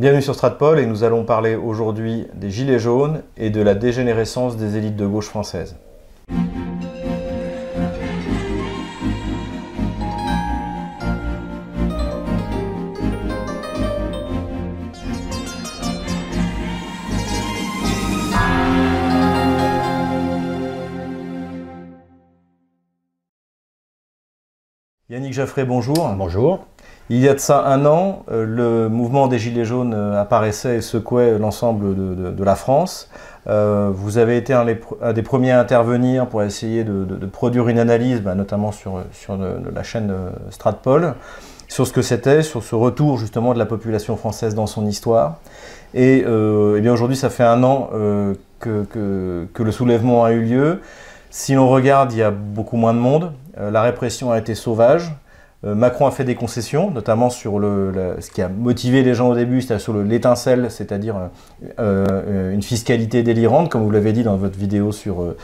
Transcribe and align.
Bienvenue 0.00 0.22
sur 0.22 0.34
Stratpol 0.34 0.78
et 0.78 0.86
nous 0.86 1.04
allons 1.04 1.24
parler 1.24 1.56
aujourd'hui 1.56 2.26
des 2.32 2.48
Gilets 2.48 2.78
jaunes 2.78 3.22
et 3.36 3.50
de 3.50 3.60
la 3.60 3.74
dégénérescence 3.74 4.56
des 4.56 4.78
élites 4.78 4.96
de 4.96 5.06
gauche 5.06 5.26
françaises. 5.26 5.76
Yannick 25.10 25.34
Jaffré, 25.34 25.66
bonjour. 25.66 26.08
Bonjour. 26.16 26.64
Il 27.12 27.18
y 27.18 27.28
a 27.28 27.34
de 27.34 27.40
ça 27.40 27.66
un 27.66 27.86
an, 27.86 28.22
euh, 28.30 28.46
le 28.46 28.88
mouvement 28.88 29.26
des 29.26 29.40
Gilets 29.40 29.64
jaunes 29.64 29.94
euh, 29.94 30.22
apparaissait 30.22 30.76
et 30.76 30.80
secouait 30.80 31.40
l'ensemble 31.40 31.96
de, 32.36 32.44
la 32.44 32.54
France. 32.54 33.10
Euh, 33.48 33.90
vous 33.92 34.18
avez 34.18 34.36
été 34.36 34.52
un, 34.52 34.64
des 34.64 35.22
premiers 35.22 35.50
à 35.50 35.58
intervenir 35.58 36.28
pour 36.28 36.44
essayer 36.44 36.84
de, 36.84 37.26
produire 37.26 37.66
une 37.66 37.80
analyse, 37.80 38.20
bah, 38.20 38.36
notamment 38.36 38.70
sur, 38.70 39.02
la 39.74 39.82
chaîne 39.82 40.14
Stratpol, 40.50 41.14
sur 41.66 41.84
ce 41.84 41.92
que 41.92 42.00
c'était, 42.00 42.44
sur 42.44 42.62
ce 42.62 42.76
retour 42.76 43.18
justement 43.18 43.54
de 43.54 43.58
la 43.58 43.66
population 43.66 44.16
française 44.16 44.54
dans 44.54 44.68
son 44.68 44.86
histoire. 44.86 45.38
Et, 45.94 46.24
eh 46.24 46.88
aujourd'hui, 46.88 47.16
ça 47.16 47.28
fait 47.28 47.42
un 47.42 47.64
an 47.64 47.90
que, 48.60 48.84
que, 48.84 49.62
le 49.62 49.72
soulèvement 49.72 50.22
a 50.22 50.30
eu 50.30 50.42
lieu. 50.42 50.80
Si 51.30 51.54
l'on 51.54 51.68
regarde, 51.68 52.12
il 52.12 52.18
y 52.18 52.22
a 52.22 52.30
beaucoup 52.30 52.76
moins 52.76 52.94
de 52.94 53.00
monde. 53.00 53.32
la 53.58 53.82
répression 53.82 54.30
a 54.30 54.38
été 54.38 54.54
sauvage. 54.54 55.12
Euh, 55.66 55.74
Macron 55.74 56.06
a 56.06 56.10
fait 56.10 56.24
des 56.24 56.34
concessions, 56.34 56.90
notamment 56.90 57.28
sur 57.28 57.58
le, 57.58 57.92
ce 58.20 58.30
qui 58.30 58.40
a 58.40 58.48
motivé 58.48 59.02
les 59.02 59.12
gens 59.12 59.28
au 59.28 59.34
début, 59.34 59.60
c'est-à-dire 59.60 59.82
sur 59.82 59.94
l'étincelle, 59.94 60.70
c'est-à-dire 60.70 61.16
euh, 61.78 62.06
euh, 62.08 62.52
une 62.52 62.62
fiscalité 62.62 63.22
délirante, 63.22 63.70
comme 63.70 63.82
vous 63.82 63.90
l'avez 63.90 64.12
dit 64.12 64.22
dans 64.22 64.36
votre 64.36 64.58
vidéo 64.58 64.90
sur, 64.90 65.34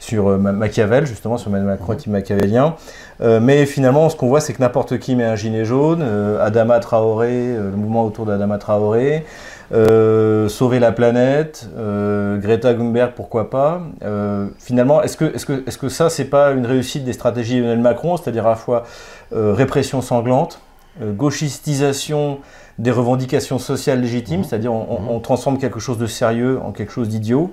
sur 0.00 0.38
Machiavel, 0.38 1.06
justement, 1.06 1.38
sur 1.38 1.52
Macron 1.52 1.94
qui 1.94 2.10
machiavélien. 2.10 2.74
mais 3.20 3.64
finalement, 3.64 4.08
ce 4.08 4.16
qu'on 4.16 4.28
voit, 4.28 4.40
c'est 4.40 4.54
que 4.54 4.60
n'importe 4.60 4.98
qui 4.98 5.14
met 5.14 5.24
un 5.24 5.36
gilet 5.36 5.64
jaune, 5.64 6.02
Adama 6.40 6.80
Traoré, 6.80 7.54
le 7.54 7.76
mouvement 7.76 8.04
autour 8.04 8.26
d'Adama 8.26 8.58
Traoré, 8.58 9.24
euh, 9.72 10.48
sauver 10.48 10.80
la 10.80 10.90
planète, 10.90 11.68
euh, 11.76 12.38
Greta 12.38 12.74
Thunberg, 12.74 13.12
pourquoi 13.14 13.50
pas. 13.50 13.82
Euh, 14.02 14.48
finalement, 14.58 15.00
est-ce 15.02 15.16
que, 15.16 15.24
est 15.26 15.38
-ce 15.38 15.46
que, 15.46 15.52
est 15.52 15.70
-ce 15.70 15.78
que 15.78 15.88
ça, 15.88 16.10
c'est 16.10 16.24
pas 16.24 16.50
une 16.50 16.66
réussite 16.66 17.04
des 17.04 17.12
stratégies 17.12 17.56
d'Emmanuel 17.56 17.78
Macron, 17.78 18.16
c'est-à-dire 18.16 18.46
à 18.46 18.50
la 18.50 18.56
fois 18.56 18.84
répression 19.32 20.02
sanglante, 20.02 20.60
gauchistisation 21.00 22.40
des 22.80 22.90
revendications 22.90 23.58
sociales 23.58 24.00
légitimes, 24.00 24.40
mmh. 24.40 24.44
c'est-à-dire 24.44 24.72
on, 24.72 25.00
on, 25.08 25.20
transforme 25.20 25.58
quelque 25.58 25.78
chose 25.78 25.98
de 25.98 26.06
sérieux 26.06 26.58
en 26.64 26.72
quelque 26.72 26.92
chose 26.92 27.08
d'idiot, 27.08 27.52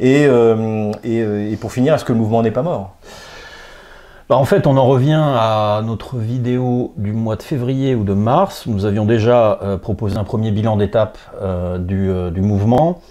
et, 0.00 0.28
et, 1.04 1.18
et, 1.52 1.56
pour 1.60 1.70
finir, 1.72 1.94
est-ce 1.94 2.04
que 2.04 2.12
le 2.12 2.18
mouvement 2.18 2.42
n'est 2.42 2.50
pas 2.50 2.62
mort? 2.62 2.96
Bah, 4.32 4.38
en 4.38 4.46
fait, 4.46 4.66
on 4.66 4.78
en 4.78 4.86
revient 4.86 5.22
à 5.22 5.82
notre 5.84 6.16
vidéo 6.16 6.94
du 6.96 7.12
mois 7.12 7.36
de 7.36 7.42
février 7.42 7.94
ou 7.94 8.02
de 8.02 8.14
mars. 8.14 8.66
Nous 8.66 8.86
avions 8.86 9.04
déjà 9.04 9.58
euh, 9.62 9.76
proposé 9.76 10.16
un 10.16 10.24
premier 10.24 10.52
bilan 10.52 10.78
d'étape 10.78 11.18
euh, 11.42 11.76
euh, 11.90 12.30
du, 12.30 12.40
mouvement. 12.40 13.02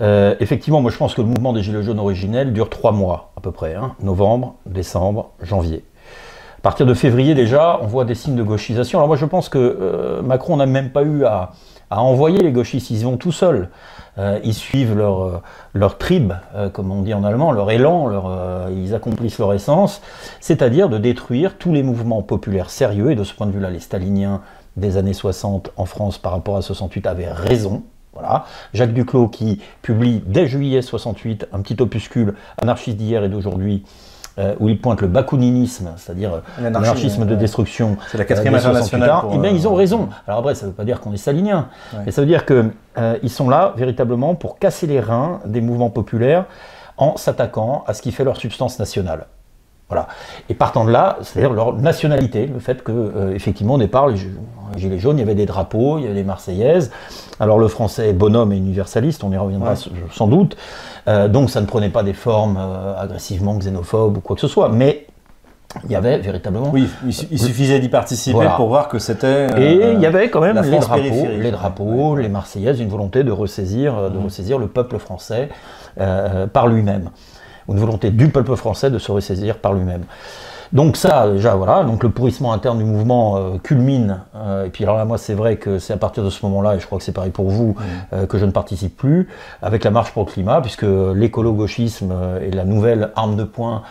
effectivement, 0.00 0.80
moi 0.80 0.90
je 0.90 0.96
pense 0.96 1.14
que 1.14 1.20
le 1.20 1.28
mouvement 1.28 1.52
des 1.52 1.62
Gilets 1.62 1.84
jaunes 1.84 2.00
originels 2.00 2.52
dure 2.52 2.68
trois 2.68 2.90
mois 2.90 3.30
à 3.36 3.40
peu 3.40 3.52
près. 3.52 3.76
Hein. 3.76 3.94
novembre, 4.02 4.56
décembre, 4.66 5.30
janvier. 5.40 5.84
À 6.58 6.62
partir 6.62 6.84
de 6.84 6.94
février 6.94 7.36
déjà, 7.36 7.78
on 7.80 7.86
voit 7.86 8.04
des 8.04 8.16
signes 8.16 8.34
de 8.34 8.42
gauchisation. 8.42 8.98
Alors 8.98 9.06
moi 9.06 9.16
je 9.16 9.24
pense 9.24 9.48
que 9.48 10.20
Macron 10.24 10.56
n'a 10.56 10.66
même 10.66 10.90
pas 10.90 11.04
eu 11.04 11.24
à, 11.26 11.52
à 11.90 12.02
envoyer 12.02 12.38
les 12.38 12.52
gauchistes, 12.52 12.90
ils 12.90 13.04
vont 13.04 13.16
tout 13.16 13.32
seuls. 13.32 13.68
Euh, 14.18 14.40
ils 14.44 14.54
suivent 14.54 14.96
leur, 14.96 15.22
euh, 15.22 15.42
leur 15.74 15.98
tribe, 15.98 16.32
euh, 16.54 16.70
comme 16.70 16.90
on 16.90 17.02
dit 17.02 17.12
en 17.12 17.22
allemand, 17.22 17.52
leur 17.52 17.70
élan, 17.70 18.06
leur, 18.06 18.70
ils 18.70 18.94
accomplissent 18.94 19.38
leur 19.38 19.52
essence, 19.52 20.00
c'est-à-dire 20.40 20.88
de 20.88 20.98
détruire 20.98 21.58
tous 21.58 21.72
les 21.72 21.82
mouvements 21.82 22.22
populaires 22.22 22.70
sérieux, 22.70 23.10
et 23.10 23.14
de 23.14 23.24
ce 23.24 23.34
point 23.34 23.46
de 23.46 23.52
vue-là, 23.52 23.70
les 23.70 23.80
staliniens 23.80 24.40
des 24.76 24.96
années 24.96 25.12
60 25.12 25.70
en 25.76 25.84
France 25.84 26.18
par 26.18 26.32
rapport 26.32 26.56
à 26.56 26.62
68 26.62 27.06
avaient 27.06 27.30
raison, 27.30 27.82
voilà. 28.14 28.46
Jacques 28.72 28.94
Duclos 28.94 29.28
qui 29.28 29.60
publie 29.82 30.22
dès 30.26 30.46
juillet 30.46 30.80
68 30.80 31.48
un 31.52 31.60
petit 31.60 31.76
opuscule 31.82 32.34
anarchiste 32.56 32.96
d'hier 32.96 33.22
et 33.24 33.28
d'aujourd'hui 33.28 33.84
euh, 34.38 34.54
où 34.60 34.68
il 34.68 34.78
pointe 34.78 35.00
le 35.00 35.08
bakouninisme, 35.08 35.92
c'est-à-dire 35.96 36.34
euh, 36.34 36.70
l'anarchisme 36.70 37.24
de 37.24 37.34
destruction. 37.34 37.96
C'est 38.10 38.18
la 38.18 38.26
quatrième 38.26 38.54
euh, 38.54 38.58
internationale. 38.58 39.10
eh 39.32 39.38
bien, 39.38 39.50
ils 39.50 39.66
ont 39.66 39.74
raison. 39.74 40.10
Alors 40.26 40.40
après, 40.40 40.54
ça 40.54 40.66
ne 40.66 40.70
veut 40.70 40.76
pas 40.76 40.84
dire 40.84 41.00
qu'on 41.00 41.14
est 41.14 41.16
salinien, 41.16 41.68
mais 42.04 42.12
ça 42.12 42.20
veut 42.20 42.26
dire 42.26 42.44
qu'ils 42.44 43.30
sont 43.30 43.48
là 43.48 43.72
véritablement 43.78 44.34
pour 44.34 44.58
casser 44.58 44.86
les 44.86 45.00
reins 45.00 45.40
des 45.46 45.62
mouvements 45.62 45.88
populaires 45.88 46.44
en 46.98 47.16
s'attaquant 47.16 47.84
à 47.86 47.94
ce 47.94 48.02
qui 48.02 48.12
fait 48.12 48.24
leur 48.24 48.36
substance 48.36 48.78
nationale. 48.78 49.24
Voilà. 49.88 50.08
Et 50.50 50.54
partant 50.54 50.84
de 50.84 50.90
là, 50.90 51.16
c'est-à-dire 51.22 51.54
leur 51.54 51.72
nationalité, 51.72 52.46
le 52.46 52.58
fait 52.58 52.82
que, 52.82 53.32
effectivement, 53.34 53.74
au 53.74 53.78
départ, 53.78 54.08
les 54.08 54.16
Gilets 54.76 54.98
jaunes, 54.98 55.16
il 55.16 55.20
y 55.20 55.22
avait 55.22 55.34
des 55.34 55.46
drapeaux, 55.46 55.96
il 55.96 56.02
y 56.02 56.06
avait 56.06 56.14
des 56.14 56.24
Marseillaises. 56.24 56.90
Alors 57.40 57.58
le 57.58 57.68
français 57.68 58.10
est 58.10 58.12
bonhomme 58.12 58.52
et 58.52 58.56
universaliste, 58.56 59.24
on 59.24 59.32
y 59.32 59.36
reviendra 59.36 59.74
sans 60.10 60.26
doute. 60.26 60.56
Euh, 61.08 61.28
donc 61.28 61.50
ça 61.50 61.60
ne 61.60 61.66
prenait 61.66 61.88
pas 61.88 62.02
des 62.02 62.12
formes 62.12 62.58
euh, 62.58 62.98
agressivement 62.98 63.56
xénophobes 63.56 64.16
ou 64.16 64.20
quoi 64.20 64.34
que 64.34 64.40
ce 64.40 64.48
soit, 64.48 64.68
mais 64.68 65.06
il 65.84 65.90
y 65.90 65.94
avait 65.94 66.18
véritablement. 66.18 66.70
Oui, 66.72 66.88
il, 67.04 67.12
suffisait 67.12 67.78
d'y 67.80 67.88
participer 67.88 68.46
pour 68.56 68.68
voir 68.68 68.88
que 68.88 68.98
c'était. 68.98 69.26
Euh, 69.26 69.58
et 69.58 69.92
il 69.92 70.00
y 70.00 70.06
avait 70.06 70.30
quand 70.30 70.40
même 70.40 70.60
les 70.62 70.78
drapeaux, 70.78 71.26
les 71.38 71.50
drapeaux, 71.50 72.16
les 72.16 72.28
Marseillaises, 72.28 72.80
une 72.80 72.88
volonté 72.88 73.24
de 73.24 73.30
ressaisir, 73.30 74.10
de 74.10 74.18
mmh. 74.18 74.24
ressaisir 74.24 74.58
le 74.58 74.68
peuple 74.68 74.98
français 74.98 75.48
par 76.52 76.66
lui-même, 76.66 77.10
une 77.68 77.78
volonté 77.78 78.10
du 78.10 78.28
peuple 78.28 78.56
français 78.56 78.90
de 78.90 78.98
se 78.98 79.12
ressaisir 79.12 79.58
par 79.58 79.74
lui-même. 79.74 80.04
Donc 80.72 80.96
ça, 80.96 81.30
déjà, 81.30 81.54
voilà, 81.54 81.84
donc 81.84 82.02
le 82.02 82.10
pourrissement 82.10 82.52
interne 82.52 82.78
du 82.78 82.84
mouvement 82.84 83.36
euh, 83.36 83.58
culmine. 83.62 84.20
Euh, 84.34 84.66
et 84.66 84.70
puis 84.70 84.84
alors 84.84 84.96
là, 84.96 85.04
moi, 85.04 85.18
c'est 85.18 85.34
vrai 85.34 85.56
que 85.56 85.78
c'est 85.78 85.92
à 85.92 85.96
partir 85.96 86.24
de 86.24 86.30
ce 86.30 86.44
moment-là, 86.46 86.74
et 86.74 86.80
je 86.80 86.86
crois 86.86 86.98
que 86.98 87.04
c'est 87.04 87.12
pareil 87.12 87.30
pour 87.30 87.48
vous, 87.48 87.76
euh, 88.12 88.26
que 88.26 88.38
je 88.38 88.44
ne 88.44 88.50
participe 88.50 88.96
plus 88.96 89.28
avec 89.62 89.84
la 89.84 89.90
marche 89.90 90.12
pour 90.12 90.24
le 90.24 90.30
climat, 90.30 90.60
puisque 90.60 90.84
l'écolo-gauchisme 90.84 92.12
est 92.42 92.54
la 92.54 92.64
nouvelle 92.64 93.10
arme 93.16 93.36
de 93.36 93.44
poing 93.44 93.82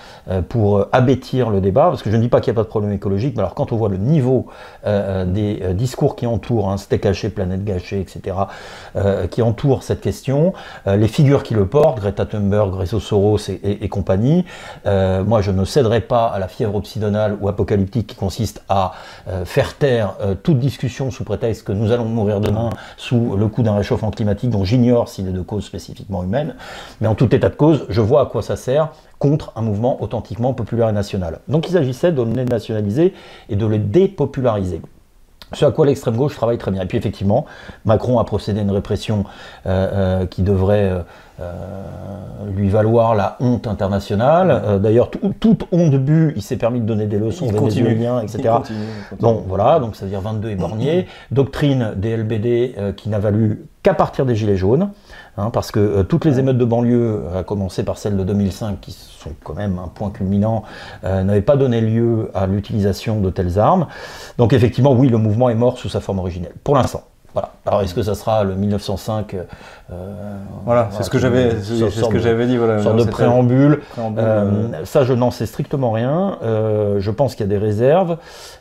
pour 0.50 0.88
abêtir 0.92 1.50
le 1.50 1.62
débat, 1.62 1.90
parce 1.90 2.04
que 2.04 2.12
je 2.12 2.18
ne 2.18 2.22
dis 2.22 2.30
pas 2.30 2.42
qu'il 2.42 2.52
n'y 2.52 2.58
a 2.58 2.60
pas 2.60 2.64
de 2.64 2.70
problème 2.70 2.92
écologique, 2.92 3.36
mais 3.36 3.42
alors 3.42 3.56
quand 3.56 3.72
on 3.72 3.78
voit 3.78 3.90
le 3.90 3.98
niveau 3.98 4.48
des 4.86 5.74
discours 5.74 6.16
qui 6.16 6.28
entourent, 6.28 6.70
hein, 6.70 6.78
steak 6.78 7.06
haché, 7.06 7.30
planète 7.30 7.64
gâchée, 7.64 8.00
etc., 8.00 8.38
qui 9.30 9.42
entourent 9.42 9.84
cette 9.84 10.02
question, 10.02 10.54
les 10.86 11.08
figures 11.08 11.44
qui 11.44 11.54
le 11.54 11.66
portent, 11.66 12.00
Greta 12.00 12.26
Thunberg, 12.26 12.74
Réseau 12.74 13.00
Soros 13.00 13.50
et, 13.50 13.84
et 13.84 13.90
compagnie, 13.90 14.46
moi, 14.86 15.42
je 15.42 15.52
ne 15.52 15.66
céderai 15.66 16.02
pas 16.02 16.28
à 16.28 16.40
la 16.40 16.48
fièvre 16.66 17.38
ou 17.42 17.48
apocalyptique 17.48 18.08
qui 18.08 18.16
consiste 18.16 18.64
à 18.70 18.94
euh, 19.28 19.46
faire 19.46 19.76
taire 19.78 20.16
euh, 20.22 20.36
toute 20.36 20.60
discussion 20.60 21.12
sous 21.12 21.24
prétexte 21.24 21.64
que 21.64 21.72
nous 21.72 21.92
allons 21.92 22.06
mourir 22.06 22.42
demain 22.42 22.70
sous 22.98 23.36
le 23.36 23.48
coup 23.48 23.64
d'un 23.64 23.76
réchauffement 23.76 24.12
climatique 24.12 24.50
dont 24.50 24.64
j'ignore 24.64 25.10
s'il 25.10 25.28
est 25.28 25.32
de 25.32 25.42
cause 25.42 25.66
spécifiquement 25.66 26.24
humaine. 26.24 26.56
Mais 27.02 27.08
en 27.08 27.16
tout 27.16 27.34
état 27.34 27.50
de 27.50 27.56
cause, 27.56 27.86
je 27.90 28.02
vois 28.02 28.22
à 28.22 28.26
quoi 28.26 28.42
ça 28.42 28.56
sert 28.56 28.90
contre 29.20 29.52
un 29.56 29.62
mouvement 29.62 30.02
authentiquement 30.02 30.54
populaire 30.54 30.90
et 30.90 30.94
national. 30.94 31.40
Donc 31.48 31.68
il 31.68 31.72
s'agissait 31.72 32.12
de 32.12 32.22
le 32.22 32.44
nationaliser 32.44 33.14
et 33.50 33.56
de 33.56 33.66
le 33.66 33.78
dépopulariser. 33.78 34.82
Ce 35.54 35.64
à 35.64 35.72
quoi 35.72 35.86
l'extrême 35.86 36.18
gauche 36.18 36.36
travaille 36.36 36.58
très 36.58 36.72
bien. 36.72 36.82
Et 36.82 36.86
puis 36.86 36.98
effectivement, 36.98 37.46
Macron 37.86 38.20
a 38.20 38.24
procédé 38.24 38.60
à 38.60 38.64
une 38.64 38.72
répression 38.72 39.26
euh, 39.68 40.26
qui 40.26 40.42
devrait 40.42 41.06
lui 42.56 42.70
valoir 42.70 43.16
la 43.16 43.38
honte 43.40 43.68
internationale. 43.68 44.80
D'ailleurs, 44.82 45.10
toute 45.40 45.66
honte 45.72 45.96
but, 45.96 46.34
il 46.36 46.42
s'est 46.42 46.58
permis 46.58 46.80
de 46.80 46.86
donner 46.86 47.08
des 47.08 47.18
leçons 47.18 47.48
aux 47.48 47.52
Vénézuéliens, 47.52 48.22
etc. 48.22 48.56
Bon, 49.20 49.44
voilà, 49.48 49.80
donc 49.80 49.96
ça 49.96 50.06
veut 50.06 50.12
dire 50.12 50.22
22 50.22 50.50
éborgnés. 50.50 51.08
Doctrine 51.32 51.94
des 51.98 52.16
LBD 52.18 52.76
qui 52.96 53.10
n'a 53.10 53.20
valu 53.20 53.66
qu'à 53.84 53.94
partir 53.94 54.26
des 54.26 54.36
Gilets 54.36 54.58
jaunes. 54.58 54.90
Hein, 55.38 55.50
parce 55.50 55.72
que 55.72 55.80
euh, 55.80 56.04
toutes 56.04 56.24
les 56.24 56.40
émeutes 56.40 56.58
de 56.58 56.64
banlieue, 56.64 57.24
à 57.36 57.44
commencer 57.44 57.84
par 57.84 57.98
celles 57.98 58.16
de 58.16 58.24
2005, 58.24 58.80
qui 58.80 58.92
sont 58.92 59.32
quand 59.44 59.54
même 59.54 59.80
un 59.80 59.90
point 59.90 60.10
culminant, 60.10 60.64
euh, 61.04 61.24
n'avaient 61.24 61.42
pas 61.42 61.58
donné 61.58 61.82
lieu 61.82 62.32
à 62.34 62.48
l'utilisation 62.48 63.20
de 63.20 63.30
telles 63.30 63.60
armes. 63.60 63.88
Donc 64.38 64.54
effectivement, 64.54 64.94
oui, 64.94 65.10
le 65.10 65.18
mouvement 65.18 65.50
est 65.50 65.56
mort 65.56 65.78
sous 65.78 65.90
sa 65.90 66.00
forme 66.00 66.20
originelle, 66.20 66.54
pour 66.64 66.76
l'instant. 66.76 67.04
Voilà. 67.36 67.52
Alors 67.68 67.84
est-ce 67.84 67.94
que 67.94 68.02
ça 68.02 68.16
sera 68.16 68.44
le 68.44 68.56
1905 68.56 69.36
euh, 69.36 69.44
Voilà, 70.66 70.90
c'est 70.92 71.04
ce 71.04 71.12
que 71.12 71.20
j'avais, 71.20 71.52
c'est 71.62 71.90
ce 71.92 72.10
que 72.10 72.18
j'avais 72.18 72.48
dit. 72.48 72.58
Voilà, 72.58 72.82
sorte 72.82 72.98
de 72.98 73.04
préambule. 73.04 73.82
ça, 74.86 75.04
je 75.04 75.14
n'en 75.14 75.30
sais 75.30 75.46
strictement 75.46 75.92
rien. 75.92 76.40
je 76.42 77.12
pense 77.12 77.36
qu'il 77.36 77.46
y 77.46 77.50
a 77.50 77.52
des 77.52 77.64
réserves 77.64 78.18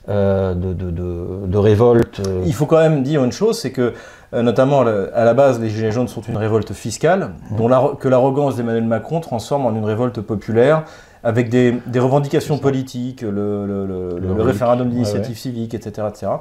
de, 0.09 0.55
de, 0.55 0.91
de, 0.91 1.47
de 1.47 1.59
révolte. 1.59 2.21
Il 2.45 2.53
faut 2.53 2.67
quand 2.67 2.79
même 2.81 3.03
dire 3.03 3.25
une 3.25 3.33
chose, 3.33 3.59
c'est 3.59 3.73
que 3.73 3.95
euh, 4.35 4.43
notamment 4.43 4.81
à 4.81 5.25
la 5.25 5.35
base, 5.35 5.61
les 5.61 5.69
Gilets 5.69 5.93
jaunes 5.93 6.09
sont 6.09 6.23
une 6.23 6.37
révolte 6.37 6.73
fiscale, 6.73 7.31
dont 7.57 7.69
que 7.95 8.09
l'arrogance 8.09 8.57
d'Emmanuel 8.57 8.85
Macron 8.85 9.21
transforme 9.21 9.67
en 9.67 9.75
une 9.75 9.85
révolte 9.85 10.21
populaire 10.21 10.85
avec 11.25 11.49
des, 11.49 11.75
revendications 11.97 12.59
politiques, 12.59 13.23
le, 13.23 14.37
référendum 14.39 14.89
d'initiative 14.91 15.37
civique, 15.37 15.75
etc. 15.75 16.07
etc. 16.09 16.33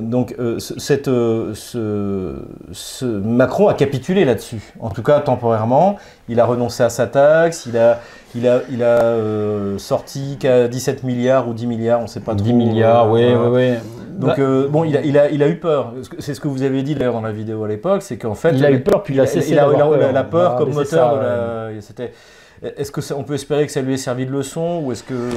donc 0.00 0.34
cette, 0.58 1.06
ce, 1.06 3.04
Macron 3.04 3.68
a 3.68 3.74
capitulé 3.74 4.24
là-dessus, 4.24 4.74
en 4.80 4.90
tout 4.90 5.02
cas 5.02 5.20
temporairement. 5.20 5.96
Il 6.28 6.40
a 6.40 6.46
renoncé 6.46 6.82
à 6.82 6.88
sa 6.88 7.06
taxe, 7.06 7.66
il 7.66 7.76
a, 7.76 8.00
il 8.34 8.48
a, 8.48 8.60
il 8.70 8.82
a 8.82 9.78
sorti 9.78 10.38
qu'à 10.38 10.68
17 10.68 11.02
milliards 11.02 11.48
ou 11.48 11.52
10 11.52 11.66
milliards, 11.66 12.00
on 12.00 12.04
ne 12.04 12.08
sait 12.08 12.20
pas 12.20 12.34
trop. 12.34 12.44
10 12.44 12.52
milliards, 12.54 13.10
oui, 13.10 13.26
oui, 13.34 13.48
oui. 13.50 13.72
Donc, 14.18 14.38
bah, 14.38 14.66
bon, 14.68 14.84
il 14.84 14.96
a, 14.96 15.00
il, 15.02 15.18
a, 15.18 15.28
il 15.30 15.42
a 15.42 15.48
eu 15.48 15.56
peur. 15.56 15.92
C'est 16.18 16.34
ce 16.34 16.40
que 16.40 16.48
vous 16.48 16.62
avez 16.62 16.82
dit 16.82 16.94
d'ailleurs 16.94 17.14
dans 17.14 17.20
la 17.20 17.32
vidéo 17.32 17.64
à 17.64 17.68
l'époque, 17.68 18.02
c'est 18.02 18.16
qu'en 18.16 18.34
fait. 18.34 18.52
Il 18.52 18.64
a 18.64 18.70
eu 18.70 18.80
peur, 18.80 19.02
puis 19.02 19.14
il 19.14 19.20
a 19.20 19.26
cessé 19.26 19.52
il 19.52 19.58
a, 19.58 19.66
peur. 19.66 20.12
La 20.12 20.24
peur 20.24 20.56
comme 20.56 20.72
moteur 20.72 21.16
de 21.16 21.22
la. 21.22 21.80
C'était. 21.80 22.12
Est-ce 22.62 22.92
que 22.92 23.00
on 23.12 23.24
peut 23.24 23.34
espérer 23.34 23.66
que 23.66 23.72
ça 23.72 23.82
lui 23.82 23.94
ait 23.94 23.98
servi 23.98 24.26
de 24.26 24.30
leçon 24.30 24.80
ou 24.82 24.92
est-ce 24.92 25.02
que 25.02 25.30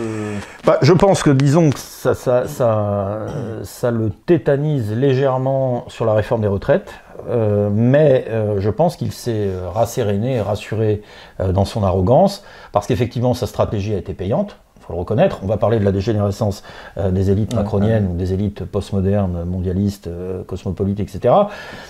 bah, 0.66 0.78
Je 0.82 0.94
pense 0.94 1.24
que 1.24 1.30
disons 1.30 1.70
que 1.72 1.80
ça, 1.80 2.14
ça, 2.14 2.48
ça, 2.48 3.26
ça, 3.64 3.92
le 3.92 4.10
tétanise 4.10 4.92
légèrement 4.92 5.86
sur 5.88 6.06
la 6.06 6.14
réforme 6.14 6.42
des 6.42 6.48
retraites, 6.48 6.92
euh, 7.28 7.70
mais 7.72 8.26
euh, 8.30 8.60
je 8.60 8.70
pense 8.70 8.96
qu'il 8.96 9.12
s'est 9.12 9.50
rasséréné 9.74 10.36
et 10.36 10.42
rassuré 10.42 11.02
euh, 11.40 11.52
dans 11.52 11.66
son 11.66 11.84
arrogance 11.84 12.44
parce 12.72 12.88
qu'effectivement 12.88 13.34
sa 13.34 13.48
stratégie 13.48 13.94
a 13.94 13.98
été 13.98 14.14
payante 14.14 14.58
faut 14.88 14.94
le 14.94 15.00
reconnaître. 15.00 15.40
On 15.44 15.48
va 15.48 15.58
parler 15.58 15.80
de 15.80 15.86
la 15.86 15.92
dégénérescence 15.92 16.64
euh, 16.98 17.12
des 17.12 17.30
élites 17.30 17.54
macroniennes 17.54 18.08
ou 18.12 18.16
des 18.16 18.34
élites 18.34 18.64
postmodernes, 18.64 19.44
mondialistes, 19.44 20.08
euh, 20.08 20.44
cosmopolites, 20.44 21.00
etc. 21.00 21.34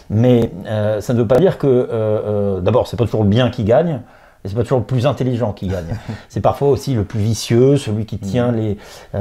Mais 0.09 0.51
euh, 0.65 0.99
ça 0.99 1.13
ne 1.13 1.19
veut 1.19 1.27
pas 1.27 1.37
dire 1.37 1.57
que, 1.57 2.59
d'abord, 2.61 2.87
c'est 2.87 2.97
pas 2.97 3.05
toujours 3.05 3.23
le 3.23 3.29
bien 3.29 3.49
qui 3.49 3.63
gagne. 3.63 4.01
Et 4.47 4.49
c'est 4.49 4.55
pas 4.55 4.63
toujours 4.63 4.79
le 4.79 4.85
plus 4.85 5.05
intelligent 5.05 5.53
qui 5.53 5.67
gagne. 5.67 5.97
c'est 6.29 6.41
parfois 6.41 6.69
aussi 6.69 6.95
le 6.95 7.03
plus 7.03 7.19
vicieux, 7.19 7.77
celui 7.77 8.05
qui 8.05 8.17
tient 8.17 8.51
mm. 8.51 8.55
les, 8.55 8.77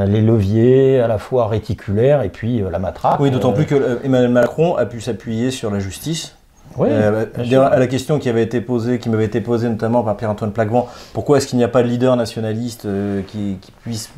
les 0.07 0.21
leviers 0.23 1.01
à 1.01 1.09
la 1.09 1.19
fois 1.19 1.49
réticulaires 1.49 2.23
et 2.23 2.31
puis 2.31 2.63
la 2.71 2.79
matraque. 2.79 3.21
Oui, 3.21 3.31
d'autant 3.31 3.53
plus 3.53 3.67
que 3.67 4.01
Emmanuel 4.05 4.31
Macron 4.31 4.77
a 4.77 4.87
pu 4.87 5.01
s'appuyer 5.01 5.51
sur 5.51 5.71
la 5.71 5.81
justice 5.81 6.37
oui, 6.77 6.89
euh, 6.91 7.25
à 7.71 7.79
la 7.79 7.87
question 7.87 8.19
qui 8.19 8.29
avait 8.29 8.43
été 8.43 8.61
posée, 8.61 8.99
qui 8.99 9.09
m'avait 9.09 9.25
été 9.25 9.41
posée 9.41 9.69
notamment 9.69 10.03
par 10.03 10.17
Pierre-Antoine 10.17 10.53
Plaquevent, 10.53 10.89
pourquoi 11.13 11.39
est-ce 11.39 11.47
qu'il 11.47 11.59
n'y 11.59 11.65
a 11.65 11.69
pas 11.69 11.83
de 11.83 11.89
leader 11.89 12.17
nationaliste 12.17 12.87
euh, 12.87 13.23
qui, 13.23 13.59
puisse 13.83 14.11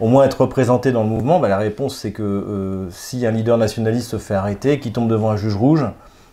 au 0.00 0.08
moins 0.08 0.24
être 0.24 0.42
représenté 0.42 0.92
dans 0.92 1.02
le 1.02 1.08
mouvement 1.08 1.40
bah, 1.40 1.48
La 1.48 1.56
réponse, 1.56 1.96
c'est 1.96 2.12
que 2.12 2.22
euh, 2.22 2.90
si 2.90 3.24
un 3.26 3.30
leader 3.30 3.56
nationaliste 3.56 4.10
se 4.10 4.18
fait 4.18 4.34
arrêter, 4.34 4.80
qui 4.80 4.92
tombe 4.92 5.08
devant 5.08 5.30
un 5.30 5.36
juge 5.36 5.56
rouge, 5.56 5.86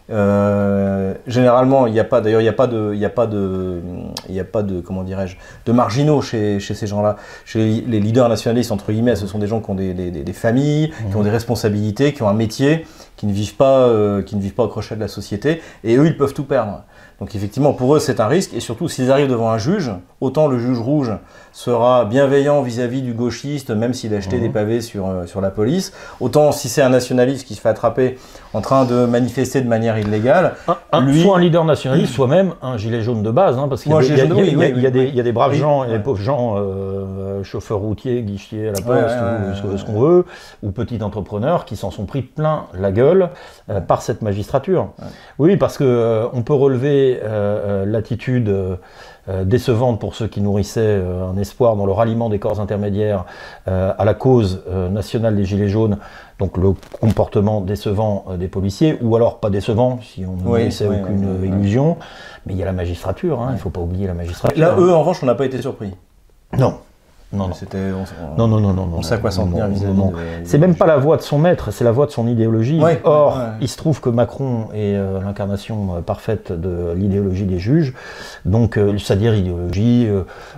euh, 0.09 1.13
généralement, 1.27 1.87
il 1.87 1.93
n'y 1.93 1.99
a 1.99 2.03
pas, 2.03 2.21
d'ailleurs, 2.21 2.41
il 2.41 2.45
n'y 2.45 2.49
a 2.49 2.53
pas 2.53 2.67
de, 2.67 2.91
il 2.93 2.99
n'y 2.99 3.05
a 3.05 3.09
pas 3.09 3.27
de, 3.27 3.81
il 4.29 4.39
a 4.39 4.43
pas 4.43 4.63
de, 4.63 4.81
comment 4.81 5.03
dirais-je, 5.03 5.37
de 5.65 5.71
marginaux 5.71 6.21
chez, 6.21 6.59
chez 6.59 6.73
ces 6.73 6.87
gens-là. 6.87 7.17
Chez 7.45 7.83
les 7.87 7.99
leaders 7.99 8.27
nationalistes, 8.27 8.71
entre 8.71 8.91
guillemets, 8.91 9.15
ce 9.15 9.27
sont 9.27 9.39
des 9.39 9.47
gens 9.47 9.61
qui 9.61 9.69
ont 9.69 9.75
des, 9.75 9.93
des, 9.93 10.11
des 10.11 10.33
familles, 10.33 10.91
qui 11.09 11.15
ont 11.15 11.21
mmh. 11.21 11.23
des 11.23 11.29
responsabilités, 11.29 12.13
qui 12.13 12.23
ont 12.23 12.29
un 12.29 12.33
métier, 12.33 12.85
qui 13.15 13.25
ne 13.27 13.33
vivent 13.33 13.55
pas, 13.55 13.87
euh, 13.87 14.21
qui 14.21 14.35
ne 14.35 14.41
vivent 14.41 14.55
pas 14.55 14.63
au 14.63 14.67
crochet 14.67 14.95
de 14.95 15.01
la 15.01 15.07
société, 15.07 15.61
et 15.83 15.95
eux, 15.95 16.07
ils 16.07 16.17
peuvent 16.17 16.33
tout 16.33 16.45
perdre. 16.45 16.83
Donc 17.21 17.35
effectivement, 17.35 17.73
pour 17.73 17.95
eux, 17.95 17.99
c'est 17.99 18.19
un 18.19 18.25
risque, 18.25 18.51
et 18.55 18.59
surtout 18.59 18.89
s'ils 18.89 19.11
arrivent 19.11 19.29
devant 19.29 19.51
un 19.51 19.59
juge, 19.59 19.91
autant 20.21 20.47
le 20.47 20.57
juge 20.57 20.79
rouge 20.79 21.11
sera 21.51 22.05
bienveillant 22.05 22.63
vis-à-vis 22.63 23.03
du 23.03 23.13
gauchiste, 23.13 23.69
même 23.69 23.93
s'il 23.93 24.15
a 24.15 24.19
jeté 24.19 24.39
des 24.39 24.47
mhm. 24.47 24.53
pavés 24.53 24.81
sur, 24.81 25.07
euh, 25.07 25.27
sur 25.27 25.39
la 25.39 25.51
police, 25.51 25.93
autant 26.19 26.51
si 26.51 26.67
c'est 26.67 26.81
un 26.81 26.89
nationaliste 26.89 27.45
qui 27.45 27.53
se 27.53 27.61
fait 27.61 27.69
attraper 27.69 28.17
en 28.55 28.61
train 28.61 28.85
de 28.85 29.05
manifester 29.05 29.61
de 29.61 29.67
manière 29.67 29.99
illégale, 29.99 30.55
un, 30.91 31.01
lui... 31.01 31.21
soit 31.21 31.37
un 31.37 31.41
leader 31.41 31.63
nationaliste, 31.63 32.11
soit 32.11 32.25
même 32.25 32.53
un 32.63 32.77
gilet 32.77 33.03
jaune 33.03 33.21
de 33.21 33.29
base, 33.29 33.55
hein, 33.59 33.67
parce 33.67 33.83
qu'il 33.83 33.91
y, 33.91 34.81
y, 34.81 35.19
a 35.19 35.23
des 35.23 35.31
braves 35.31 35.53
gens 35.53 35.83
et 35.83 35.89
des 35.89 35.99
pauvres 35.99 36.19
gens, 36.19 36.55
euh, 36.57 37.43
chauffeurs 37.43 37.79
routiers, 37.79 38.23
guichetiers 38.23 38.69
à 38.69 38.71
la 38.71 38.81
poste, 38.81 39.63
ou 39.63 39.77
ce 39.77 39.85
qu'on 39.85 39.99
veut, 39.99 40.25
ou 40.63 40.71
petits 40.71 41.01
entrepreneurs 41.03 41.65
qui 41.65 41.75
s'en 41.75 41.91
sont 41.91 42.05
pris 42.05 42.23
plein 42.23 42.65
la 42.73 42.91
gueule 42.91 43.29
euh, 43.69 43.79
par 43.79 44.01
cette 44.01 44.23
magistrature. 44.23 44.89
Oui, 45.37 45.57
parce 45.57 45.77
que 45.77 46.27
on 46.33 46.41
peut 46.41 46.53
relever 46.53 47.10
euh, 47.21 47.83
euh, 47.83 47.85
l'attitude 47.85 48.49
euh, 48.49 48.75
décevante 49.43 49.99
pour 49.99 50.15
ceux 50.15 50.27
qui 50.27 50.41
nourrissaient 50.41 50.99
un 50.99 51.37
espoir 51.37 51.75
dans 51.75 51.85
le 51.85 51.91
ralliement 51.91 52.29
des 52.29 52.39
corps 52.39 52.59
intermédiaires 52.59 53.25
à 53.67 54.03
la 54.03 54.13
cause 54.15 54.63
nationale 54.89 55.35
des 55.35 55.45
Gilets 55.45 55.69
jaunes, 55.69 55.97
donc 56.39 56.57
le 56.57 56.73
comportement 56.99 57.61
décevant 57.61 58.25
des 58.39 58.47
policiers, 58.47 58.97
ou 58.99 59.15
alors 59.15 59.39
pas 59.39 59.51
décevant 59.51 59.99
si 60.01 60.25
on 60.25 60.35
ne 60.37 60.41
nourrissait 60.41 60.87
aucune 60.87 61.45
illusion, 61.45 61.97
mais 62.47 62.53
il 62.53 62.59
y 62.59 62.63
a 62.63 62.65
la 62.65 62.73
magistrature, 62.73 63.41
hein, 63.41 63.49
il 63.51 63.53
ne 63.53 63.59
faut 63.59 63.69
pas 63.69 63.81
oublier 63.81 64.07
la 64.07 64.15
magistrature. 64.15 64.59
Là, 64.59 64.75
eux, 64.79 64.91
en 64.91 65.01
revanche, 65.01 65.21
on 65.21 65.27
n'a 65.27 65.35
pas 65.35 65.45
été 65.45 65.61
surpris. 65.61 65.93
Non, 66.57 66.79
non, 67.33 67.47
non. 67.47 67.53
C'était, 67.53 67.91
non, 68.37 68.47
non, 68.47 68.59
non, 68.59 68.73
non, 68.73 68.89
on 68.93 69.01
sait 69.01 69.13
à 69.13 69.17
quoi 69.17 69.31
s'en 69.31 69.47
tenir 69.47 69.69
C'est 70.43 70.57
même 70.57 70.75
pas 70.75 70.85
la 70.85 70.97
voix 70.97 71.15
de 71.15 71.21
son 71.21 71.39
maître, 71.39 71.71
c'est 71.71 71.85
la 71.85 71.91
voix 71.91 72.05
de 72.05 72.11
son 72.11 72.27
idéologie. 72.27 72.79
Or, 73.03 73.39
il 73.61 73.69
se 73.69 73.77
trouve 73.77 74.01
que 74.01 74.09
Macron 74.09 74.67
est 74.73 74.95
euh, 74.95 75.21
l'incarnation 75.21 75.95
euh, 75.95 76.01
parfaite 76.01 76.51
de 76.51 76.93
l'idéologie 76.95 77.45
des 77.45 77.59
juges, 77.59 77.93
donc 78.45 78.77
euh, 78.77 78.97
c'est-à-dire 78.97 79.33
idéologie 79.35 80.09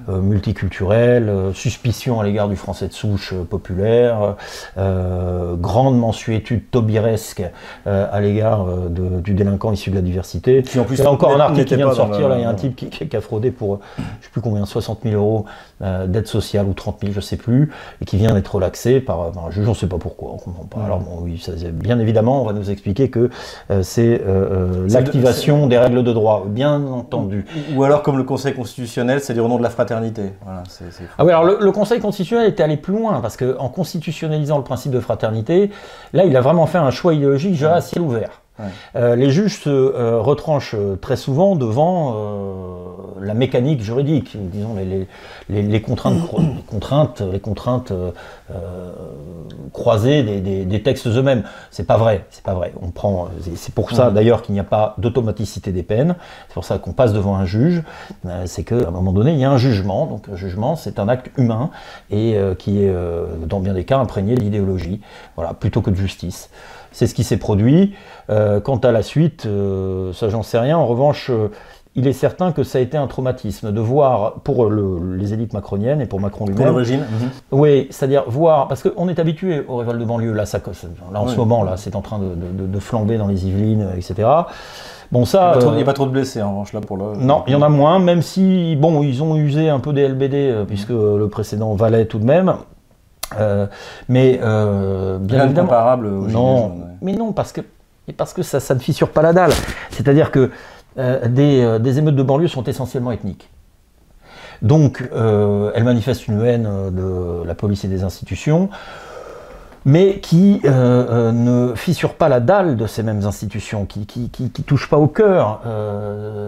multiculturelle, 0.08 1.32
suspicion 1.54 2.20
à 2.20 2.24
l'égard 2.24 2.50
du 2.50 2.56
français 2.56 2.88
de 2.88 2.94
souche 2.94 3.34
populaire, 3.50 4.36
grande 4.76 5.98
mensuétude 5.98 6.70
tobiresque 6.72 7.44
à 7.86 8.20
l'égard 8.20 8.66
du 8.90 9.34
délinquant 9.34 9.72
issu 9.72 9.90
de 9.90 9.96
la 9.96 10.02
diversité. 10.02 10.64
Qui 10.64 10.80
en 10.80 10.84
plus, 10.84 10.98
il 10.98 11.04
y 11.04 11.08
a 11.08 11.12
encore 11.12 11.36
un 11.36 11.40
article 11.40 11.66
qui 11.66 11.76
vient 11.76 11.90
de 11.90 11.94
sortir, 11.94 12.28
là, 12.30 12.38
il 12.38 12.42
y 12.42 12.46
a 12.46 12.50
un 12.50 12.54
type 12.54 12.76
qui, 12.76 12.90
qui 12.90 13.16
a 13.16 13.22
fraudé 13.22 13.52
pour, 13.52 13.80
je 13.98 14.26
sais 14.26 14.32
plus 14.32 14.42
combien, 14.42 14.66
60 14.66 15.02
000 15.04 15.16
euros 15.16 15.46
d'aide 15.82 16.28
sociale 16.28 16.63
ou 16.64 16.74
30 16.74 16.98
000, 17.02 17.14
je 17.14 17.20
sais 17.20 17.38
plus, 17.38 17.72
et 18.02 18.06
qui 18.06 18.18
vient 18.18 18.34
d'être 18.34 18.56
relaxé 18.56 19.00
par, 19.00 19.32
un 19.38 19.52
juge, 19.52 19.68
on 19.68 19.72
ne 19.72 19.76
sait 19.76 19.88
pas 19.88 19.98
pourquoi, 19.98 20.32
on 20.34 20.38
comprend 20.38 20.64
pas. 20.66 20.86
Alors 20.86 21.02
oui, 21.22 21.40
ça, 21.40 21.52
bien 21.72 22.00
évidemment, 22.00 22.42
on 22.42 22.46
va 22.46 22.54
nous 22.54 22.70
expliquer 22.70 23.10
que 23.10 23.30
euh, 23.72 23.84
c'est 23.84 24.22
euh, 24.22 24.86
euh, 24.86 24.88
l'activation 24.90 25.68
des 25.68 25.78
règles 25.78 26.04
de 26.04 26.14
droit, 26.14 26.46
bien 26.48 26.84
entendu. 26.84 27.46
Ou, 27.76 27.84
alors 27.84 28.04
comme 28.04 28.18
le 28.18 28.24
Conseil 28.24 28.54
constitutionnel, 28.54 29.20
c'est 29.22 29.34
du 29.34 29.40
nom 29.40 29.58
de 29.58 29.64
la 29.64 29.70
fraternité. 29.70 30.34
Voilà, 30.44 30.64
ah 31.18 31.26
oui, 31.26 31.32
alors 31.32 31.44
le, 31.44 31.72
Conseil 31.72 32.00
constitutionnel 32.00 32.50
était 32.50 32.64
allé 32.64 32.78
plus 32.78 32.94
loin, 32.94 33.20
parce 33.22 33.38
qu'en 33.38 33.70
constitutionnalisant 33.70 34.58
le 34.58 34.64
principe 34.64 34.92
de 34.92 35.00
fraternité, 35.00 35.72
là, 36.14 36.26
il 36.26 36.36
a 36.38 36.42
vraiment 36.42 36.66
fait 36.66 36.78
un 36.78 36.92
choix 36.92 37.14
idéologique, 37.14 37.56
je 37.56 37.66
à 37.66 37.82
ciel 37.82 38.04
ouvert. 38.04 38.43
Euh, 38.96 39.16
les 39.16 39.30
juges 39.30 39.60
se 39.60 39.70
euh, 39.70 40.20
retranchent 40.20 40.76
euh, 40.78 40.96
très 40.96 41.16
souvent 41.16 41.56
devant 41.56 41.94
la 43.22 43.34
mécanique 43.34 43.82
juridique, 43.82 44.36
disons 44.36 44.76
les, 45.50 45.82
contraintes, 45.82 46.16
les 46.38 46.62
contraintes, 46.68 47.22
les 47.22 47.40
contraintes 47.40 47.94
croisées 49.72 50.24
des, 50.42 50.84
textes 50.84 51.08
eux-mêmes. 51.08 51.44
C'est 51.72 51.88
pas 51.88 51.98
vrai, 51.98 52.26
c'est 52.30 52.44
pas 52.44 52.54
vrai. 52.54 52.74
On 52.82 52.92
prend, 52.92 53.30
c'est 53.56 53.74
pour 53.74 53.92
ça 53.92 54.12
d'ailleurs 54.12 54.42
qu'il 54.42 54.54
n'y 54.54 54.60
a 54.60 54.66
pas 54.66 54.96
d'automaticité 54.98 55.72
des 55.72 55.84
peines. 55.84 56.16
C'est 56.48 56.54
pour 56.54 56.66
ça 56.66 56.78
qu'on 56.80 56.92
passe 56.92 57.14
devant 57.14 57.36
un 57.36 57.46
juge. 57.46 57.84
c'est 58.46 58.64
qu'à 58.64 58.76
un 58.76 58.92
moment 58.92 59.14
donné, 59.14 59.32
il 59.32 59.40
y 59.40 59.46
a 59.46 59.52
un 59.52 59.58
jugement. 59.58 60.06
Donc 60.06 60.28
un 60.32 60.36
jugement, 60.36 60.76
c'est 60.76 61.00
un 61.00 61.08
acte 61.08 61.32
humain 61.38 61.70
et 62.12 62.38
qui 62.60 62.84
est 62.84 62.94
dans 63.46 63.62
bien 63.62 63.74
des 63.74 63.86
cas 63.86 64.00
imprégné 64.00 64.36
d'idéologie, 64.36 65.02
voilà, 65.36 65.54
plutôt 65.54 65.82
que 65.82 65.92
de 65.92 65.96
justice. 65.96 66.50
C'est 66.94 67.08
ce 67.08 67.14
qui 67.14 67.24
s'est 67.24 67.38
produit. 67.38 67.94
Euh, 68.30 68.62
quant 68.62 68.78
à 68.78 68.92
la 68.92 69.04
suite, 69.04 69.46
euh, 69.46 70.14
ça 70.14 70.30
j'en 70.30 70.44
sais 70.44 70.60
rien. 70.60 70.78
En 70.78 70.86
revanche, 70.86 71.30
euh, 71.30 71.50
il 71.96 72.08
est 72.08 72.14
certain 72.14 72.52
que 72.52 72.64
ça 72.64 72.78
a 72.78 72.82
été 72.82 72.98
un 72.98 73.08
traumatisme 73.08 73.72
de 73.72 73.80
voir 73.80 74.36
pour 74.44 74.70
les 74.72 75.34
élites 75.34 75.54
macroniennes 75.54 76.02
et 76.02 76.06
pour 76.06 76.20
Macron 76.20 76.46
lui-même. 76.46 76.64
Pour 76.64 76.72
le 76.72 76.78
régime. 76.78 77.02
Mhm. 77.02 77.30
Oui, 77.52 77.88
c'est-à-dire 77.92 78.24
voir 78.28 78.68
parce 78.68 78.82
qu'on 78.82 79.10
est 79.10 79.20
habitué 79.20 79.64
aux 79.68 79.78
révoltes 79.78 80.00
de 80.00 80.06
banlieue. 80.06 80.34
Là, 80.34 80.46
ça, 80.46 80.60
là 81.12 81.22
en 81.22 81.28
ce 81.28 81.36
moment, 81.36 81.64
là, 81.64 81.78
c'est 81.78 81.96
en 81.96 82.02
train 82.02 82.20
de, 82.20 82.80
flamber 82.80 83.18
dans 83.18 83.28
les 83.28 83.48
Yvelines, 83.48 83.90
etc. 83.96 84.28
Bon, 85.12 85.26
ça. 85.26 85.54
Il 85.62 85.72
n'y 85.74 85.82
a, 85.82 85.86
pas 85.86 85.94
trop 85.94 86.06
de 86.06 86.12
blessés 86.12 86.42
en 86.42 86.50
revanche 86.50 86.74
là 86.74 86.82
pour 86.82 86.98
le. 86.98 87.16
Non, 87.18 87.44
il 87.46 87.54
y 87.54 87.56
en 87.56 87.62
a 87.62 87.70
moins, 87.70 88.00
même 88.00 88.24
si 88.24 88.76
bon, 88.76 89.04
ils 89.04 89.22
ont 89.22 89.36
usé 89.36 89.70
un 89.70 89.80
peu 89.80 89.94
des 89.94 90.08
LBD 90.08 90.66
puisque 90.68 90.90
le 90.90 91.28
précédent 91.28 91.74
valait 91.76 92.06
tout 92.06 92.18
de 92.18 92.26
même. 92.26 92.56
Euh, 93.40 93.68
mais 94.10 94.40
euh, 94.42 95.18
bien 95.18 95.46
évidemment, 95.46 95.68
comparable 95.68 96.10
non, 96.10 96.74
mais 97.02 97.14
non, 97.14 97.34
parce 97.34 97.52
que, 97.52 97.62
parce 98.18 98.34
que 98.34 98.44
ça, 98.44 98.60
ça 98.60 98.76
ne 98.76 98.80
fissure 98.80 99.10
pas 99.10 99.22
la 99.22 99.34
dalle. 99.34 99.52
C'est-à-dire 99.92 100.32
que 100.32 100.52
euh, 100.98 101.28
des, 101.28 101.80
des, 101.80 102.00
émeutes 102.00 102.16
de 102.16 102.24
banlieue 102.24 102.48
sont 102.48 102.64
essentiellement 102.64 103.12
ethniques. 103.12 103.50
Donc, 104.62 105.04
elles 105.14 105.84
manifestent 105.84 106.28
une 106.28 106.42
haine 106.42 106.70
de 106.92 107.44
la 107.46 107.54
police 107.54 107.84
et 107.84 107.90
des 107.90 108.04
institutions 108.04 108.70
mais 109.86 110.20
qui 110.20 110.62
ne 110.64 111.74
fissure 111.76 112.14
pas 112.14 112.30
la 112.30 112.40
dalle 112.40 112.78
de 112.78 112.88
ces 112.88 113.04
mêmes 113.04 113.26
institutions, 113.26 113.86
qui, 113.86 114.06
qui, 114.06 114.30
qui, 114.30 114.64
touche 114.64 114.90
pas 114.90 114.98
au 114.98 115.08
cœur. 115.08 115.60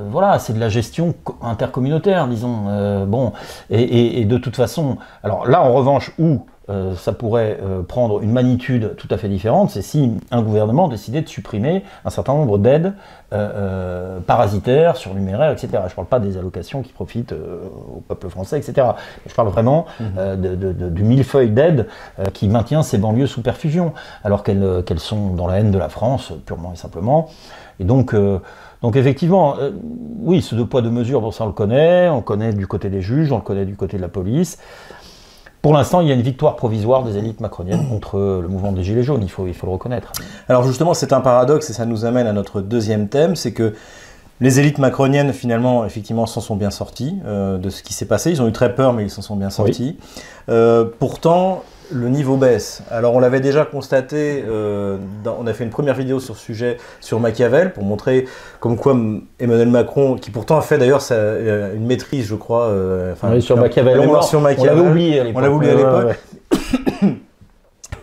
Voilà, 0.10 0.40
c'est 0.40 0.54
de 0.54 0.60
la 0.62 0.70
gestion 0.70 1.14
intercommunautaire, 1.42 2.30
disons. 2.30 3.06
bon, 3.06 3.34
et, 3.70 4.22
et, 4.22 4.24
de 4.24 4.38
toute 4.38 4.56
façon, 4.56 4.98
alors 5.22 5.46
là, 5.46 5.62
en 5.62 5.74
revanche, 5.74 6.14
où 6.18 6.46
euh, 6.68 6.96
ça 6.96 7.14
pourrait 7.14 7.60
euh, 7.62 7.84
prendre 7.84 8.24
une 8.24 8.32
magnitude 8.32 8.96
tout 8.98 9.08
à 9.12 9.18
fait 9.18 9.30
différente, 9.30 9.70
c'est 9.70 9.84
si 9.84 10.14
un 10.32 10.42
gouvernement 10.42 10.88
décidait 10.88 11.22
de 11.22 11.28
supprimer 11.28 11.84
un 12.06 12.10
certain 12.10 12.34
nombre 12.34 12.58
d'aides 12.58 12.94
euh, 13.34 14.20
parasitaires, 14.22 14.96
surnuméraires, 14.98 15.52
etc. 15.52 15.68
Je 15.74 15.78
ne 15.78 15.96
parle 15.96 16.08
pas 16.08 16.20
des 16.20 16.38
allocations 16.38 16.82
qui 16.82 16.92
profitent 16.92 17.34
au 17.34 18.02
peuple 18.08 18.30
français, 18.30 18.58
etc. 18.58 18.88
Je 19.28 19.34
parle 19.36 19.50
vraiment 19.50 19.86
mhm. 20.00 20.92
du 20.92 21.04
millefeuille 21.04 21.52
d'aides 21.52 21.88
qui 22.34 22.48
maintient 22.48 22.82
ces 22.82 22.98
banlieues 22.98 23.28
sous 23.28 23.42
perfusion, 23.42 23.94
alors 24.24 24.42
qu'elles 24.44 25.00
sont 25.00 25.34
dans 25.34 25.48
la 25.48 25.60
haine 25.60 25.72
de 25.72 25.78
la 25.78 25.90
France, 25.90 26.34
purement 26.46 26.74
et 26.74 26.78
simplement. 26.78 27.30
Et 27.80 27.84
donc, 27.84 28.16
donc 28.82 28.96
effectivement, 28.96 29.56
oui, 30.20 30.42
ce 30.42 30.56
deux 30.56 30.66
poids, 30.66 30.82
deux 30.82 30.90
mesures, 30.90 31.22
bon, 31.22 31.32
ça 31.32 31.44
on 31.44 31.48
le 31.48 31.54
connaît, 31.54 32.10
on 32.10 32.18
le 32.18 32.22
connaît 32.22 32.54
du 32.54 32.68
côté 32.68 32.90
des 32.90 33.02
juges, 33.02 33.32
on 33.32 33.38
le 33.38 33.44
connaît 33.44 33.66
du 33.66 33.76
côté 33.76 33.98
de 33.98 34.02
la 34.02 34.08
police. 34.08 34.60
Pour 35.66 35.74
l'instant, 35.74 36.02
il 36.02 36.08
y 36.08 36.12
a 36.12 36.14
une 36.14 36.22
victoire 36.22 36.56
provisoire 36.58 37.02
des 37.02 37.18
élites 37.18 37.40
macroniennes 37.40 37.90
contre 37.90 38.20
le 38.20 38.48
mouvement 38.48 38.72
des 38.72 38.84
Gilets 38.84 39.02
jaunes, 39.02 39.24
il 39.24 39.32
faut, 39.32 39.48
il 39.48 39.56
faut 39.56 39.66
le 39.66 39.74
reconnaître. 39.74 40.12
Alors 40.48 40.64
justement, 40.64 40.94
c'est 40.94 41.12
un 41.12 41.22
paradoxe 41.22 41.72
et 41.72 41.74
ça 41.74 41.88
nous 41.88 42.06
amène 42.06 42.28
à 42.28 42.34
notre 42.34 42.62
deuxième 42.62 43.08
thème, 43.08 43.36
c'est 43.36 43.52
que 43.52 43.74
les 44.42 44.60
élites 44.60 44.78
macroniennes, 44.78 45.34
finalement, 45.34 45.84
effectivement, 45.84 46.28
s'en 46.28 46.40
sont 46.40 46.56
bien 46.56 46.70
sorties 46.70 47.18
euh, 47.26 47.58
de 47.58 47.72
ce 47.72 47.82
qui 47.82 47.94
s'est 47.94 48.06
passé. 48.06 48.30
Ils 48.30 48.44
ont 48.44 48.48
eu 48.48 48.52
très 48.52 48.76
peur, 48.76 48.94
mais 48.94 49.06
ils 49.06 49.10
s'en 49.10 49.24
sont 49.24 49.36
bien 49.36 49.50
sortis. 49.50 49.98
Euh, 50.50 50.86
pourtant, 51.00 51.64
le 51.92 52.10
niveau 52.10 52.38
baisse. 52.38 52.82
Alors 52.90 53.14
on 53.16 53.20
l'avait 53.20 53.40
déjà 53.40 53.66
constaté, 53.66 54.44
euh, 54.48 54.98
on 55.26 55.48
a 55.48 55.54
fait 55.54 55.64
une 55.64 55.70
première 55.70 55.96
vidéo 55.96 56.20
sur 56.20 56.36
ce 56.36 56.44
sujet 56.44 56.78
sur 57.00 57.20
Machiavel 57.20 57.74
pour 57.74 57.84
montrer 57.84 58.28
comme 58.60 58.78
quoi 58.78 58.98
Emmanuel 59.40 59.70
Macron, 59.70 60.16
qui 60.16 60.32
pourtant 60.32 60.58
a 60.58 60.62
fait 60.62 60.78
d'ailleurs 60.78 61.02
euh, 61.12 61.76
une 61.76 61.86
maîtrise, 61.86 62.28
je 62.28 62.36
crois, 62.36 62.64
euh, 62.64 63.14
sur 63.40 63.58
Machiavel, 63.58 64.00
on, 64.00 64.04
à 65.20 65.24
l'époque. 65.24 65.36
On 65.36 65.40
l'avait 65.40 65.54
oublié 65.54 65.72
à 65.72 65.76
l'époque. 65.76 66.20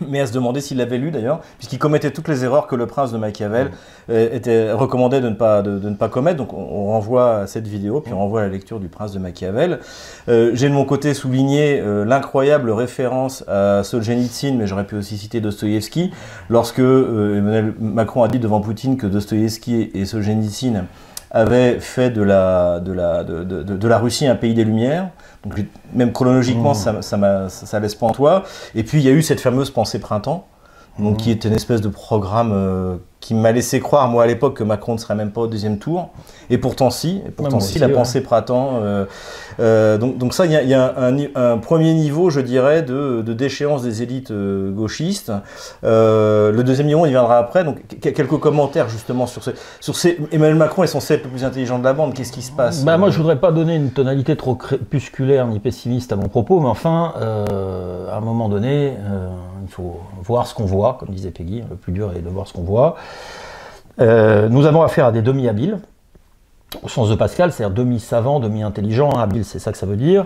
mais 0.09 0.21
à 0.21 0.27
se 0.27 0.33
demander 0.33 0.61
s'il 0.61 0.77
l'avait 0.77 0.97
lu 0.97 1.11
d'ailleurs, 1.11 1.41
puisqu'il 1.57 1.79
commettait 1.79 2.11
toutes 2.11 2.27
les 2.27 2.43
erreurs 2.43 2.67
que 2.67 2.75
le 2.75 2.87
prince 2.87 3.11
de 3.11 3.17
Machiavel 3.17 3.71
euh, 4.09 4.29
était 4.31 4.71
recommandé 4.71 5.21
de 5.21 5.29
ne 5.29 5.35
pas, 5.35 5.61
de, 5.61 5.89
ne 5.89 5.95
pas 5.95 6.09
commettre. 6.09 6.37
Donc 6.37 6.53
on, 6.53 6.83
renvoie 6.93 7.37
à 7.37 7.47
cette 7.47 7.67
vidéo, 7.67 8.01
puis 8.01 8.13
on 8.13 8.19
renvoie 8.19 8.41
à 8.41 8.43
la 8.43 8.49
lecture 8.49 8.79
du 8.79 8.87
prince 8.87 9.11
de 9.11 9.19
Machiavel. 9.19 9.79
Euh, 10.29 10.51
j'ai 10.53 10.69
de 10.69 10.73
mon 10.73 10.85
côté 10.85 11.13
souligné 11.13 11.79
euh, 11.79 12.05
l'incroyable 12.05 12.69
référence 12.71 13.43
à 13.47 13.83
Solzhenitsyn, 13.83 14.55
mais 14.57 14.67
j'aurais 14.67 14.85
pu 14.85 14.95
aussi 14.95 15.17
citer 15.17 15.41
Dostoïevski, 15.41 16.11
lorsque 16.49 16.79
Emmanuel 16.79 17.73
Macron 17.79 18.23
a 18.23 18.27
dit 18.27 18.39
devant 18.39 18.61
Poutine 18.61 18.97
que 18.97 19.07
Dostoïevski 19.07 19.91
et 19.93 20.05
Solzhenitsyn 20.05 20.85
avaient 21.33 21.79
fait 21.79 22.11
de 22.11 22.21
la, 22.21 22.79
de 22.79 22.93
la, 22.93 23.23
de, 23.23 23.43
de 23.43 23.87
la 23.87 23.97
Russie 23.97 24.27
un 24.27 24.35
pays 24.35 24.53
des 24.53 24.63
Lumières. 24.63 25.09
Donc, 25.43 25.59
même 25.93 26.13
chronologiquement, 26.13 26.71
mmh. 26.71 26.75
ça, 26.75 27.01
ça, 27.01 27.49
ça, 27.49 27.79
laisse 27.79 27.95
pas 27.95 28.05
en 28.05 28.11
toi. 28.11 28.43
Et 28.75 28.83
puis, 28.83 28.99
il 28.99 29.03
y 29.03 29.09
a 29.09 29.11
eu 29.11 29.21
cette 29.21 29.41
fameuse 29.41 29.71
pensée 29.71 29.99
printemps, 29.99 30.47
donc, 30.99 31.15
mmh. 31.15 31.17
qui 31.17 31.31
est 31.31 31.43
une 31.45 31.53
espèce 31.53 31.81
de 31.81 31.89
programme 31.89 32.51
euh, 32.53 32.95
qui 33.23 33.35
m'a 33.35 33.53
laissé 33.53 33.79
croire, 33.79 34.09
moi, 34.09 34.23
à 34.23 34.27
l'époque, 34.27 34.57
que 34.57 34.65
Macron 34.65 34.95
ne 34.95 34.97
serait 34.97 35.15
même 35.15 35.31
pas 35.31 35.39
au 35.39 35.47
deuxième 35.47 35.79
tour. 35.79 36.09
Et 36.49 36.57
pourtant, 36.57 36.89
si. 36.89 37.21
Et 37.25 37.31
pourtant, 37.31 37.61
si, 37.61 37.79
la 37.79 37.87
pensée 37.87 38.19
printemps. 38.19 38.81
Euh, 38.81 39.05
euh, 39.61 39.97
donc, 39.97 40.17
donc, 40.17 40.33
ça, 40.33 40.45
il 40.45 40.51
y 40.51 40.73
a, 40.73 40.93
un, 40.97 41.57
premier 41.57 41.93
niveau, 41.93 42.29
je 42.29 42.41
dirais, 42.41 42.81
de, 42.81 43.21
déchéance 43.21 43.81
des 43.81 44.03
élites 44.03 44.31
euh, 44.31 44.71
gauchistes. 44.71 45.31
le 45.83 46.61
deuxième 46.63 46.87
niveau, 46.87 47.05
il 47.05 47.11
viendra 47.11 47.37
après. 47.37 47.63
Donc, 47.63 47.77
quelques 48.01 48.37
commentaires, 48.39 48.89
justement, 48.89 49.25
sur, 49.25 49.41
sur 49.79 49.95
ces. 49.95 50.19
Emmanuel 50.33 50.57
Macron 50.57 50.83
est 50.83 50.87
censé 50.87 51.13
être 51.13 51.23
le 51.23 51.29
plus 51.29 51.45
intelligent 51.45 51.79
de 51.79 51.85
la 51.85 51.93
bande. 51.93 52.13
Qu'est-ce 52.13 52.33
qui 52.33 52.41
se 52.41 52.51
passe 52.51 52.83
bah, 52.83 52.97
Moi, 52.97 53.09
je 53.09 53.15
voudrais 53.15 53.39
pas 53.39 53.53
donner 53.53 53.75
une 53.75 53.91
tonalité 53.91 54.35
trop 54.35 54.55
crépusculaire 54.55 55.47
ni 55.47 55.59
pessimiste 55.59 56.11
à 56.11 56.17
mon 56.17 56.27
propos, 56.27 56.59
mais 56.59 56.67
enfin, 56.67 57.13
à 57.17 58.17
un 58.17 58.21
moment 58.21 58.49
donné, 58.49 58.95
il 59.63 59.71
faut 59.71 59.99
voir 60.21 60.47
ce 60.47 60.53
qu'on 60.53 60.65
voit, 60.65 60.97
comme 60.99 61.09
disait 61.09 61.31
Peggy. 61.31 61.63
Le 61.69 61.75
plus 61.75 61.91
dur 61.91 62.13
est 62.13 62.21
de 62.21 62.29
voir 62.29 62.47
ce 62.47 62.53
qu'on 62.53 62.63
voit. 62.63 62.95
Euh, 63.99 64.49
nous 64.49 64.65
avons 64.65 64.81
affaire 64.81 65.05
à 65.05 65.11
des 65.11 65.21
demi-habiles, 65.21 65.79
au 66.81 66.89
sens 66.89 67.09
de 67.09 67.15
Pascal, 67.15 67.51
c'est-à-dire 67.51 67.75
demi-savants, 67.75 68.39
demi-intelligents, 68.39 69.11
habiles, 69.11 69.45
c'est 69.45 69.59
ça 69.59 69.71
que 69.71 69.77
ça 69.77 69.85
veut 69.85 69.97
dire. 69.97 70.25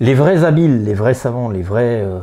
Les 0.00 0.14
vrais 0.14 0.44
habiles, 0.44 0.84
les 0.84 0.94
vrais 0.94 1.14
savants, 1.14 1.50
les 1.50 1.62
vrais 1.62 2.00
euh, 2.00 2.18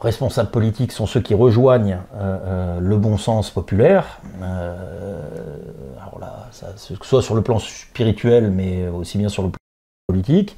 responsables 0.00 0.50
politiques 0.50 0.92
sont 0.92 1.06
ceux 1.06 1.20
qui 1.20 1.34
rejoignent 1.34 1.98
euh, 2.14 2.80
le 2.80 2.96
bon 2.96 3.18
sens 3.18 3.50
populaire. 3.50 4.20
alors 4.40 6.18
là, 6.18 6.48
ça, 6.50 6.68
soit 7.02 7.22
sur 7.22 7.34
le 7.34 7.42
plan 7.42 7.58
spirituel, 7.58 8.50
mais 8.50 8.88
aussi 8.88 9.18
bien 9.18 9.28
sur 9.28 9.42
le 9.42 9.50
plan 9.50 9.58
politique. 10.08 10.56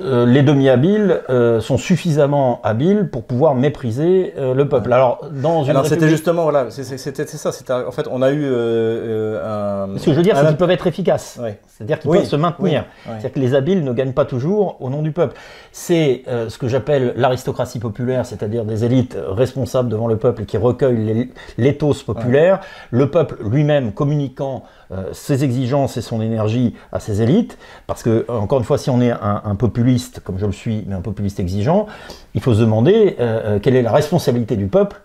Euh, 0.00 0.24
les 0.24 0.42
demi-habiles 0.42 1.20
euh, 1.28 1.60
sont 1.60 1.76
suffisamment 1.76 2.60
habiles 2.62 3.08
pour 3.10 3.24
pouvoir 3.24 3.54
mépriser 3.54 4.32
euh, 4.38 4.54
le 4.54 4.66
peuple. 4.66 4.92
Alors, 4.92 5.28
dans 5.30 5.64
une 5.64 5.70
Alors 5.70 5.86
c'était 5.86 6.08
justement, 6.08 6.44
voilà, 6.44 6.70
c'était 6.70 7.26
ça. 7.26 7.50
En 7.86 7.90
fait, 7.90 8.06
on 8.10 8.22
a 8.22 8.30
eu 8.30 8.46
un. 8.46 9.88
Ce 9.96 10.06
que 10.06 10.12
je 10.12 10.16
veux 10.16 10.22
dire, 10.22 10.36
c'est 10.36 10.46
qu'ils 10.46 10.56
peuvent 10.56 10.70
être 10.70 10.86
efficaces. 10.86 11.38
C'est-à-dire 11.68 11.98
qu'ils 11.98 12.10
peuvent 12.10 12.24
se 12.24 12.36
maintenir. 12.36 12.84
C'est-à-dire 13.04 13.32
que 13.32 13.38
les 13.40 13.54
habiles 13.54 13.84
ne 13.84 13.92
gagnent 13.92 14.12
pas 14.12 14.24
toujours 14.24 14.76
au 14.80 14.90
nom 14.90 15.02
du 15.02 15.12
peuple. 15.12 15.36
C'est 15.72 16.24
ce 16.26 16.56
que 16.58 16.68
j'appelle 16.68 17.12
l'aristocratie 17.16 17.78
populaire, 17.78 18.24
c'est-à-dire 18.24 18.64
des 18.64 18.84
élites 18.84 19.16
responsables 19.28 19.88
devant 19.88 20.06
le 20.06 20.16
peuple 20.16 20.44
qui 20.44 20.56
recueillent 20.56 21.30
l'éthos 21.58 22.02
populaire, 22.04 22.60
le 22.90 23.10
peuple 23.10 23.36
lui-même 23.44 23.92
communiquant 23.92 24.64
ses 25.12 25.44
exigences 25.44 25.96
et 25.96 26.02
son 26.02 26.20
énergie 26.20 26.74
à 26.92 27.00
ses 27.00 27.22
élites. 27.22 27.58
Parce 27.86 28.02
que, 28.02 28.24
encore 28.28 28.58
une 28.58 28.64
fois, 28.64 28.78
si 28.78 28.90
on 28.90 29.00
est 29.00 29.12
un, 29.12 29.42
un 29.44 29.54
populiste, 29.54 29.89
comme 30.22 30.38
je 30.38 30.46
le 30.46 30.52
suis, 30.52 30.84
mais 30.86 30.94
un 30.94 31.00
populiste 31.00 31.40
exigeant, 31.40 31.86
il 32.34 32.40
faut 32.40 32.54
se 32.54 32.60
demander 32.60 33.16
euh, 33.18 33.56
euh, 33.56 33.58
quelle 33.60 33.76
est 33.76 33.82
la 33.82 33.92
responsabilité 33.92 34.56
du 34.56 34.66
peuple 34.66 35.00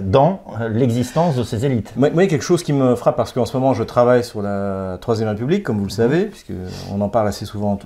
dans 0.00 0.40
euh, 0.60 0.68
l'existence 0.68 1.36
de 1.36 1.42
ces 1.42 1.66
élites. 1.66 1.92
Moi, 1.96 2.08
il 2.14 2.16
y 2.16 2.20
a 2.20 2.26
quelque 2.26 2.44
chose 2.44 2.62
qui 2.62 2.72
me 2.72 2.94
frappe 2.94 3.16
parce 3.16 3.32
qu'en 3.32 3.44
ce 3.44 3.56
moment, 3.56 3.74
je 3.74 3.82
travaille 3.82 4.24
sur 4.24 4.40
la 4.40 4.96
Troisième 5.00 5.28
République, 5.28 5.62
comme 5.62 5.78
vous 5.78 5.84
le 5.84 5.90
savez, 5.90 6.24
mhm. 6.24 6.30
puisqu'on 6.30 7.00
en 7.00 7.08
parle 7.08 7.28
assez 7.28 7.44
souvent 7.44 7.78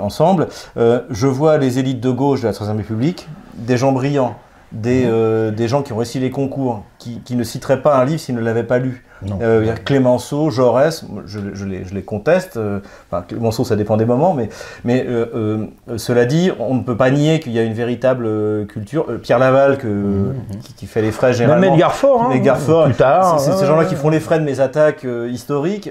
ensemble. 0.00 0.48
je 0.76 1.26
vois 1.26 1.58
les 1.58 1.78
élites 1.78 2.00
de 2.00 2.10
gauche 2.10 2.40
de 2.40 2.46
la 2.46 2.52
Troisième 2.52 2.78
République, 2.78 3.28
des 3.54 3.76
gens 3.76 3.92
brillants, 3.92 4.36
des, 4.72 5.06
mhm. 5.06 5.54
des 5.54 5.68
gens 5.68 5.82
qui 5.82 5.92
ont 5.92 5.98
réussi 5.98 6.18
les 6.18 6.30
concours, 6.30 6.84
qui, 7.08 7.20
qui 7.24 7.36
ne 7.36 7.44
citeraient 7.44 7.80
pas 7.80 7.96
un 7.96 8.04
livre 8.04 8.20
s'ils 8.20 8.34
ne 8.34 8.40
l'avaient 8.40 8.64
pas 8.64 8.78
lu. 8.78 9.04
Euh, 9.40 9.74
Clémenceau, 9.84 10.50
Jaurès, 10.50 11.04
je, 11.26 11.40
je, 11.52 11.64
les, 11.64 11.84
je 11.84 11.94
les, 11.94 12.02
conteste. 12.02 12.56
Euh, 12.56 12.80
enfin, 13.10 13.24
Clémenceau, 13.26 13.64
ça 13.64 13.76
dépend 13.76 13.96
des 13.96 14.04
moments, 14.04 14.34
mais, 14.34 14.48
mais 14.84 15.04
euh, 15.08 15.66
cela 15.96 16.24
dit, 16.24 16.50
on 16.58 16.74
ne 16.74 16.82
peut 16.82 16.96
pas 16.96 17.10
nier 17.10 17.40
qu'il 17.40 17.52
y 17.52 17.58
a 17.58 17.62
une 17.62 17.72
véritable 17.72 18.66
culture. 18.66 19.06
Pierre 19.22 19.38
Laval, 19.38 19.78
que, 19.78 19.88
mmh, 19.88 20.28
mmh. 20.28 20.74
qui, 20.76 20.86
fait 20.86 21.02
les 21.02 21.10
frais 21.10 21.32
généralement. 21.32 21.66
Même 21.66 21.74
Edgar 21.74 21.94
Faure. 21.94 22.22
Hein. 22.22 22.84
Plus 22.84 22.94
tard. 22.94 23.40
C'est 23.40 23.52
ces 23.52 23.66
gens-là 23.66 23.84
qui 23.84 23.96
font 23.96 24.10
les 24.10 24.20
frais 24.20 24.38
de 24.38 24.44
mes 24.44 24.60
attaques 24.60 25.06
historiques. 25.30 25.90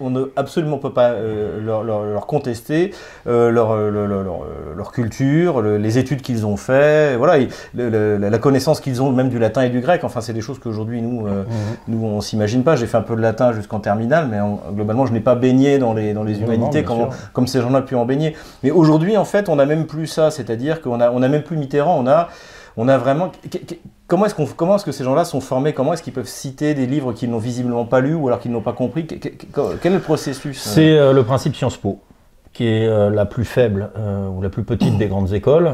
on 0.00 0.10
ne 0.10 0.24
absolument 0.36 0.78
peut 0.78 0.92
pas 0.92 1.14
leur, 1.64 1.82
leur, 1.82 2.04
leur, 2.04 2.26
contester 2.26 2.92
leur, 3.26 3.76
leur, 3.76 4.92
culture, 4.92 5.62
les 5.62 5.98
études 5.98 6.22
qu'ils 6.22 6.46
ont 6.46 6.56
fait, 6.56 7.16
voilà, 7.16 7.44
la 7.74 8.38
connaissance 8.38 8.80
qu'ils 8.80 9.02
ont 9.02 9.10
même 9.10 9.28
du 9.28 9.38
latin 9.38 9.62
et 9.62 9.70
du 9.70 9.80
grec. 9.80 10.04
Enfin, 10.04 10.20
c'est 10.20 10.32
des 10.32 10.40
choses 10.40 10.49
qu'aujourd'hui 10.58 11.02
nous, 11.02 11.26
mmh. 11.26 11.44
nous 11.88 12.04
on 12.04 12.20
s'imagine 12.20 12.64
pas. 12.64 12.76
J'ai 12.76 12.86
fait 12.86 12.96
un 12.96 13.02
peu 13.02 13.16
de 13.16 13.20
latin 13.20 13.52
jusqu'en 13.52 13.80
terminale, 13.80 14.28
mais 14.30 14.38
globalement, 14.72 15.06
je 15.06 15.12
n'ai 15.12 15.20
pas 15.20 15.34
baigné 15.34 15.78
dans 15.78 15.94
les, 15.94 16.12
dans 16.12 16.24
les 16.24 16.40
humanités 16.40 16.82
comme, 16.82 17.08
comme, 17.32 17.46
ces 17.46 17.60
gens-là 17.60 17.82
pu 17.82 17.94
en 17.94 18.04
baigner. 18.04 18.36
Mais 18.62 18.70
aujourd'hui, 18.70 19.16
en 19.16 19.24
fait, 19.24 19.48
on 19.48 19.56
n'a 19.56 19.66
même 19.66 19.86
plus 19.86 20.06
ça. 20.06 20.30
C'est-à-dire 20.30 20.80
qu'on 20.80 21.00
a, 21.00 21.10
on 21.10 21.22
a 21.22 21.28
même 21.28 21.42
plus 21.42 21.56
Mitterrand. 21.56 21.98
On 21.98 22.06
a, 22.06 22.28
on 22.76 22.88
a 22.88 22.98
vraiment. 22.98 23.30
Comment 24.06 24.26
est-ce, 24.26 24.34
qu'on, 24.34 24.46
comment 24.46 24.74
est-ce 24.74 24.84
que 24.84 24.92
ces 24.92 25.04
gens-là 25.04 25.24
sont 25.24 25.40
formés? 25.40 25.72
Comment 25.72 25.92
est-ce 25.92 26.02
qu'ils 26.02 26.12
peuvent 26.12 26.26
citer 26.26 26.74
des 26.74 26.86
livres 26.86 27.12
qu'ils 27.12 27.30
n'ont 27.30 27.38
visiblement 27.38 27.84
pas 27.84 28.00
lus 28.00 28.14
ou 28.14 28.26
alors 28.26 28.40
qu'ils 28.40 28.50
n'ont 28.50 28.60
pas 28.60 28.72
compris? 28.72 29.06
Quel 29.06 29.22
est 29.22 29.88
le 29.88 30.00
processus 30.00 30.66
euh? 30.66 30.70
C'est 30.74 30.98
euh, 30.98 31.12
le 31.12 31.22
principe 31.22 31.54
Sciences 31.54 31.76
Po 31.76 32.00
qui 32.52 32.66
est 32.66 32.88
euh, 32.88 33.10
la 33.10 33.26
plus 33.26 33.44
faible 33.44 33.90
ou 34.34 34.42
la 34.42 34.48
plus 34.48 34.64
petite 34.64 34.98
des 34.98 35.06
grandes 35.06 35.32
écoles, 35.32 35.72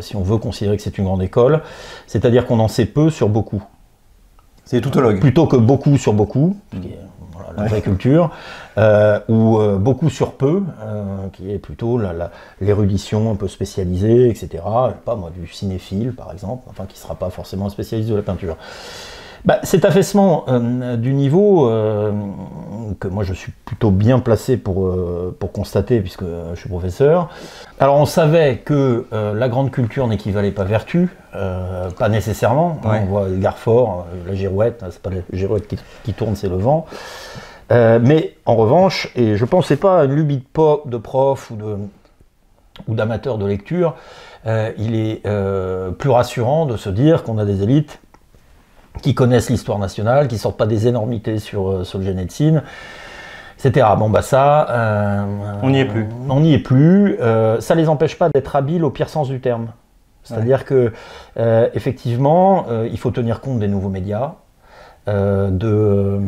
si 0.00 0.16
on 0.16 0.22
veut 0.22 0.36
considérer 0.36 0.76
que 0.76 0.82
c'est 0.82 0.98
une 0.98 1.04
grande 1.04 1.22
école, 1.22 1.62
c'est-à-dire 2.06 2.44
qu'on 2.44 2.58
en 2.58 2.68
sait 2.68 2.84
peu 2.84 3.08
sur 3.08 3.30
beaucoup. 3.30 3.62
C'est 4.68 4.82
tautologue. 4.82 5.18
Plutôt 5.18 5.46
que 5.46 5.56
beaucoup 5.56 5.96
sur 5.96 6.12
beaucoup, 6.12 6.54
qui 6.70 6.88
est 6.88 6.98
la 7.56 7.64
vraie 7.68 7.80
culture, 7.80 8.30
euh, 8.76 9.18
ou 9.30 9.58
euh, 9.58 9.78
beaucoup 9.78 10.10
sur 10.10 10.34
peu, 10.34 10.62
euh, 10.82 11.28
qui 11.32 11.50
est 11.50 11.58
plutôt 11.58 11.98
l'érudition 12.60 13.30
un 13.32 13.34
peu 13.34 13.48
spécialisée, 13.48 14.28
etc. 14.28 14.62
Pas 15.06 15.16
moi, 15.16 15.30
du 15.34 15.46
cinéphile 15.46 16.12
par 16.12 16.32
exemple, 16.32 16.64
enfin 16.68 16.84
qui 16.84 16.96
ne 16.96 17.00
sera 17.00 17.14
pas 17.14 17.30
forcément 17.30 17.64
un 17.64 17.70
spécialiste 17.70 18.10
de 18.10 18.16
la 18.16 18.20
peinture. 18.20 18.58
Bah, 19.44 19.58
cet 19.62 19.84
affaissement 19.84 20.44
du 20.96 21.14
niveau 21.14 21.70
que 23.00 23.08
moi 23.08 23.22
je 23.24 23.32
suis 23.32 23.52
plutôt 23.64 23.90
bien 23.90 24.18
placé 24.18 24.56
pour, 24.56 24.92
pour 25.38 25.52
constater 25.52 26.00
puisque 26.00 26.24
je 26.54 26.58
suis 26.58 26.68
professeur. 26.68 27.30
Alors 27.78 27.96
on 27.96 28.06
savait 28.06 28.58
que 28.58 29.06
la 29.12 29.48
grande 29.48 29.70
culture 29.70 30.06
n'équivalait 30.06 30.50
pas 30.50 30.64
vertu, 30.64 31.08
euh, 31.34 31.90
pas 31.90 32.08
nécessairement. 32.08 32.80
Hein, 32.84 33.00
on 33.02 33.06
voit 33.06 33.28
Garfort, 33.30 34.06
euh, 34.12 34.28
la 34.28 34.34
girouette, 34.34 34.82
c'est 34.90 35.02
pas 35.02 35.10
la 35.10 35.20
girouette 35.32 35.68
qui, 36.02 36.12
tourne, 36.14 36.36
c'est 36.36 36.48
le 36.48 36.56
vent. 36.56 36.86
Euh, 37.70 37.98
mais 38.02 38.34
en 38.46 38.56
revanche, 38.56 39.12
et 39.14 39.36
je 39.36 39.44
pensais 39.44 39.76
pas 39.76 40.00
à 40.00 40.04
une 40.04 40.14
lubie 40.14 40.38
de, 40.38 40.88
de 40.90 40.96
prof 40.96 41.50
ou 41.50 41.56
de, 41.56 41.76
ou 42.88 42.94
d'amateurs 42.94 43.36
de 43.38 43.46
lecture, 43.46 43.94
il 44.46 44.94
est 44.94 45.22
plus 45.98 46.08
rassurant 46.08 46.64
de 46.64 46.78
se 46.78 46.88
dire 46.88 47.22
qu'on 47.22 47.36
a 47.36 47.44
des 47.44 47.62
élites 47.62 48.00
qui 49.02 49.14
connaissent 49.14 49.50
l'histoire 49.50 49.78
nationale, 49.78 50.28
qui 50.28 50.38
sortent 50.38 50.56
pas 50.56 50.66
des 50.66 50.86
énormités 50.86 51.38
sur, 51.38 51.86
sur 51.86 51.98
le 51.98 52.04
Solzhenitsyn, 52.04 52.62
etc. 53.58 53.86
Bon 53.98 54.10
bah 54.10 54.22
ça, 54.22 55.26
on 55.62 55.70
n'y 55.70 55.80
est 55.80 55.84
plus. 55.84 56.06
On 56.28 56.40
n'y 56.40 56.54
est 56.54 56.58
plus. 56.58 57.18
ça 57.60 57.74
les 57.74 57.88
empêche 57.88 58.16
pas 58.16 58.28
d'être 58.34 58.56
habiles 58.56 58.84
au 58.84 58.90
pire 58.90 59.08
sens 59.08 59.28
du 59.28 59.40
terme. 59.40 59.68
C'est-à-dire 60.22 60.64
que 60.64 60.92
effectivement, 61.74 62.66
il 62.90 62.98
faut 62.98 63.10
tenir 63.10 63.40
compte 63.40 63.58
des 63.58 63.68
nouveaux 63.68 63.88
médias, 63.88 64.34
de 65.06 66.20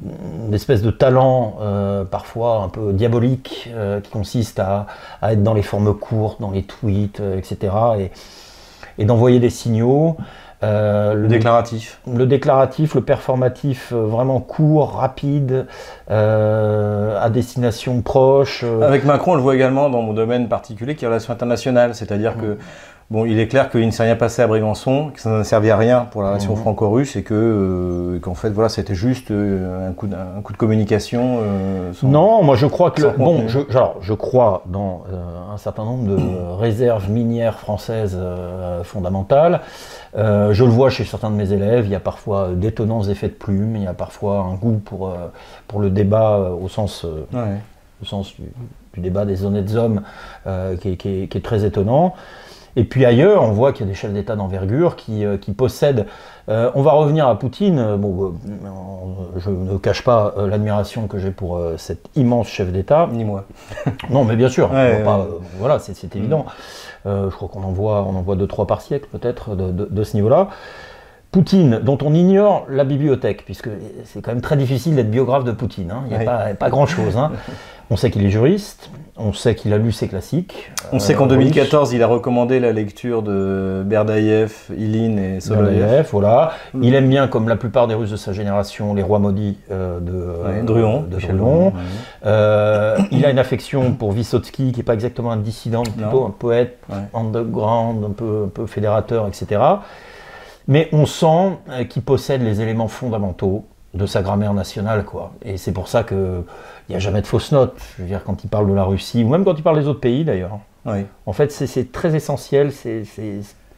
de 0.00 0.90
talent 0.90 1.56
euh, 1.60 2.04
parfois 2.04 2.62
un 2.62 2.68
peu 2.68 2.92
diabolique 2.92 3.70
euh, 3.72 4.00
qui 4.00 4.10
consiste 4.10 4.58
à, 4.58 4.86
être 5.22 5.42
dans 5.42 5.54
les 5.54 5.62
formes 5.62 5.94
courtes, 5.94 6.40
dans 6.40 6.50
les 6.50 6.62
tweets, 6.62 7.20
euh, 7.20 7.38
etc. 7.38 7.72
et, 8.98 9.04
d'envoyer 9.04 9.40
des 9.40 9.50
signaux. 9.50 10.18
Le 10.62 11.26
déclaratif. 11.26 12.00
Le 12.12 12.26
déclaratif, 12.26 12.94
le 12.94 13.00
performatif 13.00 13.92
vraiment 13.92 14.40
court, 14.40 14.96
rapide, 14.96 15.66
à 16.08 17.30
destination 17.30 18.02
proche. 18.02 18.64
Avec 18.82 19.04
Macron, 19.04 19.32
on 19.32 19.36
le 19.36 19.42
voit 19.42 19.54
également 19.54 19.88
dans 19.88 20.02
mon 20.02 20.12
domaine 20.12 20.48
particulier 20.48 20.94
qui 20.94 21.04
est 21.04 21.08
relations 21.08 21.32
internationales, 21.32 21.94
c'est-à-dire 21.94 22.36
que 22.36 22.58
Bon, 23.10 23.24
il 23.24 23.40
est 23.40 23.48
clair 23.48 23.70
qu'il 23.70 23.84
ne 23.84 23.90
s'est 23.90 24.04
rien 24.04 24.14
passé 24.14 24.40
à 24.40 24.46
Brégançon, 24.46 25.10
que 25.12 25.20
ça 25.20 25.38
ne 25.38 25.42
servait 25.42 25.72
à 25.72 25.76
rien 25.76 26.06
pour 26.12 26.22
la 26.22 26.28
relation 26.28 26.52
mhm. 26.52 26.60
franco-russe 26.60 27.16
et 27.16 27.24
que 27.24 27.34
euh, 27.34 28.20
qu'en 28.20 28.34
fait 28.34 28.50
voilà 28.50 28.68
c'était 28.68 28.94
juste 28.94 29.32
euh, 29.32 29.88
un 29.88 29.92
coup 29.92 30.06
de, 30.06 30.14
un 30.14 30.40
coup 30.42 30.52
de 30.52 30.56
communication. 30.56 31.40
Euh, 31.42 31.92
non, 32.04 32.44
moi 32.44 32.54
je 32.54 32.66
crois 32.66 32.92
que 32.92 33.02
bon, 33.16 33.48
je, 33.48 33.58
alors, 33.70 33.96
je 34.00 34.14
crois 34.14 34.62
dans 34.66 35.02
un 35.52 35.56
certain 35.56 35.84
nombre 35.84 36.04
de 36.04 36.22
réserves 36.60 37.10
minières 37.10 37.58
françaises 37.58 38.16
fondamentales. 38.84 39.62
je 40.14 40.64
le 40.64 40.70
vois 40.70 40.88
chez 40.88 41.02
certains 41.02 41.30
de 41.30 41.36
mes 41.36 41.52
élèves, 41.52 41.86
il 41.86 41.90
y 41.90 41.96
a 41.96 42.00
parfois 42.00 42.50
d'étonnants 42.54 43.02
effets 43.02 43.28
de 43.28 43.32
plume, 43.32 43.74
il 43.74 43.82
y 43.82 43.88
a 43.88 43.94
parfois 43.94 44.38
un 44.38 44.54
goût 44.54 44.80
pour 44.84 45.12
pour 45.66 45.80
le 45.80 45.90
débat 45.90 46.38
au 46.38 46.68
sens 46.68 47.04
au 47.04 48.04
sens 48.04 48.34
du, 48.36 49.00
débat 49.00 49.24
des 49.24 49.44
honnêtes 49.44 49.74
hommes 49.74 50.02
qui, 50.80 50.96
qui 50.96 51.28
est 51.28 51.44
très 51.44 51.64
étonnant. 51.64 52.14
Et 52.76 52.84
puis 52.84 53.04
ailleurs, 53.04 53.42
on 53.42 53.52
voit 53.52 53.72
qu'il 53.72 53.86
y 53.86 53.88
a 53.88 53.92
des 53.92 53.96
chefs 53.96 54.12
d'État 54.12 54.36
d'envergure 54.36 54.96
qui, 54.96 55.24
euh, 55.24 55.36
possèdent. 55.56 56.06
Euh, 56.48 56.70
on 56.74 56.82
va 56.82 56.92
revenir 56.92 57.26
à 57.26 57.38
Poutine. 57.38 57.96
Bon, 57.96 58.24
euh, 58.24 59.38
je 59.38 59.50
ne 59.50 59.76
cache 59.78 60.04
pas 60.04 60.34
l'admiration 60.38 61.08
que 61.08 61.18
j'ai 61.18 61.30
pour 61.30 61.60
cet 61.76 62.08
immense 62.16 62.48
chef 62.48 62.70
d'État. 62.72 63.08
Ni 63.12 63.24
moi. 63.24 63.44
non, 64.10 64.24
mais 64.24 64.36
bien 64.36 64.48
sûr. 64.48 64.70
voilà, 65.58 65.78
c'est 65.78 66.14
évident. 66.14 66.46
je 67.04 67.30
crois 67.30 67.48
qu'on 67.48 67.62
en 67.62 67.72
voit, 67.72 68.04
on 68.08 68.16
en 68.16 68.22
voit 68.22 68.36
deux, 68.36 68.46
trois 68.46 68.66
par 68.66 68.80
siècle 68.80 69.08
peut-être 69.10 69.56
de, 69.56 70.04
ce 70.04 70.16
niveau-là. 70.16 70.48
Poutine, 71.32 71.78
dont 71.78 71.98
on 72.02 72.12
ignore 72.12 72.66
la 72.68 72.82
bibliothèque, 72.82 73.44
puisque 73.44 73.68
c'est 74.04 74.20
quand 74.20 74.32
même 74.32 74.40
très 74.40 74.56
difficile 74.56 74.96
d'être 74.96 75.10
biographe 75.10 75.44
de 75.44 75.52
Poutine. 75.52 75.92
Hein. 75.92 76.02
Il 76.10 76.18
n'y 76.18 76.26
a, 76.26 76.54
pas, 76.54 76.70
grand-chose. 76.70 77.16
Hein. 77.16 77.32
On 77.92 77.96
sait 77.96 78.10
qu'il 78.12 78.24
est 78.24 78.30
juriste, 78.30 78.88
on 79.16 79.32
sait 79.32 79.56
qu'il 79.56 79.72
a 79.72 79.78
lu 79.78 79.90
ses 79.90 80.06
classiques. 80.06 80.70
On 80.92 81.00
sait 81.00 81.14
qu'en 81.14 81.26
2014, 81.26 81.92
euh, 81.92 81.96
il 81.96 82.02
a 82.02 82.06
recommandé 82.06 82.60
la 82.60 82.72
lecture 82.72 83.22
de 83.22 83.82
Berdaïev, 83.84 84.52
Ilin 84.76 85.16
et 85.16 85.40
Solovyov. 85.40 86.08
voilà. 86.12 86.52
Mm. 86.72 86.82
Il 86.84 86.94
aime 86.94 87.08
bien, 87.08 87.26
comme 87.28 87.48
la 87.48 87.56
plupart 87.56 87.88
des 87.88 87.94
Russes 87.94 88.12
de 88.12 88.16
sa 88.16 88.32
génération, 88.32 88.94
les 88.94 89.02
rois 89.02 89.18
maudits 89.18 89.58
euh, 89.72 89.98
de, 89.98 90.12
euh, 90.14 90.62
Druon. 90.62 91.02
De 91.02 91.18
il 93.10 93.26
a 93.26 93.30
une 93.30 93.38
affection 93.38 93.92
pour 93.92 94.12
Vysotsky, 94.12 94.72
qui 94.72 94.78
n'est 94.78 94.84
pas 94.84 94.94
exactement 94.94 95.32
un 95.32 95.36
dissident, 95.36 95.82
plutôt 95.82 96.24
un 96.24 96.30
poète 96.30 96.78
underground, 97.12 98.04
un 98.04 98.12
peu, 98.12 98.44
un 98.46 98.48
peu 98.48 98.66
fédérateur, 98.66 99.26
etc. 99.26 99.60
Mais 100.68 100.88
on 100.92 101.06
sent 101.06 101.58
qu'il 101.88 102.02
possède 102.02 102.42
les 102.42 102.60
éléments 102.60 102.88
fondamentaux 102.88 103.64
de 103.94 104.06
sa 104.06 104.22
grammaire 104.22 104.54
nationale, 104.54 105.04
quoi. 105.04 105.32
Et 105.44 105.56
c'est 105.56 105.72
pour 105.72 105.88
ça 105.88 106.02
que 106.04 106.42
il 106.88 106.92
n'y 106.92 106.96
a 106.96 107.00
jamais 107.00 107.20
de 107.20 107.26
fausses 107.26 107.52
notes. 107.52 107.76
Je 107.96 108.02
veux 108.02 108.08
dire, 108.08 108.22
quand 108.24 108.44
il 108.44 108.48
parle 108.48 108.68
de 108.68 108.74
la 108.74 108.84
Russie, 108.84 109.24
ou 109.24 109.28
même 109.28 109.44
quand 109.44 109.54
il 109.54 109.62
parle 109.62 109.80
des 109.80 109.88
autres 109.88 110.00
pays 110.00 110.24
d'ailleurs. 110.24 110.58
En 111.26 111.32
fait, 111.32 111.52
c'est 111.52 111.92
très 111.92 112.14
essentiel, 112.16 112.72
c'est 112.72 113.04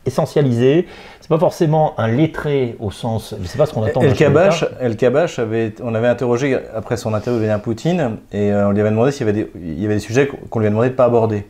essentialisé. 0.07 0.87
C'est 1.21 1.29
pas 1.29 1.39
forcément 1.39 1.99
un 1.99 2.09
lettré 2.09 2.77
au 2.81 2.91
sens. 2.91 3.35
Je 3.41 3.47
sais 3.47 3.59
pas 3.59 3.67
ce 3.67 3.73
qu'on 3.73 3.83
attend. 3.83 4.01
El 4.01 4.15
Kabash, 4.15 4.65
El 4.81 4.97
Kabash 4.97 5.39
avait, 5.39 5.75
on 5.83 5.95
avait 5.95 6.09
interrogé 6.09 6.59
après 6.75 6.97
son 6.97 7.15
interview 7.15 7.41
de 7.41 7.45
Vladimir 7.47 7.63
Poutine 7.63 8.17
et 8.33 8.53
euh, 8.53 8.69
on 8.69 8.73
lui 8.73 8.81
avait 8.81 8.91
demandé 8.91 9.13
s'il 9.13 9.27
y 9.27 9.31
avait 9.31 9.45
des, 9.45 9.51
il 9.55 9.81
y 9.81 9.85
avait 9.85 9.95
des 9.95 10.01
sujets 10.01 10.29
qu'on 10.51 10.59
lui 10.59 10.67
a 10.67 10.71
demandé 10.71 10.91
de 10.91 10.95
pas 10.95 11.05
aborder. 11.05 11.47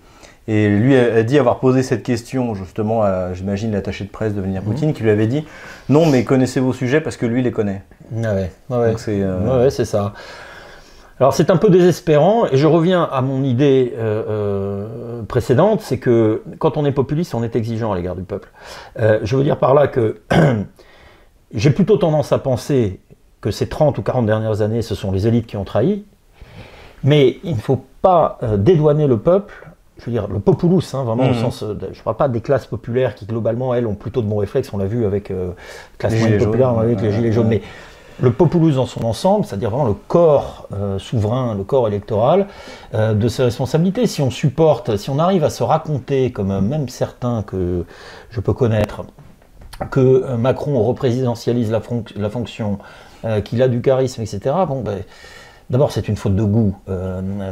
Et 0.49 0.69
lui 0.69 0.97
a 0.97 1.23
dit 1.23 1.39
avoir 1.39 1.61
posé 1.61 1.83
cette 1.83 2.03
question 2.03 2.55
justement 2.55 3.03
à, 3.03 3.33
j'imagine, 3.33 3.73
l'attaché 3.73 4.05
de 4.05 4.11
presse 4.11 4.35
de 4.35 4.41
Vladimir 4.41 4.63
Poutine, 4.63 4.89
mhm. 4.89 4.95
qui 4.95 5.03
lui 5.03 5.11
avait 5.11 5.29
dit 5.29 5.45
non, 5.89 6.07
mais 6.07 6.25
connaissez 6.25 6.59
vos 6.59 6.73
sujets 6.73 7.01
parce 7.01 7.17
que 7.17 7.27
lui 7.27 7.43
les 7.43 7.53
connaît. 7.53 7.83
Ah 8.23 8.35
ouais, 8.35 8.51
ouais. 8.71 8.95
Euh, 9.09 9.65
ouais, 9.65 9.71
c'est 9.71 9.85
ça. 9.85 10.15
Alors 11.23 11.35
c'est 11.35 11.51
un 11.51 11.57
peu 11.57 11.71
désespérant, 11.71 12.47
et 12.47 12.57
je 12.57 12.67
reviens 12.67 13.05
à 13.05 13.21
mon 13.23 13.45
idée 13.45 13.93
euh, 13.97 14.25
euh, 14.29 15.23
précédente, 15.23 15.81
c'est 15.81 15.99
que 15.99 16.43
quand 16.59 16.77
on 16.77 16.85
est 16.85 16.91
populiste, 16.91 17.37
on 17.37 17.45
est 17.45 17.55
exigeant 17.55 17.93
à 17.93 17.97
l'égard 17.97 18.17
du 18.17 18.25
peuple. 18.25 18.49
Euh, 18.99 19.21
je 19.23 19.37
veux 19.37 19.45
dire 19.45 19.57
par 19.57 19.73
là 19.73 19.87
que 19.87 20.21
j'ai 21.55 21.71
plutôt 21.71 21.97
tendance 21.97 22.33
à 22.33 22.39
penser 22.39 22.99
que 23.41 23.53
ces 23.53 23.69
30 23.69 23.99
ou 23.99 24.03
40 24.03 24.27
dernières 24.27 24.63
années, 24.63 24.83
ce 24.83 24.97
sont 24.97 25.13
les 25.13 25.29
élites 25.29 25.47
qui 25.47 25.57
ont 25.57 25.63
trahi, 25.63 26.05
mais 27.05 27.39
il 27.45 27.55
ne 27.55 27.61
faut 27.61 27.85
pas 28.01 28.41
dédouaner 28.57 29.07
le 29.07 29.19
peuple 29.19 29.72
je 30.03 30.11
veux 30.11 30.13
dire, 30.13 30.27
le 30.27 30.41
populus, 30.41 30.95
hein, 30.95 31.05
vraiment 31.05 31.25
au 31.25 31.31
mmh. 31.31 31.35
sens. 31.35 31.61
je 31.61 31.99
ne 31.99 32.03
parle 32.03 32.17
pas 32.17 32.29
des 32.29 32.41
classes 32.41 32.67
populaires 32.67 33.15
qui, 33.15 33.25
globalement, 33.25 33.73
elles, 33.73 33.87
ont 33.87 33.95
plutôt 33.95 34.21
de 34.21 34.27
bons 34.27 34.39
réflexes. 34.39 34.73
On 34.73 34.79
l'a 34.79 34.87
vu 34.87 35.07
avec 35.07 35.31
euh, 35.31 35.53
classe 35.99 36.19
moyenne 36.19 36.45
populaire, 36.45 36.71
avec 36.71 37.01
les 37.01 37.13
gilets 37.13 37.31
jaunes. 37.33 37.49
Mais 37.49 37.63
le 38.21 38.33
populus 38.33 38.75
dans 38.75 38.87
son 38.87 39.05
ensemble, 39.05 39.45
c'est-à-dire 39.45 39.71
vraiment 39.71 39.87
le 39.87 39.95
corps 39.95 40.67
euh, 40.73 40.99
souverain, 40.99 41.55
le 41.55 41.63
corps 41.63 41.87
électoral, 41.87 42.49
euh, 42.95 43.15
de 43.15 43.29
ses 43.29 43.45
responsabilités. 43.45 44.07
Si 44.07 44.23
on 44.23 44.31
supporte, 44.31 44.97
si 44.97 45.09
on 45.09 45.19
arrive 45.21 45.45
à 45.45 45.51
se 45.51 45.63
raconter, 45.63 46.33
comme 46.33 46.67
même 46.67 46.89
certains 46.89 47.43
que 47.43 47.85
je 48.31 48.41
peux 48.41 48.53
connaître, 48.53 49.05
que 49.91 50.35
Macron 50.37 50.83
représidentialise 50.83 51.71
la, 51.71 51.81
la 52.17 52.31
fonction, 52.31 52.79
euh, 53.25 53.41
qu'il 53.41 53.63
a 53.63 53.69
du 53.69 53.81
charisme, 53.81 54.23
etc., 54.23 54.41
bon, 54.67 54.83
ben, 54.83 55.03
D'abord, 55.71 55.93
c'est 55.93 56.09
une 56.09 56.17
faute 56.17 56.37
de 56.37 56.43
goût 56.43 56.77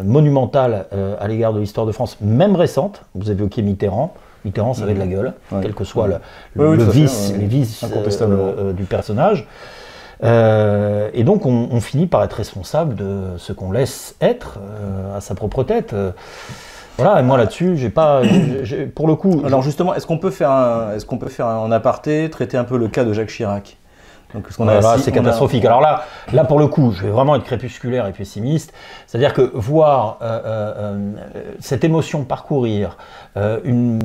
monumentale 0.04 0.86
à 1.18 1.28
l'égard 1.28 1.52
de 1.52 1.60
l'histoire 1.60 1.86
de 1.86 1.92
France, 1.92 2.18
même 2.20 2.56
récente. 2.56 3.02
Vous 3.14 3.30
avez 3.30 3.38
évoqué 3.38 3.62
Mitterrand. 3.62 4.14
Mitterrand, 4.44 4.74
ça 4.74 4.84
avait 4.84 4.94
de 4.94 4.98
la 4.98 5.06
gueule, 5.06 5.32
quel 5.62 5.74
que 5.74 5.84
soit 5.84 6.08
le, 6.54 6.84
vice, 6.84 7.32
les 7.38 7.46
vices 7.46 7.84
du 8.76 8.84
personnage. 8.84 9.46
Euh, 10.22 11.08
et 11.14 11.24
donc 11.24 11.46
on, 11.46 11.80
finit 11.80 12.06
par 12.06 12.22
être 12.22 12.34
responsable 12.34 12.94
de 12.94 13.38
ce 13.38 13.52
qu'on 13.52 13.72
laisse 13.72 14.16
être 14.20 14.58
euh, 14.60 15.16
à 15.16 15.20
sa 15.20 15.34
propre 15.34 15.64
tête. 15.64 15.94
Voilà, 16.98 17.20
et 17.20 17.22
moi 17.22 17.38
là-dessus, 17.38 17.76
j'ai 17.76 17.88
pas, 17.88 18.20
pour 18.94 19.06
le 19.06 19.14
coup. 19.14 19.42
Alors 19.46 19.62
justement, 19.62 19.94
est-ce 19.94 20.06
qu'on 20.06 20.18
peut 20.18 20.30
faire, 20.30 20.50
un, 20.50 20.90
peut 21.18 21.28
faire 21.28 21.46
un, 21.46 21.58
en 21.58 21.70
aparté, 21.72 22.28
traiter 22.28 22.58
un 22.58 22.64
peu 22.64 22.76
le 22.76 22.88
cas 22.88 23.04
de 23.04 23.12
Jacques 23.12 23.30
Chirac? 23.30 23.78
C'est 24.98 25.12
catastrophique. 25.12 25.64
Alors 25.64 25.80
là, 25.80 26.04
là 26.32 26.44
pour 26.44 26.58
le 26.58 26.66
coup, 26.66 26.92
je 26.92 27.02
vais 27.02 27.10
vraiment 27.10 27.36
être 27.36 27.44
crépusculaire 27.44 28.06
et 28.06 28.12
pessimiste. 28.12 28.72
C'est-à-dire 29.06 29.32
que 29.32 29.50
voir 29.54 30.18
euh, 30.22 31.14
cette 31.58 31.84
émotion 31.84 32.24
parcourir 32.24 32.96
une 33.64 34.00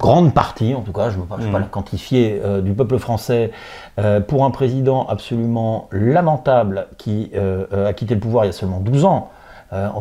grande 0.00 0.32
partie, 0.34 0.74
en 0.74 0.80
tout 0.80 0.92
cas, 0.92 1.10
je 1.10 1.16
ne 1.16 1.22
veux, 1.22 1.26
pas 1.28 1.36
la 1.36 1.66
mm. 1.66 1.68
quantifier, 1.68 2.40
euh, 2.42 2.60
du 2.62 2.72
peuple 2.72 2.98
français 2.98 3.52
euh, 3.98 4.20
pour 4.20 4.44
un 4.44 4.50
président 4.50 5.06
absolument 5.06 5.88
lamentable 5.92 6.88
qui 6.96 7.30
euh, 7.34 7.88
a 7.88 7.92
quitté 7.92 8.14
le 8.14 8.20
pouvoir 8.20 8.44
il 8.44 8.48
y 8.48 8.50
a 8.50 8.52
seulement 8.52 8.80
12 8.80 9.04
ans. 9.04 9.30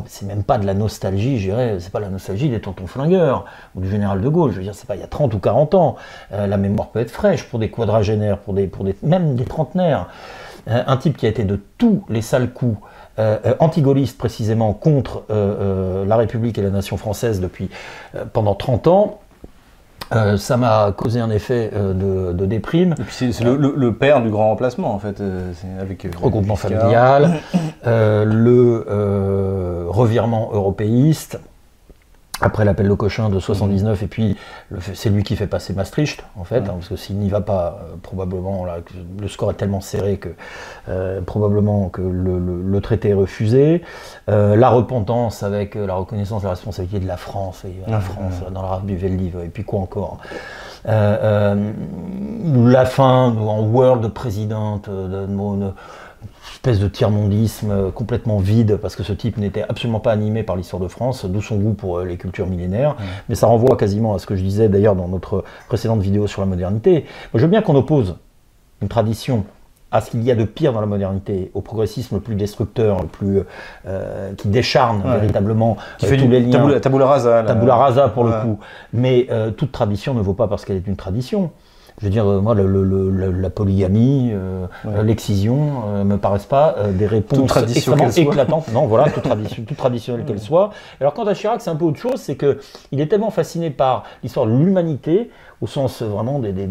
C'est 0.08 0.25
même 0.25 0.43
pas 0.43 0.58
de 0.58 0.65
la 0.65 0.73
nostalgie, 0.73 1.38
je 1.39 1.49
dirais, 1.49 1.77
c'est 1.79 1.91
pas 1.91 1.99
la 1.99 2.10
nostalgie 2.10 2.49
des 2.49 2.60
tontons 2.60 2.88
flingueurs 2.88 3.45
ou 3.75 3.82
du 3.82 3.89
général 3.89 4.21
de 4.21 4.29
Gaulle, 4.29 4.51
je 4.51 4.58
veux 4.58 4.63
dire, 4.63 4.75
c'est 4.75 4.88
pas 4.88 4.95
il 4.95 5.01
y 5.01 5.03
a 5.03 5.08
30 5.08 5.34
ou 5.34 5.39
40 5.39 5.75
ans. 5.75 5.95
la 6.32 6.58
mémoire 6.58 6.89
peut 6.89 6.99
être 6.99 7.12
fraîche 7.12 7.43
pour 7.43 7.60
des 7.60 7.69
quadragénaires, 7.69 8.39
pour 8.39 8.53
des, 8.53 8.67
pour 8.67 8.84
des, 8.84 8.95
même 9.03 9.36
des 9.36 9.45
trentenaires. 9.45 10.08
un 10.67 10.97
type 10.97 11.17
qui 11.17 11.25
a 11.25 11.29
été 11.29 11.43
de 11.43 11.60
tous 11.77 12.03
les 12.10 12.21
sales 12.21 12.51
coups, 12.51 12.77
anti-gaulliste 13.60 14.17
précisément 14.17 14.73
contre 14.73 15.23
la 15.29 16.15
République 16.15 16.58
et 16.58 16.62
la 16.62 16.71
nation 16.71 16.97
française 16.97 17.39
depuis 17.39 17.69
pendant 18.34 18.55
30 18.55 18.88
ans, 18.88 19.19
euh, 20.12 20.38
ça 20.38 20.57
m'a 20.57 20.91
causé 20.95 21.19
un 21.19 21.29
effet 21.29 21.69
euh, 21.73 22.33
de, 22.33 22.45
déprime. 22.45 22.95
c'est 23.09 23.31
le, 23.41 23.93
père 23.93 24.21
du 24.21 24.29
grand 24.29 24.49
remplacement 24.49 24.93
en 24.93 24.99
fait, 24.99 25.21
euh, 25.21 25.51
avec 25.79 26.07
regroupement 26.19 26.55
familial, 26.55 27.39
le 27.85 28.85
revirement 29.89 30.49
européiste, 30.53 31.39
après 32.41 32.63
l'appel 32.63 32.88
de 32.88 32.93
Cochin 32.93 33.30
de 33.30 33.39
79, 33.39 34.04
et 34.04 34.08
puis 34.08 34.38
c'est 34.93 35.10
lui 35.10 35.23
qui 35.23 35.36
fait 35.36 35.47
passer 35.47 35.73
Maastricht, 35.73 36.23
en 36.38 36.43
fait, 36.43 36.60
hein, 36.60 36.75
parce 36.75 36.88
que 36.88 36.95
s'il 36.95 37.17
n'y 37.17 37.30
va 37.30 37.41
pas, 37.41 37.80
euh, 37.82 37.95
probablement, 38.02 38.65
là, 38.65 38.78
le 39.19 39.28
score 39.28 39.52
est 39.52 39.56
tellement 39.56 39.82
serré 39.82 40.17
que 40.17 40.30
euh, 40.88 41.21
probablement 41.21 41.89
que 41.89 42.02
le, 42.02 42.80
traité 42.82 43.10
est 43.10 43.13
refusé. 43.13 43.84
Euh, 44.30 44.56
la 44.56 44.69
repentance 44.69 45.43
avec 45.43 45.75
la 45.75 45.95
reconnaissance 45.95 46.41
de 46.43 46.47
la 46.47 46.52
responsabilité 46.52 46.99
de 46.99 47.08
la 47.08 47.17
France, 47.17 47.65
et 47.65 47.73
la 47.89 47.99
France, 47.99 48.36
dans 48.52 48.62
la 48.62 48.82
le 48.88 49.08
livre, 49.15 49.41
et 49.41 49.49
puis 49.49 49.65
quoi 49.65 49.82
encore. 49.82 50.19
La 50.86 51.56
fin 52.86 53.36
en 53.36 53.62
world 53.63 54.08
présidente 54.13 54.89
de, 54.89 55.25
de, 55.25 55.73
espèce 56.53 56.79
de 56.79 56.88
tiers-mondisme 56.88 57.71
euh, 57.71 57.91
complètement 57.91 58.38
vide, 58.39 58.77
parce 58.77 58.95
que 58.95 59.03
ce 59.03 59.13
type 59.13 59.38
n'était 59.38 59.63
absolument 59.63 59.99
pas 59.99 60.12
animé 60.12 60.43
par 60.43 60.55
l'histoire 60.55 60.81
de 60.81 60.88
France, 60.88 61.25
d'où 61.25 61.41
son 61.41 61.57
goût 61.57 61.73
pour 61.73 61.99
euh, 61.99 62.05
les 62.05 62.17
cultures 62.17 62.47
millénaires. 62.47 62.95
Mais 63.27 63.35
ça 63.35 63.47
renvoie 63.47 63.77
quasiment 63.77 64.13
à 64.13 64.19
ce 64.19 64.25
que 64.25 64.35
je 64.35 64.43
disais 64.43 64.69
d'ailleurs 64.69 64.95
dans 64.95 65.07
notre 65.07 65.43
précédente 65.67 66.01
vidéo 66.01 66.27
sur 66.27 66.41
la 66.41 66.47
modernité. 66.47 67.05
Moi, 67.33 67.39
je 67.39 67.41
veux 67.41 67.47
bien 67.47 67.62
qu'on 67.62 67.75
oppose 67.75 68.17
une 68.81 68.88
tradition 68.88 69.45
à 69.91 70.01
ce 70.01 70.12
qu'il 70.12 70.21
y 70.23 70.29
a 70.29 70.35
de 70.35 70.43
pire 70.43 70.71
dans 70.71 70.81
la 70.81 70.88
modernité, 70.88 71.49
au 71.55 71.62
progressisme 71.62 72.15
le 72.15 72.21
plus 72.21 72.35
destructeur, 72.35 73.01
le 73.01 73.07
plus 73.07 73.41
euh, 73.88 74.33
qui 74.35 74.47
décharne 74.47 75.01
véritablement 75.01 75.77
qui 75.97 76.05
fait 76.05 76.17
tous 76.17 76.27
les 76.27 76.41
liens. 76.41 76.79
Tabula, 76.79 77.07
rasa. 77.07 77.43
Tabula 77.43 77.75
rasa 77.75 78.09
pour 78.09 78.23
le 78.23 78.33
coup. 78.41 78.59
Mais 78.93 79.27
toute 79.57 79.71
tradition 79.71 80.13
ne 80.13 80.21
vaut 80.21 80.35
pas 80.35 80.47
parce 80.47 80.63
qu'elle 80.63 80.77
est 80.77 80.88
une 80.88 80.95
tradition. 80.95 81.51
Je 81.99 82.05
veux 82.05 82.12
dire, 82.12 82.25
euh, 82.25 82.39
moi, 82.39 82.55
la 82.55 83.49
polygamie, 83.49 84.31
euh, 84.33 84.67
l'excision 85.03 85.55
ne 85.55 85.97
euh, 85.97 86.03
me 86.05 86.17
paraissent 86.17 86.45
pas 86.45 86.75
des 86.93 87.05
réponses 87.05 87.55
extrêmement 87.57 88.09
éclatantes. 88.09 88.71
Non, 88.71 88.88
voilà, 88.88 89.09
toute, 89.12 89.23
tradition, 89.23 89.63
toute 89.63 89.77
traditionnelle 89.77 90.25
qu'elle 90.25 90.39
soit. 90.39 90.71
Alors, 91.01 91.13
quant 91.13 91.25
à 91.25 91.33
Chirac, 91.33 91.62
c'est 91.62 91.69
un 91.69 91.75
peu 91.75 91.85
autre 91.85 91.99
chose, 91.99 92.15
c'est 92.21 92.38
qu'il 92.38 93.01
est 93.01 93.07
tellement 93.07 93.31
fasciné 93.31 93.69
par 93.69 94.03
l'histoire 94.23 94.45
de 94.45 94.51
l'humanité, 94.51 95.29
au 95.59 95.67
sens 95.67 96.01
vraiment 96.01 96.39
des, 96.39 96.53
des, 96.53 96.69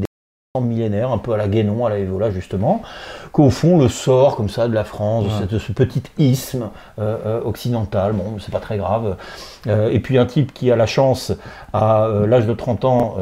millénaires, 0.61 1.13
un 1.13 1.19
peu 1.19 1.35
à 1.35 1.37
la 1.37 1.47
Guénon, 1.47 1.87
à 1.87 1.91
la 1.91 1.99
Evola 1.99 2.33
justement, 2.33 2.83
qu'au 3.31 3.49
fond 3.49 3.79
le 3.79 3.89
sort 3.89 4.35
comme 4.35 4.49
ça 4.49 4.67
de 4.67 4.75
la 4.75 4.83
France, 4.83 5.47
de, 5.49 5.57
ce 5.57 5.71
petit 5.71 6.03
isthme 6.19 6.71
occidental, 7.45 8.13
bon 8.13 8.39
c'est 8.41 8.51
pas 8.51 8.59
très 8.59 8.77
grave, 8.77 9.17
et 9.69 10.01
puis 10.01 10.19
un 10.19 10.27
type 10.27 10.53
qui 10.53 10.73
a 10.73 10.77
la 10.77 10.87
chance 10.87 11.33
à 11.73 12.09
l'âge 12.27 12.47
de 12.47 12.55
30 12.55 12.85
ans 12.87 13.17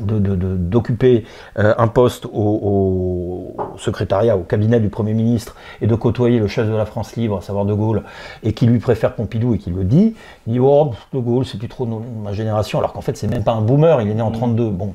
d'occuper 0.00 1.24
euh, 1.58 1.74
un 1.78 1.88
poste 1.88 2.26
au, 2.32 3.54
secrétariat, 3.76 4.36
au 4.36 4.42
cabinet 4.42 4.80
du 4.80 4.88
Premier 4.88 5.14
ministre 5.14 5.56
et 5.80 5.86
de 5.86 5.94
côtoyer 5.94 6.38
le 6.38 6.46
chef 6.46 6.66
de 6.66 6.74
la 6.74 6.86
France 6.86 7.16
libre, 7.16 7.38
à 7.38 7.40
savoir 7.40 7.64
De 7.64 7.74
Gaulle, 7.74 8.02
et 8.42 8.52
qui 8.52 8.66
lui 8.66 8.78
préfère 8.78 9.14
Pompidou 9.14 9.54
et 9.54 9.58
qui 9.58 9.70
le 9.70 9.84
dit, 9.84 10.14
il 10.46 10.54
dit 10.54 10.58
Oh, 10.60 10.92
De 11.12 11.18
Gaulle, 11.18 11.44
c'est 11.44 11.58
plus 11.58 11.68
trop 11.68 11.86
ma 11.86 12.32
génération, 12.32 12.78
alors 12.78 12.92
qu'en 12.92 13.00
fait, 13.00 13.16
c'est 13.16 13.28
même 13.28 13.44
pas 13.44 13.52
un 13.52 13.62
boomer, 13.62 14.00
il 14.02 14.10
est 14.10 14.14
né 14.14 14.22
en 14.22 14.30
32. 14.30 14.64
Mmh. 14.64 14.70
Bon, 14.70 14.86
mmh. 14.86 14.92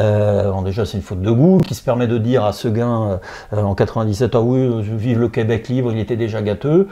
euh, 0.00 0.62
déjà, 0.62 0.84
c'est 0.84 0.96
une 0.96 1.02
faute 1.02 1.22
de 1.22 1.30
goût, 1.30 1.58
qui 1.58 1.74
se 1.74 1.82
permet 1.82 2.06
de 2.06 2.18
dire 2.18 2.44
à 2.44 2.52
Seguin 2.52 3.20
euh, 3.52 3.62
en 3.62 3.74
97 3.74 4.34
Ah 4.34 4.40
oui, 4.40 4.82
vive 4.82 5.20
le 5.20 5.28
Québec 5.28 5.68
libre, 5.68 5.92
il 5.92 5.98
était 5.98 6.16
déjà 6.16 6.42
gâteux. 6.42 6.88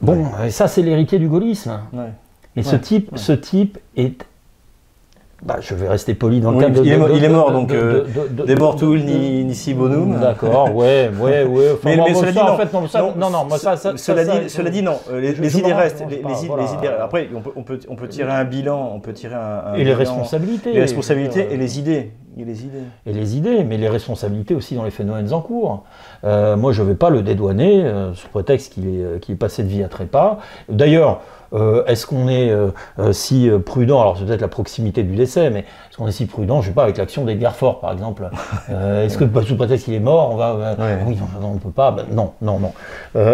Bon, 0.00 0.26
ça, 0.48 0.66
c'est 0.66 0.82
l'héritier 0.82 1.18
du 1.18 1.28
gaullisme. 1.28 1.80
Et 2.56 2.62
ce 2.62 2.76
type, 2.76 3.10
ce 3.16 3.32
type 3.32 3.78
est 3.96 4.24
bah, 5.42 5.56
je 5.60 5.74
vais 5.74 5.88
rester 5.88 6.14
poli 6.14 6.40
dans 6.40 6.50
le 6.50 6.60
cadre 6.60 6.84
il, 6.84 6.98
de, 6.98 7.16
il, 7.16 7.24
est, 7.24 7.28
mort, 7.28 7.50
donc 7.50 7.72
euh, 7.72 8.04
des 8.46 8.54
Bortoul 8.54 9.00
ni, 9.00 9.44
ni 9.44 9.54
si 9.54 9.72
bonum. 9.72 10.18
D'accord, 10.20 10.74
ouais, 10.74 11.10
ouais, 11.18 11.44
ouais. 11.44 11.78
mais, 11.82 11.96
mais 11.96 12.14
cela 12.14 12.32
dit, 12.32 12.38
non, 12.38 12.56
fait, 12.56 12.72
non, 12.72 12.86
ça, 12.86 13.00
non, 13.16 13.30
non, 13.30 13.44
moi, 13.46 13.56
ça, 13.56 13.76
ça, 13.76 13.96
cela, 13.96 14.24
dit, 14.24 14.50
cela 14.50 14.68
dit, 14.68 14.82
non, 14.82 14.98
les, 15.10 15.32
les 15.32 15.58
idées 15.58 15.72
restent. 15.72 16.04
Les, 16.10 16.16
les, 16.16 16.44
idées, 16.44 16.88
après, 17.00 17.30
on 17.34 17.40
peut, 17.40 17.50
on, 17.56 17.62
peut, 17.62 17.80
on 17.88 17.96
peut 17.96 18.08
tirer 18.08 18.30
un 18.30 18.44
bilan, 18.44 18.92
on 18.94 19.00
peut 19.00 19.14
tirer 19.14 19.34
un, 19.34 19.72
un 19.72 19.74
Et 19.74 19.84
les 19.84 19.94
responsabilités. 19.94 20.72
Les 20.72 20.80
responsabilités 20.80 21.48
et 21.50 21.56
les 21.56 21.78
idées. 21.78 22.12
Et 22.38 22.44
les 22.44 22.64
idées. 22.64 22.84
Et 23.06 23.12
les 23.12 23.36
idées, 23.36 23.64
mais 23.64 23.76
les 23.76 23.88
responsabilités 23.88 24.54
aussi 24.54 24.74
dans 24.74 24.84
les 24.84 24.90
phénomènes 24.90 25.32
en 25.32 25.40
cours. 25.40 25.84
Euh, 26.24 26.56
moi, 26.56 26.72
je 26.72 26.82
ne 26.82 26.88
vais 26.88 26.94
pas 26.94 27.10
le 27.10 27.22
dédouaner 27.22 27.82
euh, 27.84 28.14
sous 28.14 28.28
prétexte 28.28 28.74
qu'il 28.74 28.88
est, 28.88 29.20
qu 29.20 29.32
est 29.32 29.36
passé 29.36 29.62
de 29.62 29.68
vie 29.68 29.82
à 29.82 29.88
trépas. 29.88 30.38
D'ailleurs, 30.68 31.22
euh, 31.52 31.84
est-ce 31.86 32.06
qu'on 32.06 32.28
est, 32.28 32.50
euh, 32.50 32.70
euh, 32.98 33.12
si 33.12 33.50
prudent 33.64 34.00
Alors 34.00 34.18
c'est 34.18 34.24
peut-être 34.24 34.40
la 34.40 34.48
proximité 34.48 35.02
du 35.02 35.16
décès, 35.16 35.50
mais 35.50 35.60
est-ce 35.60 35.96
qu'on 35.96 36.06
est 36.06 36.12
si 36.12 36.26
prudent, 36.26 36.62
je 36.62 36.68
sais 36.68 36.74
pas, 36.74 36.84
avec 36.84 36.96
l'action 36.96 37.24
d'Edgar 37.24 37.54
Fort 37.54 37.80
par 37.80 37.92
exemple? 37.92 38.28
Est-ce 38.68 39.18
que 39.18 39.24
sous 39.42 39.56
prétexte 39.56 39.86
qu'il 39.86 39.94
est 39.94 40.00
mort, 40.00 40.30
on 40.32 40.36
va 40.36 40.76
Oui, 41.06 41.16
non, 41.40 41.52
on 41.54 41.58
peut 41.58 41.70
pas. 41.70 41.90
Ben, 41.90 42.06
non, 42.10 42.32
non, 42.40 42.58
non. 42.60 42.72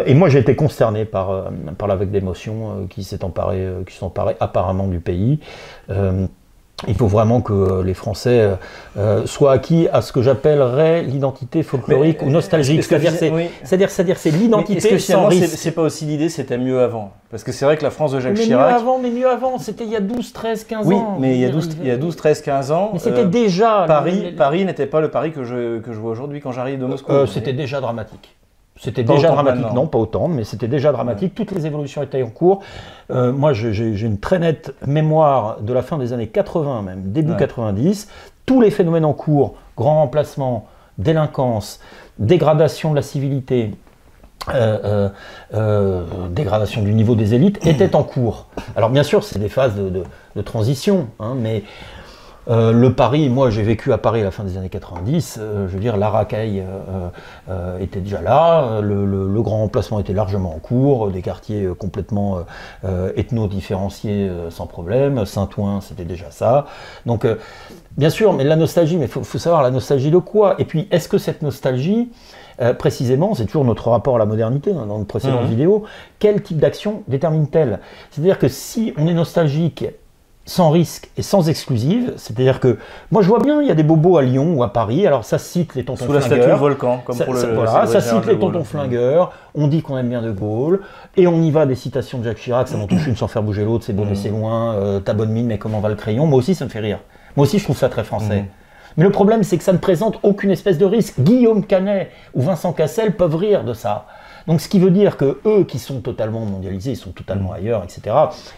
et 0.06 0.14
moi 0.14 0.28
j'ai 0.28 0.38
été 0.38 0.56
consterné 0.56 1.04
par 1.04 1.44
par 1.78 1.88
la 1.88 1.96
vague 1.96 2.10
d'émotions 2.10 2.86
qui 2.88 3.04
s'est 3.04 3.24
emparé, 3.24 3.66
qui 3.86 3.96
s'emparait 3.96 4.36
apparemment 4.40 4.86
du 4.86 5.00
pays. 5.00 5.40
Il 6.86 6.94
faut 6.94 7.06
vraiment 7.06 7.40
que 7.40 7.80
les 7.82 7.94
Français 7.94 8.38
euh, 8.38 8.54
euh, 8.98 9.26
soient 9.26 9.52
acquis 9.52 9.88
à 9.90 10.02
ce 10.02 10.12
que 10.12 10.20
j'appellerais 10.20 11.02
l'identité 11.02 11.62
folklorique 11.62 12.20
ou 12.20 12.28
nostalgique. 12.28 12.84
C'est-à-dire, 12.84 13.12
c'est, 13.12 13.32
c'est-à-dire, 13.64 14.18
c'est 14.18 14.30
l'identité 14.30 14.98
sans 14.98 15.26
risque. 15.26 15.56
C'est, 15.56 15.70
pas 15.70 15.80
aussi 15.80 16.04
l'idée, 16.04 16.28
c'était 16.28 16.58
mieux 16.58 16.80
avant. 16.80 17.12
Parce 17.30 17.44
que 17.44 17.52
c'est 17.52 17.64
vrai 17.64 17.78
que 17.78 17.82
la 17.82 17.90
France 17.90 18.12
de 18.12 18.20
Jacques 18.20 18.36
mais 18.36 18.44
Chirac. 18.44 18.68
Mieux 18.68 18.76
avant, 18.76 18.98
mais 18.98 19.10
mieux 19.10 19.28
avant, 19.28 19.58
c'était 19.58 19.84
il 19.84 19.90
y 19.90 19.96
a 19.96 20.00
12, 20.00 20.34
13, 20.34 20.64
15 20.64 20.86
ans. 20.86 20.88
Oui, 20.88 20.96
mais 21.18 21.36
il 21.36 21.40
y 21.40 21.46
a 21.46 21.48
12, 21.48 21.78
il 21.80 21.88
y 21.88 21.90
a 21.90 21.96
12 21.96 22.14
13, 22.14 22.42
15 22.42 22.72
ans. 22.72 22.90
Mais 22.92 22.98
c'était 22.98 23.20
euh, 23.20 23.24
déjà. 23.24 23.84
Paris, 23.86 24.34
Paris 24.36 24.66
n'était 24.66 24.86
pas 24.86 25.00
le 25.00 25.10
Paris 25.10 25.32
que 25.32 25.44
je, 25.44 25.78
que 25.78 25.94
je 25.94 25.98
vois 25.98 26.10
aujourd'hui 26.10 26.42
quand 26.42 26.52
j'arrive 26.52 26.78
de 26.78 26.84
Moscou. 26.84 27.26
c'était 27.26 27.54
déjà 27.54 27.80
dramatique. 27.80 28.35
C'était 28.78 29.04
déjà 29.04 29.28
dramatique, 29.30 29.72
non, 29.72 29.86
pas 29.86 29.98
autant, 29.98 30.28
mais 30.28 30.44
c'était 30.44 30.68
déjà 30.68 30.92
dramatique. 30.92 31.34
Toutes 31.34 31.52
les 31.52 31.66
évolutions 31.66 32.02
étaient 32.02 32.22
en 32.22 32.28
cours. 32.28 32.60
Euh, 33.10 33.32
moi, 33.32 33.52
j'ai 33.52 34.06
une 34.06 34.18
très 34.18 34.38
nette 34.38 34.74
mémoire 34.86 35.60
de 35.60 35.72
la 35.72 35.82
fin 35.82 35.96
des 35.98 36.12
années 36.12 36.28
80, 36.28 36.82
même 36.82 37.12
début 37.12 37.36
90. 37.36 38.08
Tous 38.44 38.60
les 38.60 38.70
phénomènes 38.70 39.04
en 39.04 39.14
cours, 39.14 39.56
grand 39.76 40.00
remplacement, 40.00 40.66
délinquance, 40.98 41.80
dégradation 42.18 42.90
de 42.90 42.96
la 42.96 43.02
civilité, 43.02 43.72
euh, 44.54 45.08
euh, 45.54 46.04
dégradation 46.30 46.82
du 46.82 46.94
niveau 46.94 47.14
des 47.14 47.34
élites, 47.34 47.66
étaient 47.66 47.96
en 47.96 48.04
cours. 48.04 48.46
Alors 48.76 48.90
bien 48.90 49.02
sûr, 49.02 49.24
c'est 49.24 49.38
des 49.38 49.48
phases 49.48 49.74
de, 49.74 50.42
transition, 50.42 51.08
hein, 51.18 51.34
mais 51.36 51.64
euh, 52.48 52.72
le 52.72 52.92
Paris, 52.92 53.28
moi 53.28 53.50
j'ai 53.50 53.62
vécu 53.62 53.92
à 53.92 53.98
Paris 53.98 54.20
à 54.20 54.24
la 54.24 54.30
fin 54.30 54.44
des 54.44 54.56
années 54.56 54.68
90, 54.68 55.38
euh, 55.40 55.66
je 55.66 55.74
veux 55.74 55.80
dire 55.80 55.96
la 55.96 56.10
racaille 56.10 56.62
euh, 57.48 57.78
était 57.80 58.00
déjà 58.00 58.20
là, 58.20 58.80
le, 58.80 59.42
grand 59.42 59.64
emplacement 59.64 60.00
était 60.00 60.12
largement 60.12 60.54
en 60.54 60.58
cours, 60.58 61.10
des 61.10 61.22
quartiers 61.22 61.68
complètement 61.78 62.40
ethno-différenciés 63.16 64.28
sans 64.50 64.66
problème, 64.66 65.24
Saint-Ouen 65.24 65.80
c'était 65.80 66.04
déjà 66.04 66.30
ça. 66.30 66.66
Donc 67.04 67.26
bien 67.96 68.10
sûr, 68.10 68.32
mais 68.32 68.42
la 68.42 68.56
nostalgie, 68.56 68.96
mais 68.96 69.04
il 69.04 69.10
faut, 69.10 69.38
savoir 69.38 69.62
la 69.62 69.70
nostalgie 69.70 70.10
de 70.10 70.18
quoi? 70.18 70.56
Et 70.58 70.64
puis 70.64 70.88
est-ce 70.90 71.08
que 71.08 71.18
cette 71.18 71.42
nostalgie, 71.42 72.10
précisément, 72.78 73.34
c'est 73.34 73.44
toujours 73.44 73.64
notre 73.64 73.90
rapport 73.90 74.16
à 74.16 74.18
la 74.18 74.26
modernité 74.26 74.72
hein, 74.72 74.86
dans 74.88 74.98
une 74.98 75.06
précédente 75.06 75.44
mmh. 75.44 75.48
vidéo, 75.48 75.84
quel 76.18 76.42
type 76.42 76.58
d'action 76.58 77.04
détermine-t-elle? 77.06 77.78
C'est-à-dire 78.10 78.38
que 78.38 78.48
si 78.48 78.94
on 78.96 79.06
est 79.06 79.14
nostalgique 79.14 79.84
sans 80.46 80.70
risque 80.70 81.10
et 81.16 81.22
sans 81.22 81.48
exclusive. 81.48 82.14
C'est-à-dire 82.16 82.60
que 82.60 82.78
moi 83.10 83.20
je 83.20 83.28
vois 83.28 83.40
bien, 83.40 83.60
il 83.60 83.68
y 83.68 83.70
a 83.70 83.74
des 83.74 83.82
bobos 83.82 84.16
à 84.16 84.22
Lyon 84.22 84.54
ou 84.54 84.62
à 84.62 84.72
Paris. 84.72 85.06
Alors 85.06 85.24
ça 85.24 85.38
cite 85.38 85.74
les 85.74 85.84
tontons 85.84 86.06
Sous 86.06 86.12
la 86.12 86.20
statue 86.20 86.50
volcan, 86.50 87.02
comme 87.04 87.16
ça, 87.16 87.24
pour 87.24 87.34
le. 87.34 87.40
Ça, 87.40 87.48
voilà, 87.48 87.86
ça 87.86 88.00
cite 88.00 88.24
les 88.26 88.38
tontons 88.38 88.64
flingueurs. 88.64 89.32
On 89.54 89.66
dit 89.66 89.82
qu'on 89.82 89.98
aime 89.98 90.08
bien 90.08 90.22
De 90.22 90.30
Gaulle 90.30 90.80
et 91.16 91.26
on 91.26 91.42
y 91.42 91.50
va 91.50 91.66
des 91.66 91.74
citations 91.74 92.18
de 92.18 92.24
Jacques 92.24 92.38
Chirac. 92.38 92.68
Ça 92.68 92.76
m'en 92.76 92.86
touche 92.86 93.06
une 93.06 93.16
sans 93.16 93.28
faire 93.28 93.42
bouger 93.42 93.64
l'autre. 93.64 93.84
C'est 93.84 93.92
bon, 93.92 94.04
mais 94.04 94.12
mm. 94.12 94.16
c'est 94.16 94.28
loin. 94.30 94.74
Euh, 94.74 95.00
ta 95.00 95.14
bonne 95.14 95.30
mine, 95.30 95.46
mais 95.46 95.58
comment 95.58 95.80
va 95.80 95.88
le 95.88 95.96
crayon? 95.96 96.26
Moi 96.26 96.38
aussi, 96.38 96.54
ça 96.54 96.64
me 96.64 96.70
fait 96.70 96.80
rire. 96.80 97.00
Moi 97.36 97.44
aussi, 97.44 97.58
je 97.58 97.64
trouve 97.64 97.76
ça 97.76 97.88
très 97.88 98.04
français. 98.04 98.42
Mm. 98.42 98.46
Mais 98.98 99.04
le 99.04 99.10
problème, 99.10 99.42
c'est 99.42 99.58
que 99.58 99.64
ça 99.64 99.72
ne 99.72 99.78
présente 99.78 100.18
aucune 100.22 100.50
espèce 100.50 100.78
de 100.78 100.86
risque. 100.86 101.20
Guillaume 101.20 101.66
Canet 101.66 102.10
ou 102.34 102.42
Vincent 102.42 102.72
Cassel 102.72 103.16
peuvent 103.16 103.36
rire 103.36 103.64
de 103.64 103.74
ça. 103.74 104.06
Donc 104.46 104.60
ce 104.60 104.68
qui 104.68 104.78
veut 104.78 104.90
dire 104.90 105.16
que 105.16 105.40
eux 105.44 105.64
qui 105.64 105.78
sont 105.78 106.00
totalement 106.00 106.40
mondialisés, 106.40 106.92
ils 106.92 106.96
sont 106.96 107.10
totalement 107.10 107.50
mm. 107.50 107.56
ailleurs, 107.56 107.84
etc. 107.84 108.14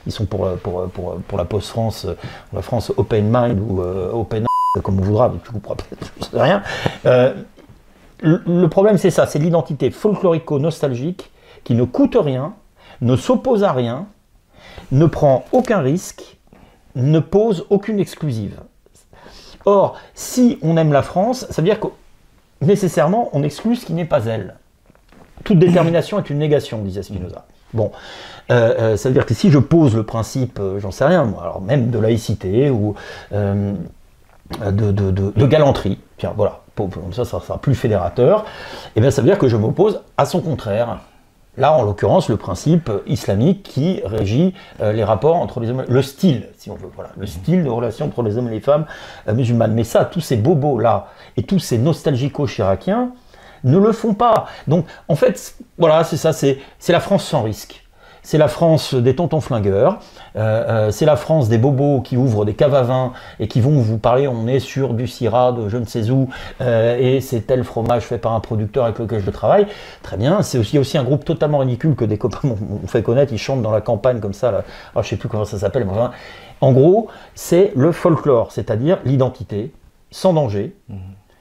Ils 0.06 0.12
sont 0.12 0.26
pour, 0.26 0.48
pour, 0.58 0.88
pour, 0.88 1.16
pour 1.16 1.38
la 1.38 1.44
post-France, 1.44 2.06
la 2.52 2.62
France 2.62 2.92
open 2.96 3.30
mind 3.30 3.60
ou 3.60 3.80
euh, 3.80 4.12
open 4.12 4.46
comme 4.82 5.00
on 5.00 5.02
voudra, 5.02 5.28
mais 5.30 5.38
tu 5.44 5.50
comprends 5.50 5.76
pas, 5.76 5.84
rien. 6.34 6.62
Euh, 7.06 7.34
le 8.20 8.66
problème 8.68 8.98
c'est 8.98 9.10
ça, 9.10 9.26
c'est 9.26 9.38
l'identité 9.38 9.90
folklorico-nostalgique 9.90 11.30
qui 11.64 11.74
ne 11.74 11.84
coûte 11.84 12.16
rien, 12.20 12.54
ne 13.00 13.16
s'oppose 13.16 13.64
à 13.64 13.72
rien, 13.72 14.06
ne 14.92 15.06
prend 15.06 15.44
aucun 15.52 15.80
risque, 15.80 16.38
ne 16.96 17.20
pose 17.20 17.66
aucune 17.70 18.00
exclusive. 18.00 18.60
Or, 19.64 19.96
si 20.14 20.58
on 20.62 20.76
aime 20.76 20.92
la 20.92 21.02
France, 21.02 21.46
ça 21.50 21.62
veut 21.62 21.68
dire 21.68 21.80
que 21.80 21.88
nécessairement 22.60 23.30
on 23.32 23.42
exclut 23.42 23.76
ce 23.76 23.86
qui 23.86 23.92
n'est 23.92 24.04
pas 24.04 24.24
elle 24.26 24.56
toute 25.44 25.58
détermination 25.58 26.18
est 26.18 26.30
une 26.30 26.38
négation, 26.38 26.78
disait 26.78 27.02
Spinoza. 27.02 27.44
Bon, 27.74 27.92
euh, 28.50 28.74
euh, 28.78 28.96
ça 28.96 29.08
veut 29.08 29.14
dire 29.14 29.26
que 29.26 29.34
si 29.34 29.50
je 29.50 29.58
pose 29.58 29.94
le 29.94 30.02
principe, 30.02 30.58
euh, 30.58 30.78
j'en 30.78 30.90
sais 30.90 31.04
rien, 31.04 31.30
même 31.62 31.90
de 31.90 31.98
laïcité 31.98 32.70
ou 32.70 32.94
de, 33.30 33.76
galanterie, 35.46 35.98
tiens, 36.16 36.32
voilà, 36.34 36.60
comme 36.76 37.12
ça, 37.12 37.24
ça 37.24 37.40
sera 37.40 37.58
plus 37.58 37.74
fédérateur, 37.74 38.40
et 38.40 38.44
eh 38.96 39.00
bien 39.00 39.10
ça 39.10 39.20
veut 39.20 39.28
dire 39.28 39.38
que 39.38 39.48
je 39.48 39.56
m'oppose 39.56 40.00
à 40.16 40.24
son 40.24 40.40
contraire, 40.40 41.00
Là, 41.56 41.72
en 41.72 41.82
l'occurrence, 41.82 42.28
le 42.28 42.36
principe 42.36 42.88
islamique 43.08 43.64
qui 43.64 44.00
régit 44.04 44.54
les 44.80 45.02
rapports 45.02 45.34
entre 45.34 45.58
les 45.58 45.70
hommes, 45.70 45.84
le 45.88 46.02
style, 46.02 46.46
si 46.56 46.70
on 46.70 46.76
veut, 46.76 46.88
le 47.16 47.26
style 47.26 47.64
de 47.64 47.68
relation 47.68 48.06
entre 48.06 48.22
les 48.22 48.38
hommes 48.38 48.46
et 48.46 48.52
les 48.52 48.60
femmes 48.60 48.86
musulmanes. 49.26 49.72
Mais 49.74 49.82
ça, 49.82 50.04
tous 50.04 50.20
ces 50.20 50.36
bobos-là 50.36 51.08
et 51.36 51.42
tous 51.42 51.58
ces 51.58 51.76
nostalgico-chiraciens 51.76 53.10
ne 53.64 53.78
le 53.78 53.92
font 53.92 54.14
pas. 54.14 54.46
Donc, 54.66 54.86
en 55.08 55.16
fait, 55.16 55.54
voilà, 55.78 56.04
c'est 56.04 56.16
ça, 56.16 56.32
c'est 56.32 56.58
la 56.88 57.00
France 57.00 57.24
sans 57.24 57.42
risque 57.42 57.84
c'est 58.28 58.36
la 58.36 58.48
France 58.48 58.94
des 58.94 59.16
tontons 59.16 59.40
flingueurs, 59.40 60.00
euh, 60.36 60.88
euh, 60.88 60.90
c'est 60.90 61.06
la 61.06 61.16
France 61.16 61.48
des 61.48 61.56
bobos 61.56 62.02
qui 62.02 62.18
ouvrent 62.18 62.44
des 62.44 62.52
caves 62.52 62.74
à 62.74 62.82
vin 62.82 63.14
et 63.40 63.48
qui 63.48 63.62
vont 63.62 63.80
vous 63.80 63.96
parler, 63.96 64.28
on 64.28 64.46
est 64.46 64.60
sur 64.60 64.92
du 64.92 65.06
syrah 65.06 65.52
de 65.52 65.70
je 65.70 65.78
ne 65.78 65.86
sais 65.86 66.10
où, 66.10 66.28
euh, 66.60 66.98
et 66.98 67.22
c'est 67.22 67.46
tel 67.46 67.64
fromage 67.64 68.02
fait 68.02 68.18
par 68.18 68.32
un 68.32 68.40
producteur 68.40 68.84
avec 68.84 68.98
lequel 68.98 69.22
je 69.24 69.30
travaille. 69.30 69.66
Très 70.02 70.18
bien, 70.18 70.42
c'est 70.42 70.58
aussi, 70.58 70.78
aussi 70.78 70.98
un 70.98 71.04
groupe 71.04 71.24
totalement 71.24 71.56
ridicule 71.56 71.94
que 71.94 72.04
des 72.04 72.18
copains 72.18 72.40
m'ont 72.48 72.86
fait 72.86 73.02
connaître, 73.02 73.32
ils 73.32 73.38
chantent 73.38 73.62
dans 73.62 73.72
la 73.72 73.80
campagne 73.80 74.20
comme 74.20 74.34
ça, 74.34 74.50
là. 74.50 74.62
Alors, 74.92 75.04
je 75.04 75.08
sais 75.08 75.16
plus 75.16 75.30
comment 75.30 75.46
ça 75.46 75.58
s'appelle, 75.58 75.86
en 76.60 76.72
gros, 76.72 77.08
c'est 77.34 77.72
le 77.76 77.92
folklore, 77.92 78.52
c'est-à-dire 78.52 78.98
l'identité, 79.06 79.72
sans 80.10 80.34
danger, 80.34 80.76
mmh. 80.90 80.96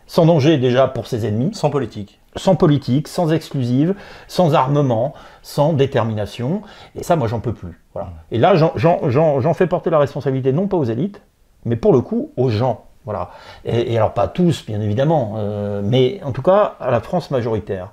Sans 0.08 0.26
danger 0.26 0.58
déjà 0.58 0.88
pour 0.88 1.08
ses 1.08 1.26
ennemis. 1.26 1.54
Sans 1.54 1.70
politique 1.70 2.20
sans 2.38 2.56
politique, 2.56 3.08
sans 3.08 3.32
exclusive, 3.32 3.96
sans 4.28 4.54
armement, 4.54 5.14
sans 5.42 5.74
détermination. 5.74 6.62
Et 6.96 7.04
ça, 7.04 7.16
moi, 7.16 7.28
j'en 7.28 7.40
peux 7.40 7.54
plus. 7.54 7.82
Voilà. 7.94 8.10
Et 8.32 8.38
là, 8.38 8.56
j'en 8.56 9.54
fais 9.54 9.68
porter 9.68 9.90
la 9.90 10.00
responsabilité 10.00 10.54
non 10.54 10.68
pas 10.68 10.78
aux 10.78 10.84
élites, 10.84 11.22
mais 11.66 11.76
pour 11.76 11.94
le 11.94 12.02
coup 12.02 12.32
aux 12.38 12.50
gens. 12.50 12.86
Voilà. 13.06 13.30
Et, 13.64 13.98
alors 13.98 14.14
pas 14.14 14.28
tous, 14.28 14.66
bien 14.66 14.82
évidemment, 14.82 15.36
euh, 15.38 15.82
mais 15.84 16.20
en 16.26 16.32
tout 16.32 16.42
cas 16.42 16.76
à 16.80 16.92
la 16.92 17.00
France 17.00 17.32
majoritaire. 17.32 17.92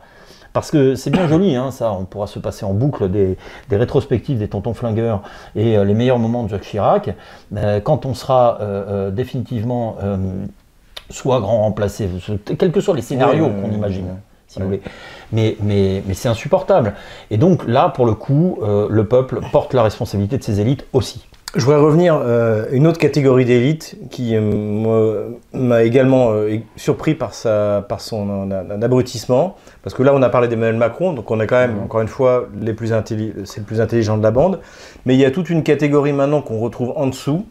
Parce 0.52 0.70
que 0.70 0.94
c'est 0.94 1.10
bien 1.10 1.26
joli, 1.26 1.56
hein, 1.56 1.72
ça, 1.72 1.92
on 1.92 2.04
pourra 2.04 2.28
se 2.28 2.38
passer 2.38 2.64
en 2.64 2.74
boucle 2.74 3.08
des, 3.10 3.36
rétrospectives 3.70 4.38
des 4.38 4.48
tontons 4.48 4.74
flingueurs 4.74 5.22
et 5.56 5.76
euh, 5.76 5.84
les 5.84 5.94
meilleurs 5.94 6.18
moments 6.18 6.44
de 6.44 6.48
Jacques 6.48 6.62
Chirac. 6.62 7.10
Euh, 7.56 7.80
quand 7.80 8.06
on 8.06 8.14
sera 8.14 8.58
définitivement 9.12 9.96
soit 11.10 11.40
grand 11.40 11.62
remplacé, 11.62 12.08
quels 12.58 12.72
que 12.72 12.80
soient 12.80 12.96
les 12.96 13.02
scénarios 13.02 13.48
qu'on 13.48 13.70
imagine 13.70 14.06
si 14.54 14.60
vous 14.60 14.66
voulez. 14.66 14.82
Mais, 15.32 15.56
mais, 15.62 16.02
mais 16.06 16.14
c'est 16.14 16.28
insupportable. 16.28 16.94
Et 17.30 17.36
donc 17.36 17.66
là, 17.66 17.88
pour 17.88 18.06
le 18.06 18.14
coup, 18.14 18.58
euh, 18.62 18.86
le 18.90 19.04
peuple 19.06 19.40
porte 19.52 19.74
la 19.74 19.82
responsabilité 19.82 20.38
de 20.38 20.42
ses 20.42 20.60
élites 20.60 20.86
aussi. 20.92 21.26
Je 21.56 21.64
voudrais 21.64 21.80
revenir 21.80 22.14
à 22.14 22.20
euh, 22.22 22.66
une 22.72 22.88
autre 22.88 22.98
catégorie 22.98 23.44
d'élite 23.44 23.96
qui 24.10 24.34
euh, 24.34 25.28
m'a 25.52 25.84
également 25.84 26.32
surpris 26.74 27.14
par, 27.14 27.32
sa, 27.32 27.84
par 27.88 28.00
son 28.00 28.50
abrutissement. 28.50 29.54
Parce 29.82 29.94
que 29.94 30.02
là, 30.02 30.12
on 30.14 30.22
a 30.22 30.28
parlé 30.28 30.48
d'Emmanuel 30.48 30.76
Macron, 30.76 31.12
donc 31.12 31.30
on 31.30 31.40
est 31.40 31.46
quand 31.46 31.58
même, 31.58 31.78
encore 31.84 32.00
une 32.00 32.08
fois, 32.08 32.48
les 32.60 32.72
plus 32.72 32.92
c'est 33.44 33.60
le 33.60 33.64
plus 33.64 33.80
intelligent 33.80 34.18
de 34.18 34.22
la 34.22 34.32
bande. 34.32 34.60
Mais 35.06 35.14
il 35.14 35.20
y 35.20 35.24
a 35.24 35.30
toute 35.30 35.48
une 35.48 35.62
catégorie 35.62 36.12
maintenant 36.12 36.42
qu'on 36.42 36.58
retrouve 36.58 36.92
en 36.96 37.06
dessous, 37.06 37.46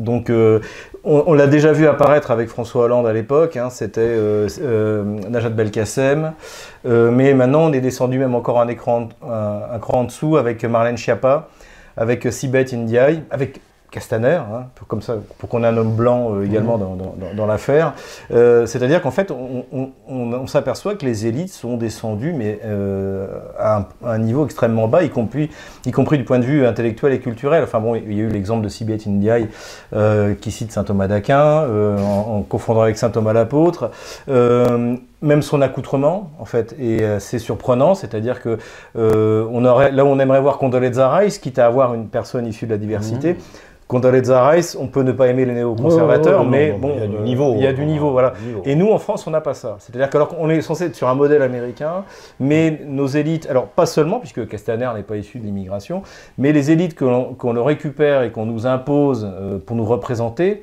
donc, 0.00 0.30
euh, 0.30 0.60
on, 1.04 1.32
l'a 1.34 1.46
déjà 1.46 1.72
vu 1.72 1.86
apparaître 1.86 2.30
avec 2.30 2.48
François 2.48 2.84
Hollande 2.84 3.06
à 3.06 3.12
l'époque, 3.12 3.56
hein, 3.56 3.70
c'était 3.70 4.00
euh, 4.00 4.48
euh, 4.60 5.04
Najat 5.28 5.50
Belkacem, 5.50 6.32
mais 6.84 7.34
maintenant 7.34 7.64
on 7.64 7.72
est 7.72 7.80
descendu 7.80 8.18
même 8.18 8.34
encore 8.34 8.60
un, 8.60 8.68
écran, 8.68 9.08
cran 9.20 10.00
en 10.00 10.04
dessous 10.04 10.36
avec 10.36 10.64
Marlène 10.64 10.96
Schiappa, 10.96 11.48
avec 11.96 12.32
Sibeth 12.32 12.72
Ndiaye, 12.72 13.22
avec 13.30 13.60
Castaner, 13.90 14.36
hein, 14.36 14.66
pour, 14.76 14.86
comme 14.86 15.02
ça, 15.02 15.16
pour 15.38 15.48
qu'on 15.48 15.64
ait 15.64 15.66
un 15.66 15.76
homme 15.76 15.94
blanc 15.94 16.34
euh, 16.34 16.44
également 16.44 16.78
mmh. 16.78 17.36
dans, 17.36 17.46
l'affaire. 17.46 17.94
Euh, 18.30 18.64
c'est-à-dire 18.66 19.02
qu'en 19.02 19.10
fait, 19.10 19.32
on, 19.32 20.46
s'aperçoit 20.46 20.94
que 20.94 21.04
les 21.04 21.26
élites 21.26 21.52
sont 21.52 21.76
descendues, 21.76 22.32
mais 22.32 22.60
euh, 22.64 23.26
à, 23.58 23.88
un, 24.04 24.18
niveau 24.18 24.44
extrêmement 24.44 24.86
bas, 24.86 25.02
y 25.02 25.10
compris, 25.10 25.50
y 25.86 25.90
compris 25.90 26.18
du 26.18 26.24
point 26.24 26.38
de 26.38 26.44
vue 26.44 26.66
intellectuel 26.66 27.12
et 27.12 27.20
culturel. 27.20 27.64
Enfin 27.64 27.80
bon, 27.80 27.94
il 27.96 28.12
y 28.12 28.20
a 28.20 28.24
eu 28.24 28.28
l'exemple 28.28 28.62
de 28.62 28.68
Sibeth 28.68 29.06
Ndiaye 29.06 29.48
qui 30.40 30.50
cite 30.50 30.72
saint 30.72 30.84
Thomas 30.84 31.08
d'Aquin, 31.08 31.66
en, 31.98 32.42
confondant 32.42 32.82
avec 32.82 32.96
saint 32.96 33.10
Thomas 33.10 33.32
l'apôtre 33.32 33.90
même 35.22 35.42
son 35.42 35.60
accoutrement, 35.60 36.30
en 36.38 36.44
fait, 36.44 36.74
et 36.80 37.00
c'est 37.18 37.38
surprenant, 37.38 37.94
c'est-à-dire 37.94 38.40
que 38.40 38.58
on 38.94 39.64
aurait, 39.64 39.92
là 39.92 40.04
où 40.04 40.08
on 40.08 40.18
aimerait 40.18 40.40
voir 40.40 40.58
Condoleezza 40.58 41.10
Rice, 41.10 41.38
quitte 41.38 41.58
à 41.58 41.66
avoir 41.66 41.94
une 41.94 42.08
personne 42.08 42.46
issue 42.46 42.66
de 42.66 42.70
la 42.70 42.78
diversité, 42.78 43.34
mmh. 43.34 43.36
Condoleezza 43.90 44.48
Rice, 44.48 44.76
on 44.80 44.86
peut 44.86 45.02
ne 45.02 45.10
pas 45.10 45.26
aimer 45.26 45.44
les 45.44 45.52
néoconservateurs, 45.52 46.44
mais 46.44 46.70
bon, 46.70 46.92
il 46.94 47.00
y 47.00 47.02
a 47.02 47.06
du 47.08 47.16
euh, 47.16 47.22
niveau. 47.22 47.54
Il 47.56 47.62
y 47.64 47.66
a 47.66 47.72
du 47.72 47.84
niveau, 47.84 48.12
voilà. 48.12 48.34
Et 48.64 48.76
nous, 48.76 48.88
en 48.88 48.98
France, 48.98 49.26
on 49.26 49.32
n'a 49.32 49.40
pas 49.40 49.52
ça. 49.52 49.78
C'est-à-dire 49.80 50.08
qu'on 50.28 50.48
est 50.48 50.60
censé 50.60 50.84
être 50.84 50.94
sur 50.94 51.08
un 51.08 51.16
modèle 51.16 51.42
américain, 51.42 52.04
mais 52.38 52.82
nos 52.86 53.08
élites, 53.08 53.48
alors 53.50 53.66
pas 53.66 53.86
seulement, 53.86 54.20
puisque 54.20 54.46
Castaner 54.46 54.88
n'est 54.94 55.02
pas 55.02 55.16
issu 55.16 55.40
de 55.40 55.44
l'immigration, 55.44 56.02
mais 56.38 56.52
les 56.52 56.70
élites 56.70 56.96
qu'on 56.96 57.52
le 57.52 57.60
récupère 57.60 58.22
et 58.22 58.30
qu'on 58.30 58.46
nous 58.46 58.64
impose 58.64 59.28
euh, 59.28 59.58
pour 59.58 59.74
nous 59.74 59.84
représenter, 59.84 60.62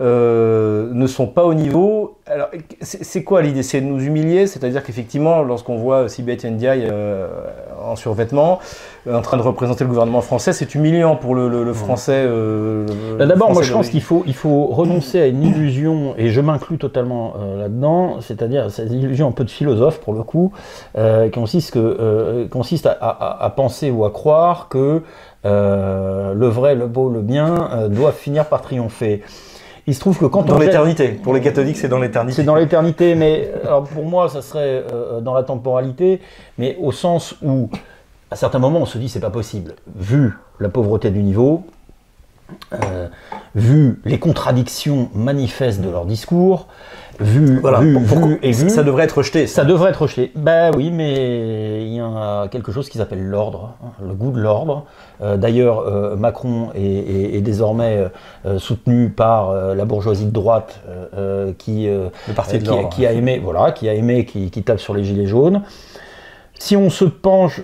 euh, 0.00 0.88
ne 0.92 1.06
sont 1.06 1.26
pas 1.26 1.44
au 1.44 1.52
niveau. 1.52 2.16
Alors, 2.26 2.48
c'est 2.80 3.22
quoi 3.22 3.42
l'idée? 3.42 3.62
C'est 3.62 3.82
de 3.82 3.86
nous 3.86 4.02
humilier, 4.02 4.46
c'est-à-dire 4.46 4.82
qu'effectivement, 4.82 5.42
lorsqu'on 5.42 5.76
voit 5.76 6.08
Sibeth 6.08 6.44
Ndiaye 6.44 6.88
euh, 6.90 7.28
en 7.84 7.96
survêtement, 7.96 8.60
euh, 9.06 9.14
en 9.14 9.20
train 9.20 9.36
de 9.36 9.42
représenter 9.42 9.84
le 9.84 9.90
gouvernement 9.90 10.22
français, 10.22 10.54
c'est 10.54 10.74
humiliant 10.74 11.16
pour 11.16 11.34
le, 11.34 11.72
français. 11.74 12.26
D'abord, 13.18 13.52
moi, 13.52 13.62
je 13.62 13.72
pense 13.72 13.90
qu'il 13.90 14.00
faut, 14.00 14.22
il 14.26 14.34
faut 14.34 14.66
renoncer 14.66 15.20
à 15.20 15.26
une 15.26 15.42
illusion, 15.42 16.14
et 16.16 16.30
je 16.30 16.40
m'inclus 16.40 16.78
totalement 16.78 17.34
là-dedans, 17.58 18.20
c'est-à-dire 18.20 18.70
cette 18.70 18.90
illusion 18.90 19.28
un 19.28 19.32
peu 19.32 19.44
de 19.44 19.50
philosophe, 19.50 20.00
pour 20.00 20.14
le 20.14 20.22
coup, 20.22 20.52
qui 20.94 21.30
consiste, 21.30 21.72
que, 21.72 22.46
consiste 22.50 22.86
à, 22.86 23.52
penser 23.54 23.90
ou 23.90 24.04
à 24.06 24.10
croire 24.10 24.68
que 24.68 25.02
le 25.44 26.46
vrai, 26.48 26.74
le 26.74 26.86
beau, 26.86 27.10
le 27.10 27.20
bien 27.20 27.88
doivent 27.90 28.16
finir 28.16 28.46
par 28.46 28.62
triompher. 28.62 29.22
Il 29.86 29.94
se 29.94 30.00
trouve 30.00 30.18
que 30.18 30.26
quand 30.26 30.42
dans 30.42 30.58
l'éternité, 30.58 31.08
pour 31.08 31.34
les 31.34 31.40
catholiques, 31.40 31.76
c'est 31.76 31.88
dans 31.88 31.98
l'éternité. 31.98 32.36
C'est 32.36 32.44
dans 32.44 32.54
l'éternité, 32.54 33.14
mais 33.14 33.50
alors 33.64 33.84
pour 33.84 34.04
moi, 34.04 34.28
ça 34.28 34.42
serait 34.42 34.84
euh, 34.92 35.20
dans 35.20 35.34
la 35.34 35.42
temporalité, 35.42 36.20
mais 36.58 36.76
au 36.80 36.92
sens 36.92 37.34
où, 37.42 37.70
à 38.30 38.36
certains 38.36 38.58
moments, 38.58 38.80
on 38.80 38.86
se 38.86 38.98
dit 38.98 39.08
c'est 39.08 39.20
pas 39.20 39.30
possible. 39.30 39.74
Vu 39.96 40.32
la 40.58 40.68
pauvreté 40.68 41.10
du 41.10 41.22
niveau, 41.22 41.64
euh, 42.72 43.08
vu 43.54 44.00
les 44.04 44.18
contradictions 44.18 45.08
manifestes 45.14 45.80
de 45.80 45.88
leur 45.88 46.04
discours, 46.04 46.66
vu, 47.20 47.60
vu, 47.60 48.38
et 48.42 48.52
vu, 48.52 48.70
ça 48.70 48.82
devrait 48.82 49.04
être 49.04 49.18
rejeté. 49.18 49.46
Ça. 49.46 49.64
devrait 49.64 49.90
être 49.90 50.02
rejeté. 50.02 50.32
Ben 50.34 50.70
oui, 50.76 50.90
mais 50.90 51.86
il 51.86 51.94
y 51.94 52.00
a 52.00 52.48
quelque 52.48 52.72
chose 52.72 52.88
qui 52.88 52.98
s'appelle 52.98 53.22
l'ordre, 53.22 53.74
hein, 53.84 53.90
le 54.06 54.14
goût 54.14 54.32
de 54.32 54.40
l'ordre. 54.40 54.84
Euh, 55.22 55.36
d'ailleurs, 55.36 55.80
euh, 55.80 56.16
Macron 56.16 56.70
est, 56.74 57.40
désormais 57.42 58.06
soutenu 58.58 59.10
par 59.10 59.52
la 59.74 59.84
bourgeoisie 59.84 60.26
de 60.26 60.30
droite 60.30 60.80
qui, 61.58 61.88
qui, 62.90 63.06
a 63.06 63.12
aimé, 63.12 63.40
voilà, 63.42 63.72
qui 63.72 63.88
a 63.88 63.94
aimé, 63.94 64.24
qui, 64.24 64.50
qui 64.50 64.62
tape 64.62 64.80
sur 64.80 64.94
les 64.94 65.04
gilets 65.04 65.26
jaunes. 65.26 65.62
Si 66.58 66.76
on 66.76 66.90
se 66.90 67.04
penche, 67.06 67.62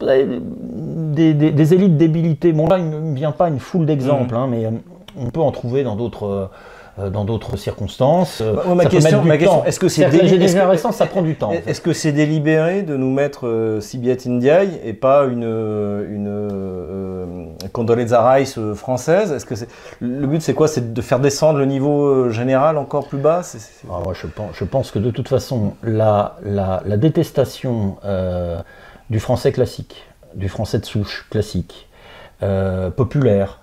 des, 0.00 1.74
élites 1.74 1.96
débilitées. 1.96 2.52
Bon, 2.52 2.68
là, 2.68 2.78
il 2.78 2.88
ne 2.88 3.14
vient 3.14 3.32
pas 3.32 3.48
une 3.48 3.58
foule 3.58 3.86
d'exemples, 3.86 4.34
mmh. 4.34 4.38
hein, 4.38 4.46
mais 4.50 4.66
euh, 4.66 4.70
on 5.16 5.30
peut 5.30 5.40
en 5.40 5.50
trouver 5.50 5.82
dans 5.82 5.96
d'autres. 5.96 6.50
Euh, 6.98 7.10
dans 7.10 7.24
d'autres 7.24 7.56
circonstances. 7.56 8.42
Bah, 8.42 8.74
ma, 8.74 8.86
question, 8.86 9.64
est-ce 9.64 9.78
que 9.78 9.88
c'est 9.88 10.08
délibéré 10.08 10.76
ça 10.78 11.06
prend 11.06 11.22
du 11.22 11.36
temps. 11.36 11.52
Est-ce 11.66 11.80
que 11.80 11.92
c'est 11.92 12.12
délibéré 12.12 12.82
de 12.82 12.96
nous 12.96 13.10
mettre 13.10 13.46
euh, 13.46 13.80
Sibiat 13.80 14.16
Indiaye 14.26 14.80
et 14.84 14.94
pas 14.94 15.24
une, 15.24 15.42
une 15.42 16.26
euh, 16.28 17.26
Condoleezza 17.72 18.28
Rice 18.30 18.58
française? 18.74 19.32
Est-ce 19.32 19.46
que 19.46 19.54
c'est 19.54 19.68
le 20.00 20.26
but 20.26 20.42
c'est 20.42 20.54
quoi? 20.54 20.66
C'est 20.66 20.92
de 20.92 21.02
faire 21.02 21.20
descendre 21.20 21.58
le 21.58 21.66
niveau 21.66 22.30
général 22.30 22.78
encore 22.78 23.06
plus 23.06 23.18
bas? 23.18 23.42
Ah, 23.90 24.00
moi, 24.02 24.14
je, 24.14 24.26
pense, 24.26 24.50
je 24.54 24.64
pense 24.64 24.90
que 24.90 24.98
de 24.98 25.10
toute 25.10 25.28
façon 25.28 25.74
la, 25.82 26.36
la, 26.42 26.82
la 26.84 26.96
détestation 26.96 27.96
du 29.10 29.20
français 29.20 29.52
classique, 29.52 30.04
du 30.34 30.48
français 30.48 30.78
de 30.78 30.84
souche 30.84 31.26
classique, 31.30 31.88
euh, 32.42 32.90
populaire, 32.90 33.58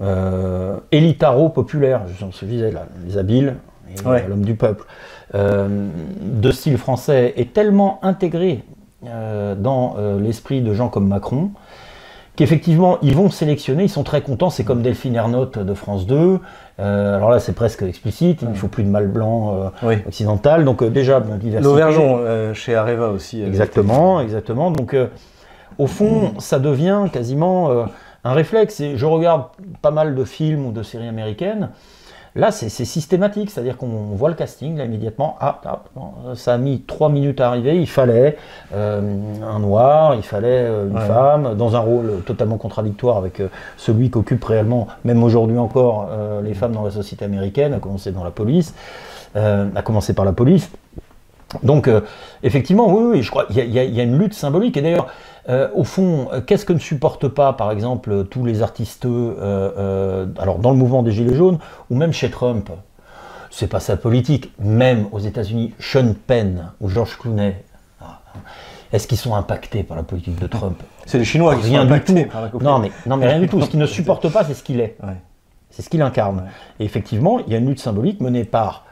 euh, 0.00 0.76
élitaro-populaire, 0.92 2.02
je 2.18 2.44
disais 2.46 2.70
là, 2.70 2.86
les 3.06 3.18
habiles, 3.18 3.56
l'homme 4.04 4.44
du 4.44 4.54
peuple, 4.54 4.84
euh, 5.34 5.88
de 6.20 6.50
style 6.50 6.78
français 6.78 7.34
est 7.36 7.52
tellement 7.52 7.98
intégré 8.02 8.64
dans 9.02 9.96
l'esprit 10.20 10.60
de 10.60 10.74
gens 10.74 10.88
comme 10.88 11.08
Macron 11.08 11.52
qu'effectivement 12.36 12.98
ils 13.00 13.14
vont 13.14 13.30
sélectionner, 13.30 13.84
ils 13.84 13.90
sont 13.90 14.02
très 14.02 14.20
contents, 14.20 14.50
c'est 14.50 14.62
comme 14.62 14.82
Delphine 14.82 15.14
Ernotte 15.14 15.58
de 15.58 15.72
France 15.72 16.06
2, 16.06 16.38
alors 16.78 17.30
là 17.30 17.40
c'est 17.40 17.54
presque 17.54 17.82
explicite, 17.82 18.42
il 18.42 18.50
ne 18.50 18.54
faut 18.54 18.68
plus 18.68 18.84
de 18.84 18.90
mâle 18.90 19.08
blanc 19.08 19.72
occidental, 20.06 20.66
donc 20.66 20.84
déjà 20.84 21.18
diversité. 21.20 21.62
L'Auvergeon 21.62 22.52
chez 22.52 22.74
Areva 22.74 23.08
aussi. 23.08 23.42
Exactement, 23.42 24.20
exactement, 24.20 24.70
donc 24.70 24.94
au 25.80 25.86
fond, 25.86 26.34
ça 26.38 26.58
devient 26.58 27.04
quasiment 27.12 27.70
euh, 27.70 27.84
un 28.24 28.32
réflexe. 28.32 28.80
Et 28.80 28.96
je 28.96 29.06
regarde 29.06 29.44
pas 29.82 29.90
mal 29.90 30.14
de 30.14 30.24
films 30.24 30.66
ou 30.66 30.72
de 30.72 30.82
séries 30.82 31.08
américaines. 31.08 31.70
Là, 32.36 32.52
c'est 32.52 32.68
systématique, 32.68 33.50
c'est-à-dire 33.50 33.76
qu'on 33.76 34.14
voit 34.14 34.28
le 34.28 34.36
casting 34.36 34.76
là, 34.76 34.84
immédiatement. 34.84 35.36
Ah, 35.40 35.60
ah 35.64 35.82
ça 36.34 36.54
a 36.54 36.58
mis 36.58 36.82
trois 36.82 37.08
minutes 37.08 37.40
à 37.40 37.48
arriver. 37.48 37.80
Il 37.80 37.88
fallait 37.88 38.36
euh, 38.72 39.00
un 39.42 39.58
noir, 39.58 40.14
il 40.14 40.22
fallait 40.22 40.46
euh, 40.48 40.88
une 40.88 40.98
femme, 40.98 41.56
dans 41.56 41.74
un 41.74 41.80
rôle 41.80 42.22
totalement 42.24 42.56
contradictoire 42.56 43.16
avec 43.16 43.40
euh, 43.40 43.48
celui 43.76 44.10
qu'occupent 44.10 44.44
réellement, 44.44 44.86
même 45.04 45.24
aujourd'hui 45.24 45.58
encore, 45.58 46.08
les 46.44 46.54
femmes 46.54 46.72
dans 46.72 46.84
la 46.84 46.92
société 46.92 47.24
américaine, 47.24 47.74
à 47.74 47.80
commencer 47.80 48.12
dans 48.12 48.24
la 48.24 48.30
police, 48.30 48.74
à 49.34 49.82
commencer 49.82 50.12
par 50.12 50.24
la 50.24 50.32
police. 50.32 50.70
Donc, 51.64 51.90
effectivement, 52.44 52.92
oui, 52.92 53.02
oui, 53.10 53.22
je 53.22 53.30
crois 53.30 53.46
qu'il 53.46 53.64
y, 53.64 53.72
y, 53.72 54.00
a 54.00 54.02
une 54.04 54.18
lutte 54.18 54.34
symbolique. 54.34 54.76
Et 54.76 54.82
d'ailleurs, 54.82 55.08
euh, 55.48 55.68
au 55.74 55.84
fond, 55.84 56.28
euh, 56.32 56.40
qu'est-ce 56.40 56.64
que 56.64 56.72
ne 56.72 56.78
supportent 56.78 57.28
pas, 57.28 57.52
par 57.52 57.70
exemple, 57.70 58.24
tous 58.26 58.44
les 58.44 58.62
artistes, 58.62 59.06
euh, 59.06 60.26
alors 60.38 60.58
dans 60.58 60.70
le 60.70 60.76
mouvement 60.76 61.02
des 61.02 61.12
Gilets 61.12 61.34
jaunes, 61.34 61.58
ou 61.88 61.96
même 61.96 62.12
chez 62.12 62.30
Trump? 62.30 62.70
C'est 63.50 63.66
pas 63.66 63.80
sa 63.80 63.96
politique. 63.96 64.52
Même 64.60 65.06
aux 65.12 65.18
États-Unis, 65.18 65.74
Sean 65.80 66.14
Penn 66.26 66.70
ou 66.80 66.88
George 66.88 67.18
Clooney, 67.18 67.56
ah, 68.00 68.20
est-ce 68.92 69.08
qu'ils 69.08 69.18
sont 69.18 69.34
impactés 69.34 69.82
par 69.82 69.96
la 69.96 70.04
politique 70.04 70.38
de 70.38 70.46
Trump? 70.46 70.80
C'est 71.06 71.18
les 71.18 71.24
Chinois 71.24 71.56
qui 71.56 71.62
rien 71.62 71.88
sont 71.88 71.94
du 71.94 72.00
tout. 72.00 72.14
non, 72.60 72.78
mais, 72.78 72.92
non, 73.06 73.16
mais 73.16 73.26
rien 73.26 73.40
du 73.40 73.48
tout. 73.48 73.60
Ce 73.60 73.68
qu'ils 73.68 73.80
ne 73.80 73.86
supportent 73.86 74.28
pas, 74.28 74.44
c'est 74.44 74.54
ce 74.54 74.62
qu'il 74.62 74.80
est. 74.80 74.96
C'est 75.70 75.82
ce 75.82 75.90
qu'il 75.90 76.02
incarne. 76.02 76.48
Et 76.78 76.84
effectivement, 76.84 77.40
il 77.40 77.52
y 77.52 77.56
a 77.56 77.58
une 77.58 77.68
lutte 77.68 77.80
symbolique 77.80 78.20
menée 78.20 78.44
par 78.44 78.84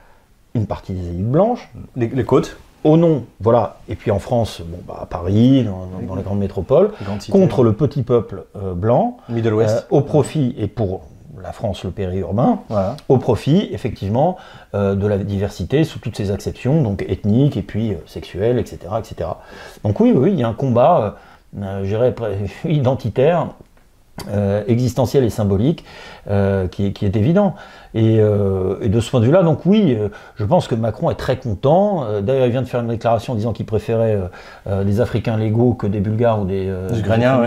une 0.55 0.67
partie 0.67 0.93
des 0.93 1.09
élites 1.09 1.31
blanches. 1.31 1.69
les 1.95 2.25
côtes 2.25 2.57
au 2.85 2.97
nom, 2.97 3.25
voilà, 3.41 3.79
et 3.89 3.95
puis 3.95 4.11
en 4.11 4.19
France, 4.19 4.63
bon, 4.65 4.79
bah, 4.87 5.01
à 5.03 5.07
Paris, 5.07 5.65
dans, 5.65 6.15
les 6.15 6.23
grandes 6.23 6.39
métropoles, 6.39 6.93
contre 7.31 7.63
le 7.63 7.73
petit 7.73 8.03
peuple 8.03 8.45
euh, 8.57 8.75
blanc, 8.75 9.19
Middle 9.29 9.55
West. 9.55 9.87
Euh, 9.91 9.97
au 9.97 10.01
profit, 10.01 10.55
et 10.59 10.69
pour 10.69 11.03
la 11.43 11.53
France, 11.53 11.85
le 11.85 11.91
périurbain, 11.91 12.61
au 13.09 13.19
profit, 13.19 13.69
effectivement, 13.73 14.37
euh, 14.75 14.95
de 14.95 15.07
la 15.07 15.19
diversité 15.19 15.85
sous 15.85 15.99
toutes 15.99 16.17
ses 16.17 16.31
acceptions, 16.31 16.83
donc 16.83 17.05
ethniques 17.09 17.57
et 17.57 17.63
puis 17.63 17.95
sexuelles, 18.07 18.59
etc., 18.59 18.79
etc. 18.99 19.31
Donc 19.85 20.01
oui, 20.01 20.13
oui, 20.15 20.33
il 20.33 20.39
y 20.39 20.43
a 20.43 20.49
un 20.49 20.55
combat, 20.55 21.17
je 21.57 21.85
dirais, 21.85 22.15
identitaire 22.65 23.49
euh, 24.31 24.65
existentiel 24.67 25.25
et 25.25 25.31
symbolique 25.31 25.85
euh, 26.29 26.67
qui, 26.67 26.87
est, 26.87 27.17
évident. 27.17 27.55
Euh, 27.95 28.77
et, 28.83 28.89
de 28.89 29.01
ce 29.01 29.11
point 29.11 29.21
de 29.21 29.27
vue-là, 29.27 29.43
donc 29.43 29.65
oui, 29.65 29.97
je 30.37 30.45
pense 30.45 30.67
que 30.69 30.75
Macron 30.75 31.11
est 31.11 31.15
très 31.15 31.37
content. 31.37 32.05
D'ailleurs, 32.21 32.47
il 32.47 32.53
vient 32.53 32.63
de 32.63 32.69
faire 32.69 32.81
une 32.81 32.89
déclaration 32.89 33.35
disant 33.35 33.53
qu'il 33.53 33.67
préférait 33.67 34.19
des 34.67 35.01
Africains 35.01 35.37
légaux 35.37 35.75
que 35.75 35.87
des 35.87 36.01
Bulgares 36.01 36.43
ou 36.43 36.45
des, 36.45 36.71
Ukrainiens, 36.99 37.41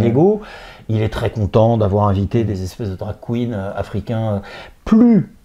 illégaux. 0.00 0.40
Il 0.88 1.02
est 1.02 1.12
très 1.12 1.30
content 1.30 1.76
d'avoir 1.76 2.08
invité 2.08 2.44
des 2.44 2.62
espèces 2.62 2.90
de 2.90 2.96
drag 2.96 3.16
queens 3.20 3.52
africains 3.76 4.42
plus 4.84 5.35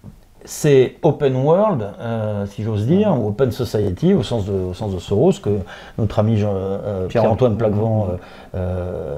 c'est 0.44 0.96
open 1.02 1.36
world, 1.36 1.84
euh, 2.00 2.46
si 2.46 2.62
j'ose 2.62 2.86
dire, 2.86 3.16
ou 3.18 3.28
open 3.28 3.52
society 3.52 4.14
au 4.14 4.22
sens 4.22 4.44
de, 4.44 4.52
au 4.52 4.74
sens 4.74 4.92
de 4.94 4.98
Soros, 4.98 5.32
que 5.42 5.50
notre 5.98 6.18
ami 6.18 6.42
euh, 6.42 7.06
Pierre-Antoine 7.06 7.56
Plaquevent 7.56 8.18
euh, 8.54 9.16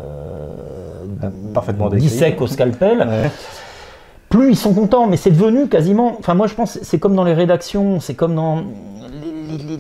parfaitement 1.53 1.89
dissèque 1.91 2.41
au 2.41 2.47
scalpel. 2.47 3.07
Plus 4.29 4.51
ils 4.51 4.57
sont 4.57 4.75
contents, 4.75 5.07
mais 5.07 5.17
c'est 5.17 5.31
devenu 5.31 5.69
quasiment. 5.69 6.17
Enfin, 6.19 6.35
moi 6.35 6.47
je 6.47 6.55
pense, 6.55 6.79
c'est 6.83 6.99
comme 6.99 7.15
dans 7.15 7.25
les 7.25 7.35
rédactions, 7.35 8.01
c'est 8.01 8.15
comme 8.15 8.35
dans 8.35 8.65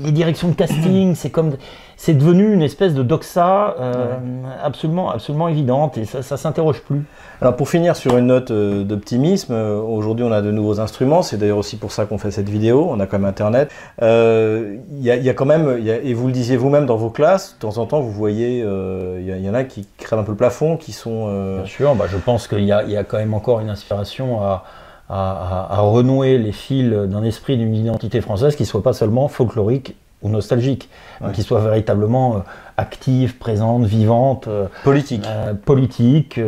les, 0.04 0.12
directions 0.12 0.48
de 0.48 0.54
casting, 0.54 1.14
c'est 1.14 1.30
comme 1.30 1.56
c'est 1.96 2.14
devenu 2.14 2.52
une 2.52 2.62
espèce 2.62 2.94
de 2.94 3.02
doxa 3.02 3.76
euh, 3.78 4.16
absolument, 4.62 5.10
absolument 5.10 5.48
évidente 5.48 5.98
et 5.98 6.04
ça, 6.04 6.22
ça 6.22 6.36
s'interroge 6.36 6.80
plus. 6.80 7.02
Alors 7.40 7.56
pour 7.56 7.68
finir 7.68 7.96
sur 7.96 8.16
une 8.16 8.26
note 8.26 8.50
euh, 8.50 8.84
d'optimisme, 8.84 9.52
euh, 9.52 9.80
aujourd'hui 9.80 10.24
on 10.24 10.32
a 10.32 10.42
de 10.42 10.50
nouveaux 10.50 10.80
instruments, 10.80 11.22
c'est 11.22 11.36
d'ailleurs 11.36 11.58
aussi 11.58 11.76
pour 11.76 11.92
ça 11.92 12.06
qu'on 12.06 12.18
fait 12.18 12.30
cette 12.30 12.48
vidéo, 12.48 12.88
on 12.90 13.00
a 13.00 13.06
quand 13.06 13.18
même 13.18 13.28
Internet. 13.28 13.70
Il 14.00 14.80
y, 15.00 15.10
a 15.10 15.34
quand 15.34 15.46
même, 15.46 15.80
et 15.86 16.14
vous 16.14 16.26
le 16.26 16.32
disiez 16.32 16.56
vous-même 16.56 16.86
dans 16.86 16.96
vos 16.96 17.10
classes, 17.10 17.54
de 17.54 17.60
temps 17.60 17.78
en 17.78 17.86
temps 17.86 18.00
vous 18.00 18.12
voyez, 18.12 18.58
il 18.58 19.44
y, 19.44 19.48
en 19.48 19.54
a 19.54 19.64
qui 19.64 19.86
crèvent 19.98 20.18
un 20.18 20.24
peu 20.24 20.32
le 20.32 20.36
plafond, 20.36 20.76
qui 20.76 20.92
sont... 20.92 21.56
Bien 21.56 21.66
sûr, 21.66 21.94
bah, 21.94 22.04
je 22.08 22.16
pense 22.16 22.48
qu'il 22.48 22.60
y, 22.60 22.66
y, 22.66 22.96
a 22.96 23.04
quand 23.04 23.18
même 23.18 23.34
encore 23.34 23.60
une 23.60 23.70
inspiration 23.70 24.42
à 24.42 24.64
à, 25.08 25.80
renouer 25.80 26.38
les 26.38 26.52
fils 26.52 26.90
d'un 26.90 27.22
esprit, 27.24 27.56
d'une 27.56 27.74
identité 27.74 28.20
française 28.20 28.56
qui 28.56 28.64
soit 28.64 28.82
pas 28.82 28.92
seulement 28.92 29.28
folklorique 29.28 29.96
ou 30.24 30.30
nostalgique, 30.30 30.88
mais 31.20 31.32
qui 31.32 31.42
soit 31.42 31.60
véritablement 31.60 32.36
euh, 32.36 32.38
active, 32.78 33.36
présente, 33.36 33.84
vivante, 33.84 34.48
euh, 34.48 34.66
politique, 34.82 35.24
euh, 35.26 35.54
politique 35.54 36.40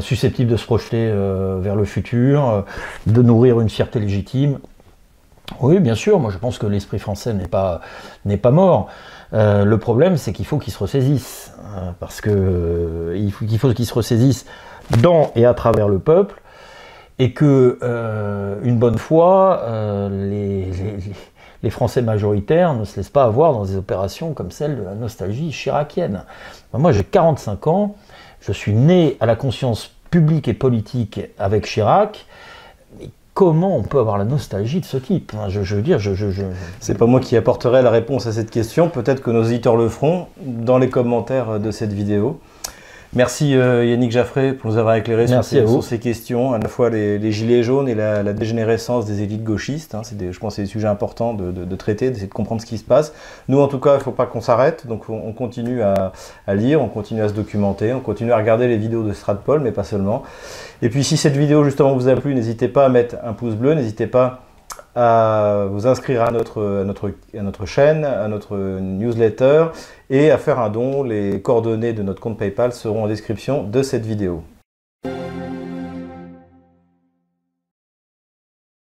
susceptible 0.00 0.50
de 0.50 0.56
se 0.56 0.64
projeter 0.64 1.10
vers 1.60 1.74
le 1.74 1.84
futur, 1.84 2.64
de 3.06 3.22
nourrir 3.22 3.60
une 3.60 3.68
fierté 3.68 3.98
légitime. 3.98 4.58
Oui, 5.60 5.80
bien 5.80 5.94
sûr, 5.94 6.20
moi 6.20 6.30
je 6.30 6.38
pense 6.38 6.58
que 6.58 6.66
l'esprit 6.66 6.98
français 6.98 7.34
n'est 7.34 7.48
pas, 7.48 7.80
n'est 8.24 8.36
pas 8.36 8.50
mort. 8.50 8.88
le 9.32 9.76
problème, 9.76 10.16
c'est 10.16 10.32
qu'il 10.32 10.46
faut 10.46 10.58
qu'il 10.58 10.72
se 10.72 10.78
ressaisisse, 10.78 11.52
parce 12.00 12.20
que 12.20 13.14
il 13.16 13.32
faut 13.32 13.44
qu'il 13.44 13.58
faut 13.58 13.72
qu'il 13.72 13.86
se 13.86 13.94
ressaisisse 13.94 14.46
dans 15.02 15.30
et 15.34 15.44
à 15.44 15.54
travers 15.54 15.88
le 15.88 15.98
peuple, 15.98 16.40
et 17.18 17.32
que 17.32 17.78
euh, 17.82 18.56
une 18.62 18.78
bonne 18.78 18.98
fois, 18.98 19.62
les, 20.10 20.70
Français 21.70 22.02
majoritaires 22.02 22.74
ne 22.74 22.84
se 22.84 22.96
laissent 22.96 23.10
pas 23.10 23.24
avoir 23.24 23.52
dans 23.52 23.64
des 23.64 23.76
opérations 23.76 24.34
comme 24.34 24.50
celle 24.50 24.76
de 24.76 24.82
la 24.82 24.94
nostalgie 24.94 25.50
chiracienne. 25.50 26.24
Moi, 26.72 26.92
j'ai 26.92 27.04
45 27.04 27.66
ans, 27.66 27.94
je 28.40 28.52
suis 28.52 28.74
né 28.74 29.16
à 29.20 29.26
la 29.26 29.36
conscience 29.36 29.92
publique 30.10 30.48
et 30.48 30.54
politique 30.54 31.20
avec 31.38 31.66
Chirac. 31.66 32.26
Mais 32.98 33.10
comment 33.34 33.76
on 33.76 33.82
peut 33.82 33.98
avoir 33.98 34.18
la 34.18 34.24
nostalgie 34.24 34.80
de 34.80 34.84
ce 34.84 34.96
type? 34.96 35.32
Je, 35.48 35.60
veux 35.74 35.82
dire, 35.82 35.98
c'est 36.80 36.98
pas 36.98 37.06
moi 37.06 37.20
qui 37.20 37.36
apporterai 37.36 37.82
la 37.82 37.90
réponse 37.90 38.26
à 38.26 38.32
cette 38.32 38.50
question. 38.50 38.88
Peut-être 38.88 39.22
que 39.22 39.30
nos 39.30 39.42
auditeurs 39.42 39.76
le 39.76 39.88
feront 39.88 40.26
dans 40.40 40.78
les 40.78 40.90
commentaires 40.90 41.60
de 41.60 41.70
cette 41.70 41.92
vidéo. 41.92 42.40
Merci 43.14 43.54
euh, 43.54 43.84
Yannick 43.84 44.10
Jaffré 44.10 44.54
pour 44.54 44.70
nous 44.70 44.78
avoir 44.78 44.94
éclairé 44.94 45.26
sur 45.26 45.44
ces, 45.84 45.98
questions, 45.98 46.54
à 46.54 46.58
la 46.58 46.68
fois 46.68 46.88
les, 46.88 47.30
gilets 47.30 47.62
jaunes 47.62 47.86
et 47.86 47.94
la, 47.94 48.22
dégénérescence 48.32 49.04
des 49.04 49.22
élites 49.22 49.44
gauchistes. 49.44 49.94
Hein. 49.94 50.00
je 50.02 50.38
pense 50.38 50.52
que 50.52 50.56
c'est 50.56 50.62
des 50.62 50.68
sujets 50.68 50.88
importants 50.88 51.34
de, 51.34 51.76
traiter, 51.76 52.08
d'essayer 52.08 52.26
de 52.26 52.32
comprendre 52.32 52.62
ce 52.62 52.66
qui 52.66 52.78
se 52.78 52.84
passe. 52.84 53.12
Nous, 53.48 53.60
en 53.60 53.68
tout 53.68 53.78
cas, 53.78 53.96
il 53.96 53.98
ne 53.98 54.02
faut 54.02 54.12
pas 54.12 54.24
qu'on 54.24 54.40
s'arrête, 54.40 54.86
donc 54.86 55.10
on, 55.10 55.32
continue 55.34 55.82
à, 55.82 56.12
lire, 56.54 56.80
on 56.80 56.88
continue 56.88 57.20
à 57.20 57.28
se 57.28 57.34
documenter, 57.34 57.92
on 57.92 58.00
continue 58.00 58.32
à 58.32 58.38
regarder 58.38 58.66
les 58.66 58.78
vidéos 58.78 59.02
de 59.02 59.12
Stratpol, 59.12 59.60
mais 59.60 59.72
pas 59.72 59.84
seulement. 59.84 60.22
Et 60.80 60.88
puis 60.88 61.04
si 61.04 61.18
cette 61.18 61.36
vidéo 61.36 61.64
justement 61.64 61.94
vous 61.94 62.08
a 62.08 62.16
plu, 62.16 62.34
n'hésitez 62.34 62.68
pas 62.68 62.86
à 62.86 62.88
mettre 62.88 63.16
un 63.22 63.34
pouce 63.34 63.54
bleu, 63.54 63.74
n'hésitez 63.74 64.06
pas 64.06 64.40
à 64.94 65.66
vous 65.70 65.86
inscrire 65.86 66.22
à 66.22 66.30
notre, 66.30 67.66
chaîne, 67.66 68.04
à 68.04 68.28
notre 68.28 68.56
newsletter 68.56 69.66
et 70.10 70.30
à 70.30 70.38
faire 70.38 70.58
un 70.58 70.70
don. 70.70 71.02
Les 71.02 71.40
coordonnées 71.40 71.92
de 71.92 72.02
notre 72.02 72.20
compte 72.20 72.38
PayPal 72.38 72.72
seront 72.72 73.04
en 73.04 73.08
description 73.08 73.62
de 73.62 73.82
cette 73.82 74.04
vidéo. 74.04 74.42